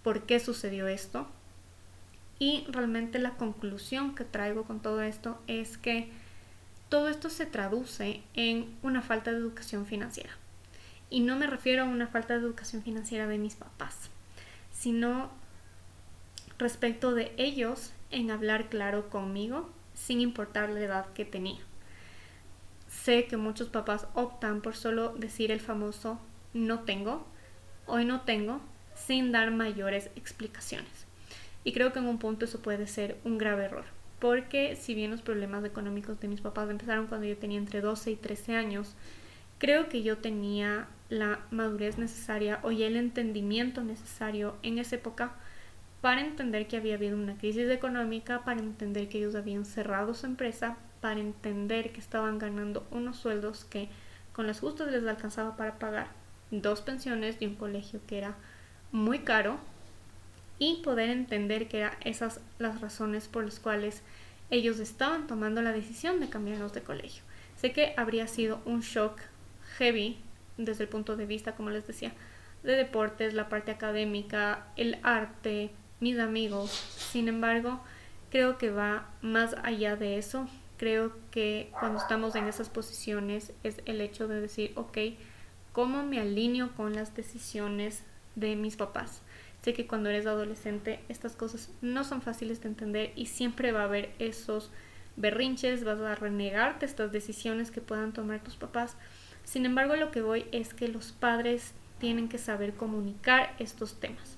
por 0.03 0.23
qué 0.23 0.39
sucedió 0.39 0.87
esto. 0.87 1.27
Y 2.39 2.65
realmente 2.69 3.19
la 3.19 3.31
conclusión 3.31 4.15
que 4.15 4.23
traigo 4.23 4.63
con 4.63 4.79
todo 4.79 5.01
esto 5.01 5.39
es 5.47 5.77
que 5.77 6.09
todo 6.89 7.07
esto 7.09 7.29
se 7.29 7.45
traduce 7.45 8.21
en 8.33 8.75
una 8.81 9.01
falta 9.01 9.31
de 9.31 9.37
educación 9.37 9.85
financiera. 9.85 10.40
Y 11.11 11.19
no 11.19 11.35
me 11.35 11.45
refiero 11.45 11.83
a 11.83 11.87
una 11.87 12.07
falta 12.07 12.33
de 12.33 12.39
educación 12.39 12.81
financiera 12.81 13.27
de 13.27 13.37
mis 13.37 13.55
papás, 13.55 14.09
sino 14.71 15.29
respecto 16.57 17.13
de 17.13 17.33
ellos 17.37 17.91
en 18.11 18.31
hablar 18.31 18.69
claro 18.69 19.09
conmigo 19.09 19.69
sin 19.93 20.21
importar 20.21 20.69
la 20.69 20.79
edad 20.79 21.05
que 21.13 21.25
tenía. 21.25 21.59
Sé 22.87 23.25
que 23.25 23.35
muchos 23.35 23.67
papás 23.67 24.07
optan 24.13 24.61
por 24.61 24.75
solo 24.75 25.09
decir 25.09 25.51
el 25.51 25.59
famoso 25.59 26.19
no 26.53 26.79
tengo, 26.79 27.27
hoy 27.87 28.05
no 28.05 28.21
tengo, 28.21 28.61
sin 28.95 29.33
dar 29.33 29.51
mayores 29.51 30.09
explicaciones. 30.15 31.05
Y 31.63 31.73
creo 31.73 31.91
que 31.91 31.99
en 31.99 32.07
un 32.07 32.19
punto 32.19 32.45
eso 32.45 32.61
puede 32.61 32.87
ser 32.87 33.17
un 33.23 33.37
grave 33.37 33.65
error, 33.65 33.85
porque 34.19 34.77
si 34.77 34.93
bien 34.93 35.11
los 35.11 35.21
problemas 35.21 35.65
económicos 35.65 36.19
de 36.21 36.29
mis 36.29 36.41
papás 36.41 36.69
empezaron 36.69 37.07
cuando 37.07 37.27
yo 37.27 37.37
tenía 37.37 37.57
entre 37.57 37.81
12 37.81 38.11
y 38.11 38.15
13 38.15 38.55
años, 38.55 38.95
creo 39.61 39.89
que 39.89 40.01
yo 40.01 40.17
tenía 40.17 40.87
la 41.09 41.41
madurez 41.51 41.99
necesaria 41.99 42.59
o 42.63 42.71
el 42.71 42.95
entendimiento 42.95 43.83
necesario 43.83 44.55
en 44.63 44.79
esa 44.79 44.95
época 44.95 45.33
para 46.01 46.21
entender 46.21 46.67
que 46.67 46.77
había 46.77 46.95
habido 46.95 47.15
una 47.15 47.37
crisis 47.37 47.69
económica, 47.69 48.43
para 48.43 48.59
entender 48.59 49.07
que 49.07 49.19
ellos 49.19 49.35
habían 49.35 49.65
cerrado 49.65 50.15
su 50.15 50.25
empresa, 50.25 50.77
para 50.99 51.19
entender 51.19 51.91
que 51.91 51.99
estaban 51.99 52.39
ganando 52.39 52.87
unos 52.89 53.17
sueldos 53.17 53.63
que 53.65 53.87
con 54.33 54.47
las 54.47 54.61
justas 54.61 54.91
les 54.91 55.05
alcanzaba 55.05 55.55
para 55.55 55.77
pagar 55.77 56.07
dos 56.49 56.81
pensiones 56.81 57.39
de 57.39 57.45
un 57.45 57.55
colegio 57.55 57.99
que 58.07 58.17
era 58.17 58.33
muy 58.91 59.19
caro 59.19 59.59
y 60.57 60.81
poder 60.81 61.11
entender 61.11 61.67
que 61.67 61.81
eran 61.81 61.93
esas 62.03 62.39
las 62.57 62.81
razones 62.81 63.27
por 63.27 63.43
las 63.43 63.59
cuales 63.59 64.01
ellos 64.49 64.79
estaban 64.79 65.27
tomando 65.27 65.61
la 65.61 65.71
decisión 65.71 66.19
de 66.19 66.29
cambiarnos 66.29 66.73
de 66.73 66.81
colegio. 66.81 67.21
Sé 67.57 67.73
que 67.73 67.93
habría 67.95 68.25
sido 68.25 68.59
un 68.65 68.81
shock 68.81 69.21
heavy 69.81 70.19
desde 70.57 70.83
el 70.83 70.89
punto 70.89 71.17
de 71.17 71.25
vista, 71.25 71.55
como 71.55 71.71
les 71.71 71.87
decía, 71.87 72.13
de 72.61 72.73
deportes, 72.75 73.33
la 73.33 73.49
parte 73.49 73.71
académica, 73.71 74.67
el 74.75 74.99
arte, 75.01 75.71
mis 75.99 76.19
amigos. 76.19 76.69
Sin 76.69 77.27
embargo, 77.27 77.81
creo 78.29 78.59
que 78.59 78.69
va 78.69 79.09
más 79.23 79.55
allá 79.63 79.95
de 79.95 80.19
eso. 80.19 80.47
Creo 80.77 81.13
que 81.31 81.71
cuando 81.79 81.99
estamos 81.99 82.35
en 82.35 82.47
esas 82.47 82.69
posiciones 82.69 83.53
es 83.63 83.81
el 83.85 84.01
hecho 84.01 84.27
de 84.27 84.39
decir, 84.39 84.71
ok, 84.75 84.97
¿cómo 85.73 86.03
me 86.03 86.19
alineo 86.19 86.75
con 86.75 86.93
las 86.93 87.15
decisiones 87.15 88.03
de 88.35 88.55
mis 88.55 88.75
papás? 88.75 89.23
Sé 89.63 89.73
que 89.73 89.87
cuando 89.87 90.09
eres 90.09 90.27
adolescente 90.27 90.99
estas 91.09 91.35
cosas 91.35 91.71
no 91.81 92.03
son 92.03 92.21
fáciles 92.21 92.61
de 92.61 92.69
entender 92.69 93.13
y 93.15 93.27
siempre 93.27 93.71
va 93.71 93.81
a 93.81 93.85
haber 93.85 94.11
esos 94.19 94.71
berrinches, 95.17 95.83
vas 95.83 95.99
a 95.99 96.15
renegarte 96.15 96.85
estas 96.85 97.11
decisiones 97.11 97.71
que 97.71 97.81
puedan 97.81 98.13
tomar 98.13 98.43
tus 98.43 98.55
papás. 98.55 98.95
Sin 99.43 99.65
embargo, 99.65 99.95
lo 99.95 100.11
que 100.11 100.21
voy 100.21 100.45
es 100.51 100.73
que 100.73 100.87
los 100.87 101.11
padres 101.11 101.73
tienen 101.99 102.29
que 102.29 102.37
saber 102.37 102.73
comunicar 102.73 103.53
estos 103.59 103.99
temas. 103.99 104.37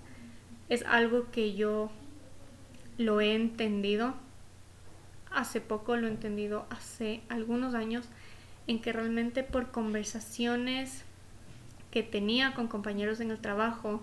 Es 0.70 0.84
algo 0.86 1.32
que 1.32 1.56
yo 1.56 1.92
lo 2.98 3.22
he 3.22 3.36
entendido 3.36 4.16
hace 5.32 5.62
poco, 5.62 5.96
lo 5.96 6.08
he 6.08 6.12
entendido 6.12 6.66
hace 6.70 7.22
algunos 7.30 7.74
años, 7.74 8.06
en 8.68 8.82
que 8.82 8.94
realmente 8.94 9.44
por 9.44 9.72
conversaciones 9.72 11.04
que 11.92 12.04
tenía 12.04 12.54
con 12.54 12.68
compañeros 12.68 13.20
en 13.20 13.32
el 13.32 13.40
trabajo, 13.40 14.02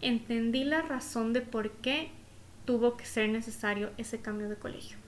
entendí 0.00 0.64
la 0.64 0.82
razón 0.82 1.32
de 1.32 1.40
por 1.40 1.70
qué 1.72 2.10
tuvo 2.64 2.96
que 2.96 3.06
ser 3.06 3.30
necesario 3.30 3.90
ese 3.96 4.20
cambio 4.20 4.48
de 4.48 4.56
colegio. 4.56 4.98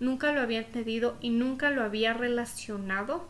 Nunca 0.00 0.32
lo 0.32 0.40
había 0.40 0.58
entendido 0.58 1.16
y 1.20 1.30
nunca 1.30 1.70
lo 1.70 1.82
había 1.82 2.12
relacionado 2.12 3.28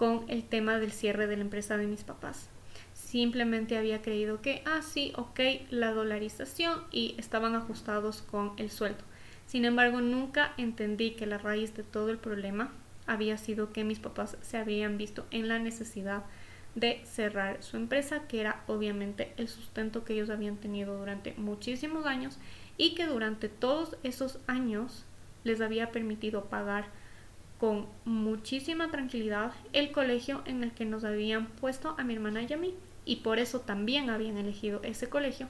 con 0.00 0.24
el 0.28 0.44
tema 0.44 0.78
del 0.78 0.92
cierre 0.92 1.26
de 1.26 1.36
la 1.36 1.42
empresa 1.42 1.76
de 1.76 1.86
mis 1.86 2.04
papás. 2.04 2.48
Simplemente 2.94 3.76
había 3.76 4.00
creído 4.00 4.40
que, 4.40 4.62
ah, 4.64 4.80
sí, 4.80 5.12
ok, 5.14 5.40
la 5.68 5.92
dolarización 5.92 6.84
y 6.90 7.14
estaban 7.18 7.54
ajustados 7.54 8.22
con 8.22 8.54
el 8.56 8.70
sueldo. 8.70 9.04
Sin 9.44 9.66
embargo, 9.66 10.00
nunca 10.00 10.54
entendí 10.56 11.10
que 11.10 11.26
la 11.26 11.36
raíz 11.36 11.76
de 11.76 11.82
todo 11.82 12.08
el 12.08 12.16
problema 12.16 12.72
había 13.06 13.36
sido 13.36 13.74
que 13.74 13.84
mis 13.84 13.98
papás 13.98 14.38
se 14.40 14.56
habían 14.56 14.96
visto 14.96 15.26
en 15.32 15.48
la 15.48 15.58
necesidad 15.58 16.22
de 16.74 17.02
cerrar 17.04 17.62
su 17.62 17.76
empresa, 17.76 18.26
que 18.26 18.40
era 18.40 18.64
obviamente 18.68 19.34
el 19.36 19.48
sustento 19.48 20.06
que 20.06 20.14
ellos 20.14 20.30
habían 20.30 20.56
tenido 20.56 20.96
durante 20.96 21.34
muchísimos 21.34 22.06
años 22.06 22.38
y 22.78 22.94
que 22.94 23.04
durante 23.04 23.50
todos 23.50 23.98
esos 24.02 24.38
años 24.46 25.04
les 25.44 25.60
había 25.60 25.90
permitido 25.92 26.46
pagar 26.46 26.88
con 27.60 27.86
muchísima 28.06 28.90
tranquilidad 28.90 29.52
el 29.74 29.92
colegio 29.92 30.42
en 30.46 30.64
el 30.64 30.72
que 30.72 30.86
nos 30.86 31.04
habían 31.04 31.46
puesto 31.46 31.94
a 31.98 32.04
mi 32.04 32.14
hermana 32.14 32.42
y 32.42 32.50
a 32.50 32.56
mí 32.56 32.74
y 33.04 33.16
por 33.16 33.38
eso 33.38 33.60
también 33.60 34.08
habían 34.08 34.38
elegido 34.38 34.80
ese 34.82 35.10
colegio 35.10 35.46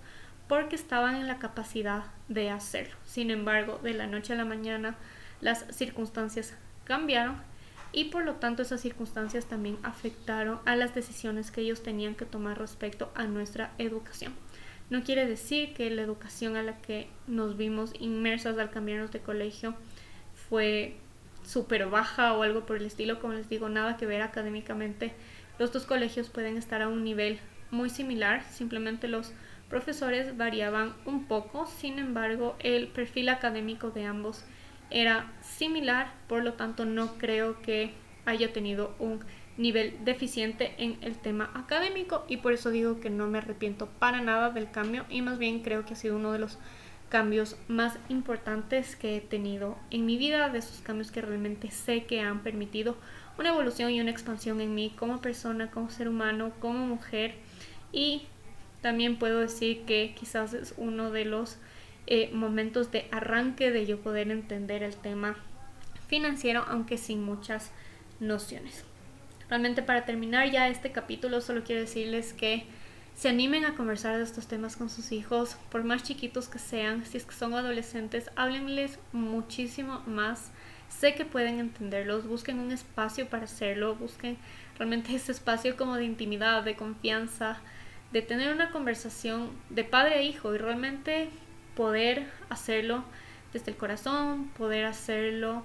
porque 0.49 0.75
estaban 0.75 1.15
en 1.15 1.29
la 1.29 1.39
capacidad 1.39 2.07
de 2.27 2.51
hacerlo. 2.51 2.97
Sin 3.05 3.31
embargo, 3.31 3.79
de 3.85 3.95
la 3.95 4.09
noche 4.09 4.33
a 4.33 4.37
la 4.37 4.45
mañana 4.45 4.97
las 5.41 5.65
circunstancias 5.71 6.53
cambiaron 6.83 7.37
y 7.93 8.07
por 8.07 8.25
lo 8.25 8.35
tanto 8.35 8.63
esas 8.63 8.81
circunstancias 8.81 9.47
también 9.47 9.79
afectaron 9.85 10.59
a 10.65 10.75
las 10.75 10.97
decisiones 10.97 11.53
que 11.53 11.61
ellos 11.61 11.85
tenían 11.85 12.17
que 12.17 12.25
tomar 12.25 12.59
respecto 12.59 13.13
a 13.15 13.25
nuestra 13.25 13.73
educación. 13.79 14.33
No 14.91 15.05
quiere 15.05 15.27
decir 15.27 15.75
que 15.75 15.89
la 15.91 16.03
educación 16.03 16.57
a 16.57 16.65
la 16.65 16.79
que 16.79 17.09
nos 17.29 17.57
vimos 17.57 17.93
inmersas 18.01 18.59
al 18.59 18.71
cambiarnos 18.71 19.13
de 19.13 19.21
colegio 19.21 19.77
fue 20.49 20.97
súper 21.43 21.87
baja 21.87 22.35
o 22.35 22.43
algo 22.43 22.67
por 22.67 22.77
el 22.77 22.87
estilo, 22.87 23.21
como 23.21 23.35
les 23.35 23.49
digo, 23.49 23.69
nada 23.69 23.97
que 23.97 24.07
ver 24.07 24.23
académicamente. 24.23 25.13
Los 25.59 25.73
dos 25.73 25.85
colegios 25.85 26.29
pueden 26.31 26.57
estar 26.57 26.83
a 26.83 26.89
un 26.89 27.05
nivel 27.05 27.39
muy 27.71 27.91
similar, 27.91 28.43
simplemente 28.45 29.09
los 29.09 29.33
profesores 29.69 30.37
variaban 30.37 30.95
un 31.07 31.27
poco, 31.27 31.67
sin 31.67 31.99
embargo 31.99 32.57
el 32.59 32.89
perfil 32.89 33.29
académico 33.29 33.91
de 33.91 34.05
ambos 34.05 34.45
era 34.91 35.33
similar, 35.41 36.13
por 36.29 36.43
lo 36.43 36.55
tanto 36.55 36.85
no 36.85 37.17
creo 37.19 37.63
que 37.63 37.93
haya 38.25 38.53
tenido 38.53 38.95
un 38.99 39.21
nivel 39.57 40.05
deficiente 40.05 40.75
en 40.79 40.99
el 41.03 41.17
tema 41.19 41.51
académico 41.55 42.25
y 42.29 42.39
por 42.39 42.53
eso 42.53 42.71
digo 42.71 42.99
que 43.01 43.11
no 43.11 43.27
me 43.27 43.39
arrepiento 43.39 43.87
para 43.87 44.21
nada 44.21 44.51
del 44.51 44.71
cambio 44.71 45.05
y 45.09 45.23
más 45.23 45.39
bien 45.39 45.63
creo 45.63 45.85
que 45.85 45.93
ha 45.93 45.97
sido 45.97 46.17
uno 46.17 46.33
de 46.33 46.39
los 46.39 46.59
cambios 47.11 47.57
más 47.69 47.99
importantes 48.09 48.97
que 48.97 49.17
he 49.17 49.21
tenido 49.21 49.77
en 49.91 50.07
mi 50.07 50.17
vida, 50.17 50.49
de 50.49 50.61
esos 50.61 50.79
cambios 50.79 51.11
que 51.11 51.21
realmente 51.21 51.71
sé 51.71 52.05
que 52.05 52.21
han 52.21 52.43
permitido 52.43 52.97
una 53.37 53.51
evolución 53.51 53.91
y 53.91 54.01
una 54.01 54.11
expansión 54.11 54.61
en 54.61 54.75
mí 54.75 54.95
como 54.97 55.21
persona, 55.21 55.71
como 55.71 55.91
ser 55.91 56.09
humano, 56.09 56.53
como 56.61 56.87
mujer 56.87 57.35
y 57.93 58.23
también 58.81 59.19
puedo 59.19 59.41
decir 59.41 59.83
que 59.83 60.15
quizás 60.19 60.55
es 60.55 60.73
uno 60.77 61.11
de 61.11 61.25
los 61.25 61.59
eh, 62.07 62.31
momentos 62.33 62.91
de 62.91 63.07
arranque 63.11 63.71
de 63.71 63.87
yo 63.87 64.01
poder 64.01 64.31
entender 64.31 64.83
el 64.83 64.97
tema 64.97 65.37
financiero, 66.09 66.65
aunque 66.69 66.97
sin 66.97 67.23
muchas 67.23 67.71
nociones. 68.21 68.85
Realmente 69.49 69.83
para 69.83 70.05
terminar 70.05 70.51
ya 70.51 70.69
este 70.69 70.93
capítulo 70.93 71.41
solo 71.41 71.65
quiero 71.65 71.83
decirles 71.83 72.33
que 72.33 72.65
se 73.15 73.29
animen 73.29 73.65
a 73.65 73.75
conversar 73.75 74.17
de 74.17 74.23
estos 74.23 74.47
temas 74.47 74.77
con 74.77 74.89
sus 74.89 75.13
hijos, 75.13 75.57
por 75.71 75.85
más 75.85 76.03
chiquitos 76.03 76.49
que 76.49 76.59
sean, 76.59 77.05
si 77.05 77.19
es 77.19 77.27
que 77.27 77.35
son 77.35 77.55
adolescentes, 77.55 78.31
háblenles 78.37 78.99
muchísimo 79.13 80.01
más. 80.07 80.51
Sé 80.89 81.15
que 81.15 81.25
pueden 81.25 81.59
entenderlos, 81.59 82.27
busquen 82.27 82.59
un 82.59 82.73
espacio 82.73 83.29
para 83.29 83.45
hacerlo, 83.45 83.95
busquen 83.95 84.39
realmente 84.79 85.15
ese 85.15 85.33
espacio 85.33 85.77
como 85.77 85.97
de 85.97 86.05
intimidad, 86.05 86.63
de 86.63 86.77
confianza, 86.77 87.59
de 88.13 88.23
tener 88.23 88.53
una 88.53 88.71
conversación 88.71 89.51
de 89.69 89.85
padre 89.85 90.15
a 90.15 90.23
hijo 90.23 90.55
y 90.55 90.59
realmente 90.59 91.31
poder 91.77 92.27
hacerlo 92.49 93.05
desde 93.53 93.71
el 93.71 93.77
corazón, 93.77 94.49
poder 94.57 94.85
hacerlo 94.85 95.65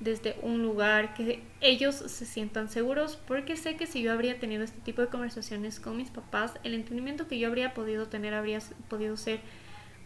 desde 0.00 0.36
un 0.42 0.62
lugar 0.62 1.14
que 1.14 1.42
ellos 1.60 1.94
se 1.94 2.26
sientan 2.26 2.68
seguros, 2.68 3.18
porque 3.26 3.56
sé 3.56 3.76
que 3.76 3.86
si 3.86 4.02
yo 4.02 4.12
habría 4.12 4.38
tenido 4.38 4.62
este 4.62 4.80
tipo 4.80 5.00
de 5.00 5.08
conversaciones 5.08 5.80
con 5.80 5.96
mis 5.96 6.10
papás, 6.10 6.52
el 6.64 6.74
entendimiento 6.74 7.28
que 7.28 7.38
yo 7.38 7.48
habría 7.48 7.72
podido 7.72 8.06
tener 8.06 8.34
habría 8.34 8.60
podido 8.88 9.16
ser 9.16 9.40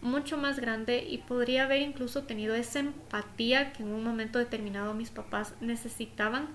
mucho 0.01 0.37
más 0.37 0.59
grande 0.59 1.05
y 1.07 1.19
podría 1.19 1.65
haber 1.65 1.81
incluso 1.81 2.23
tenido 2.23 2.55
esa 2.55 2.79
empatía 2.79 3.73
que 3.73 3.83
en 3.83 3.89
un 3.89 4.03
momento 4.03 4.39
determinado 4.39 4.93
mis 4.93 5.11
papás 5.11 5.53
necesitaban 5.61 6.47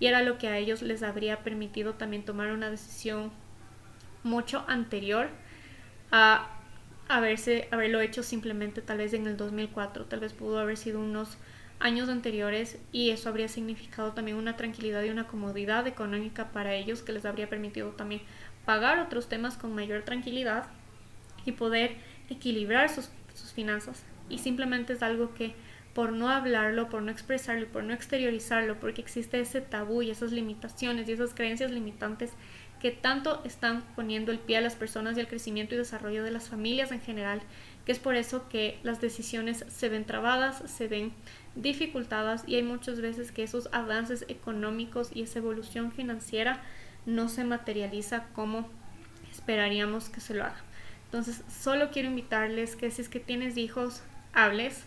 y 0.00 0.06
era 0.06 0.22
lo 0.22 0.38
que 0.38 0.48
a 0.48 0.58
ellos 0.58 0.82
les 0.82 1.02
habría 1.02 1.42
permitido 1.44 1.94
también 1.94 2.24
tomar 2.24 2.52
una 2.52 2.70
decisión 2.70 3.30
mucho 4.24 4.64
anterior 4.66 5.28
a 6.10 6.48
haberse, 7.08 7.68
haberlo 7.70 8.00
hecho 8.00 8.22
simplemente 8.22 8.82
tal 8.82 8.98
vez 8.98 9.12
en 9.14 9.26
el 9.26 9.36
2004, 9.36 10.06
tal 10.06 10.20
vez 10.20 10.32
pudo 10.32 10.58
haber 10.58 10.76
sido 10.76 11.00
unos 11.00 11.38
años 11.80 12.08
anteriores 12.08 12.78
y 12.92 13.10
eso 13.10 13.28
habría 13.28 13.48
significado 13.48 14.12
también 14.12 14.36
una 14.36 14.56
tranquilidad 14.56 15.02
y 15.04 15.10
una 15.10 15.26
comodidad 15.26 15.86
económica 15.86 16.50
para 16.52 16.74
ellos 16.74 17.02
que 17.02 17.12
les 17.12 17.24
habría 17.24 17.48
permitido 17.48 17.90
también 17.90 18.22
pagar 18.64 18.98
otros 18.98 19.28
temas 19.28 19.56
con 19.56 19.74
mayor 19.74 20.02
tranquilidad 20.02 20.66
y 21.44 21.52
poder 21.52 21.96
equilibrar 22.28 22.88
sus, 22.90 23.10
sus 23.34 23.52
finanzas. 23.52 24.04
Y 24.28 24.38
simplemente 24.38 24.92
es 24.92 25.02
algo 25.02 25.34
que 25.34 25.54
por 25.94 26.12
no 26.12 26.30
hablarlo, 26.30 26.88
por 26.88 27.02
no 27.02 27.10
expresarlo, 27.10 27.66
por 27.66 27.82
no 27.82 27.92
exteriorizarlo, 27.92 28.78
porque 28.78 29.00
existe 29.00 29.40
ese 29.40 29.60
tabú 29.60 30.02
y 30.02 30.10
esas 30.10 30.32
limitaciones 30.32 31.08
y 31.08 31.12
esas 31.12 31.34
creencias 31.34 31.70
limitantes 31.70 32.32
que 32.80 32.90
tanto 32.92 33.42
están 33.44 33.82
poniendo 33.96 34.30
el 34.30 34.38
pie 34.38 34.58
a 34.58 34.60
las 34.60 34.76
personas 34.76 35.16
y 35.16 35.20
al 35.20 35.28
crecimiento 35.28 35.74
y 35.74 35.78
desarrollo 35.78 36.22
de 36.22 36.30
las 36.30 36.48
familias 36.48 36.92
en 36.92 37.00
general, 37.00 37.40
que 37.84 37.92
es 37.92 37.98
por 37.98 38.14
eso 38.14 38.48
que 38.48 38.78
las 38.82 39.00
decisiones 39.00 39.64
se 39.68 39.88
ven 39.88 40.04
trabadas, 40.04 40.62
se 40.70 40.86
ven 40.86 41.12
dificultadas 41.62 42.44
y 42.46 42.56
hay 42.56 42.62
muchas 42.62 43.00
veces 43.00 43.32
que 43.32 43.42
esos 43.42 43.68
avances 43.72 44.24
económicos 44.28 45.10
y 45.14 45.22
esa 45.22 45.38
evolución 45.40 45.92
financiera 45.92 46.62
no 47.06 47.28
se 47.28 47.44
materializa 47.44 48.26
como 48.34 48.68
esperaríamos 49.30 50.08
que 50.08 50.20
se 50.20 50.34
lo 50.34 50.44
haga. 50.44 50.60
Entonces, 51.06 51.42
solo 51.48 51.90
quiero 51.90 52.08
invitarles 52.08 52.76
que 52.76 52.90
si 52.90 53.02
es 53.02 53.08
que 53.08 53.20
tienes 53.20 53.56
hijos, 53.56 54.02
hables, 54.32 54.84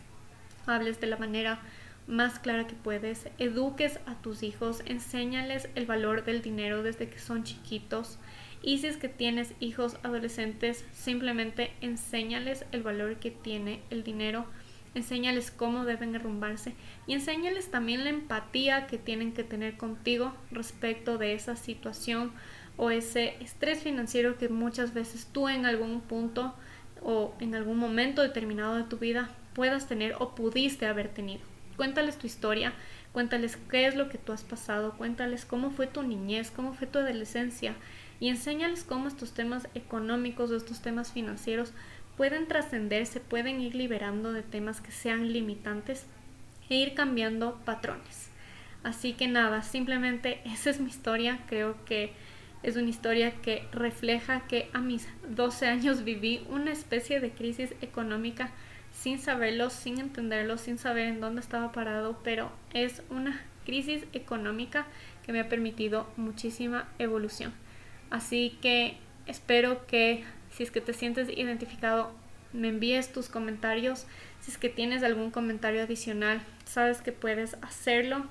hables 0.68 1.00
de 1.02 1.08
la 1.08 1.18
manera 1.18 1.60
más 2.08 2.40
clara 2.40 2.68
que 2.68 2.76
puedes, 2.76 3.28
eduques 3.38 4.00
a 4.06 4.16
tus 4.16 4.44
hijos, 4.44 4.84
enséñales 4.86 5.70
el 5.76 5.86
valor 5.86 6.24
del 6.24 6.42
dinero 6.42 6.84
desde 6.84 7.10
que 7.10 7.20
son 7.20 7.44
chiquitos 7.44 8.18
y 8.64 8.78
si 8.78 8.88
es 8.88 8.98
que 8.98 9.10
tienes 9.10 9.54
hijos 9.60 9.98
adolescentes, 10.04 10.86
simplemente 10.94 11.72
enséñales 11.82 12.66
el 12.72 12.84
valor 12.84 13.18
que 13.18 13.32
tiene 13.32 13.82
el 13.90 14.04
dinero, 14.04 14.46
enséñales 14.94 15.52
cómo 15.52 15.86
deben 15.86 16.16
arrumbarse 16.16 16.74
y 17.08 17.14
enséñales 17.14 17.72
también 17.72 18.04
la 18.04 18.10
empatía 18.10 18.88
que 18.88 18.98
tienen 18.98 19.34
que 19.34 19.44
tener 19.44 19.78
contigo 19.78 20.34
respecto 20.52 21.18
de 21.18 21.34
esa 21.34 21.56
situación 21.56 22.32
o 22.78 22.92
ese 22.92 23.36
estrés 23.42 23.84
financiero 23.84 24.38
que 24.38 24.50
muchas 24.50 24.94
veces 24.94 25.28
tú 25.32 25.48
en 25.48 25.66
algún 25.66 26.02
punto 26.02 26.54
o 27.02 27.34
en 27.40 27.56
algún 27.56 27.78
momento 27.78 28.22
determinado 28.22 28.76
de 28.76 28.84
tu 28.84 28.98
vida 28.98 29.30
puedas 29.54 29.88
tener 29.88 30.16
o 30.20 30.36
pudiste 30.36 30.86
haber 30.86 31.10
tenido. 31.10 31.42
Cuéntales 31.78 32.18
tu 32.18 32.28
historia, 32.28 32.74
cuéntales 33.12 33.58
qué 33.70 33.88
es 33.88 33.96
lo 33.96 34.10
que 34.10 34.18
tú 34.18 34.34
has 34.34 34.44
pasado, 34.44 34.98
cuéntales 34.98 35.46
cómo 35.46 35.72
fue 35.72 35.88
tu 35.88 36.04
niñez, 36.04 36.52
cómo 36.52 36.74
fue 36.74 36.88
tu 36.88 37.00
adolescencia 37.00 37.76
y 38.20 38.30
enséñales 38.30 38.84
cómo 38.84 39.08
estos 39.08 39.34
temas 39.34 39.68
económicos 39.74 40.52
o 40.52 40.56
estos 40.56 40.82
temas 40.82 41.12
financieros 41.12 41.74
pueden 42.18 42.48
trascenderse, 42.48 43.20
pueden 43.20 43.62
ir 43.62 43.76
liberando 43.76 44.34
de 44.34 44.44
temas 44.44 44.82
que 44.82 44.92
sean 44.92 45.32
limitantes 45.32 46.06
e 46.70 46.76
ir 46.76 46.94
cambiando 46.94 47.60
patrones. 47.66 48.30
Así 48.84 49.14
que 49.14 49.28
nada, 49.28 49.62
simplemente 49.62 50.42
esa 50.46 50.70
es 50.70 50.80
mi 50.80 50.90
historia. 50.90 51.40
Creo 51.48 51.84
que 51.86 52.14
es 52.64 52.76
una 52.76 52.90
historia 52.90 53.32
que 53.42 53.68
refleja 53.72 54.48
que 54.48 54.70
a 54.74 54.80
mis 54.80 55.08
12 55.30 55.68
años 55.68 56.04
viví 56.04 56.46
una 56.50 56.72
especie 56.72 57.20
de 57.20 57.32
crisis 57.32 57.74
económica 57.82 58.52
sin 58.92 59.20
saberlo, 59.20 59.70
sin 59.70 60.00
entenderlo, 60.00 60.58
sin 60.58 60.78
saber 60.78 61.08
en 61.08 61.22
dónde 61.22 61.42
estaba 61.42 61.72
parado, 61.72 62.20
pero 62.24 62.52
es 62.74 63.02
una 63.10 63.42
crisis 63.66 64.06
económica 64.14 64.86
que 65.26 65.32
me 65.32 65.40
ha 65.40 65.50
permitido 65.50 66.08
muchísima 66.18 66.88
evolución. 67.00 67.54
Así 68.10 68.58
que 68.62 68.98
espero 69.28 69.86
que 69.88 70.24
si 70.62 70.66
es 70.66 70.72
que 70.72 70.80
te 70.80 70.94
sientes 70.94 71.28
identificado, 71.28 72.12
me 72.54 72.68
envíes 72.68 73.12
tus 73.12 73.30
comentarios. 73.30 74.06
Si 74.42 74.52
es 74.52 74.60
que 74.60 74.70
tienes 74.70 75.02
algún 75.02 75.32
comentario 75.32 75.82
adicional, 75.82 76.40
sabes 76.66 77.02
que 77.02 77.12
puedes 77.12 77.56
hacerlo. 77.64 78.28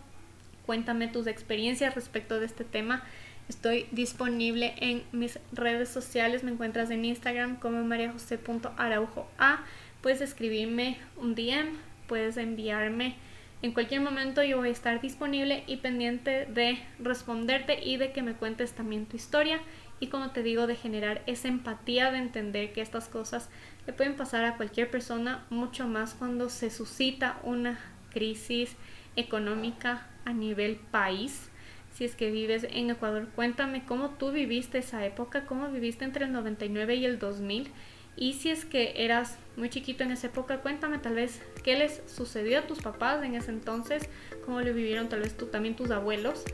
Cuéntame 0.65 1.09
tus 1.09 1.27
experiencias 1.27 1.97
respecto 1.97 2.39
de 2.39 2.47
este 2.47 2.63
tema. 2.63 3.03
Estoy 3.49 3.89
disponible 3.91 4.75
en 4.79 5.03
mis 5.11 5.41
redes 5.51 5.89
sociales. 5.89 6.45
Me 6.45 6.53
encuentras 6.53 6.93
en 6.93 7.05
Instagram 7.05 7.57
como 7.57 7.83
mariajose.araujoa 7.83 9.65
puedes 10.01 10.21
escribirme 10.21 10.99
un 11.17 11.35
DM, 11.35 11.77
puedes 12.07 12.37
enviarme 12.37 13.17
en 13.63 13.73
cualquier 13.73 14.01
momento 14.01 14.43
yo 14.43 14.57
voy 14.57 14.71
a 14.71 14.73
estar 14.73 15.03
disponible 15.03 15.65
y 15.67 15.77
pendiente 15.77 16.47
de 16.47 16.79
responderte 16.99 17.85
y 17.85 17.99
de 17.99 18.11
que 18.11 18.23
me 18.23 18.33
cuentes 18.33 18.73
también 18.73 19.05
tu 19.05 19.17
historia 19.17 19.61
y 20.01 20.09
como 20.09 20.31
te 20.31 20.43
digo 20.43 20.67
de 20.67 20.75
generar 20.75 21.23
esa 21.27 21.49
empatía 21.49 22.11
de 22.11 22.19
entender 22.19 22.73
que 22.73 22.81
estas 22.81 23.09
cosas 23.09 23.51
le 23.87 23.93
pueden 23.93 24.17
pasar 24.17 24.45
a 24.45 24.57
cualquier 24.57 24.91
persona 24.91 25.45
mucho 25.51 25.87
más 25.87 26.15
cuando 26.15 26.49
se 26.49 26.71
suscita 26.71 27.39
una 27.43 27.79
crisis 28.11 28.77
económica 29.17 30.09
a 30.25 30.33
nivel 30.33 30.77
país 30.91 31.51
si 31.93 32.05
es 32.05 32.17
que 32.17 32.31
vives 32.31 32.67
en 32.71 32.91
Ecuador 32.91 33.29
cuéntame 33.35 33.85
cómo 33.85 34.11
tú 34.11 34.33
viviste 34.33 34.79
esa 34.79 35.05
época 35.05 35.45
cómo 35.47 35.69
viviste 35.69 36.05
entre 36.05 36.25
el 36.25 36.33
99 36.33 36.95
y 36.97 37.05
el 37.05 37.19
2000 37.19 37.71
y 38.17 38.35
si 38.35 38.51
es 38.51 38.65
que 38.65 38.93
eras 38.97 39.39
muy 39.57 39.71
chiquito 39.71 40.05
en 40.05 40.11
esa 40.11 40.27
época, 40.27 40.61
cuéntame 40.61 40.99
tal 40.99 41.15
vez 41.15 41.41
qué 41.63 41.79
les 41.79 42.03
sucedió 42.07 42.59
a 42.59 42.67
tus 42.67 42.81
papás 42.81 43.23
en 43.25 43.35
ese 43.35 43.51
entonces, 43.51 44.09
cómo 44.45 44.61
lo 44.61 44.75
vivieron 44.75 45.09
tal 45.09 45.21
vez 45.21 45.37
tú 45.37 45.47
también 45.47 45.77
tus 45.77 45.91
abuelos. 45.91 46.45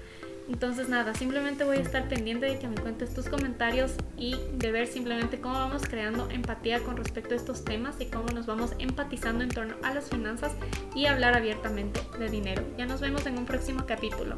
Entonces 0.49 0.89
nada, 0.89 1.13
simplemente 1.15 1.65
voy 1.65 1.79
a 1.79 1.81
estar 1.81 2.09
pendiente 2.09 2.47
de 2.47 2.59
que 2.59 2.69
me 2.69 2.77
cuentes 2.77 3.13
tus 3.13 3.29
comentarios 3.29 3.95
y 4.17 4.37
de 4.55 4.71
ver 4.71 4.87
simplemente 4.87 5.41
cómo 5.41 5.55
vamos 5.55 5.83
creando 5.83 6.31
empatía 6.31 6.81
con 6.81 6.97
respecto 6.97 7.35
a 7.35 7.37
estos 7.37 7.65
temas 7.65 8.01
y 8.01 8.07
cómo 8.07 8.29
nos 8.29 8.47
vamos 8.47 8.73
empatizando 8.79 9.43
en 9.43 9.51
torno 9.51 9.75
a 9.83 9.93
las 9.93 10.09
finanzas 10.09 10.53
y 10.95 11.07
hablar 11.07 11.37
abiertamente 11.37 12.01
de 12.19 12.31
dinero. 12.31 12.63
Ya 12.79 12.87
nos 12.87 13.01
vemos 13.01 13.27
en 13.27 13.39
un 13.39 13.45
próximo 13.45 13.87
capítulo. 13.87 14.37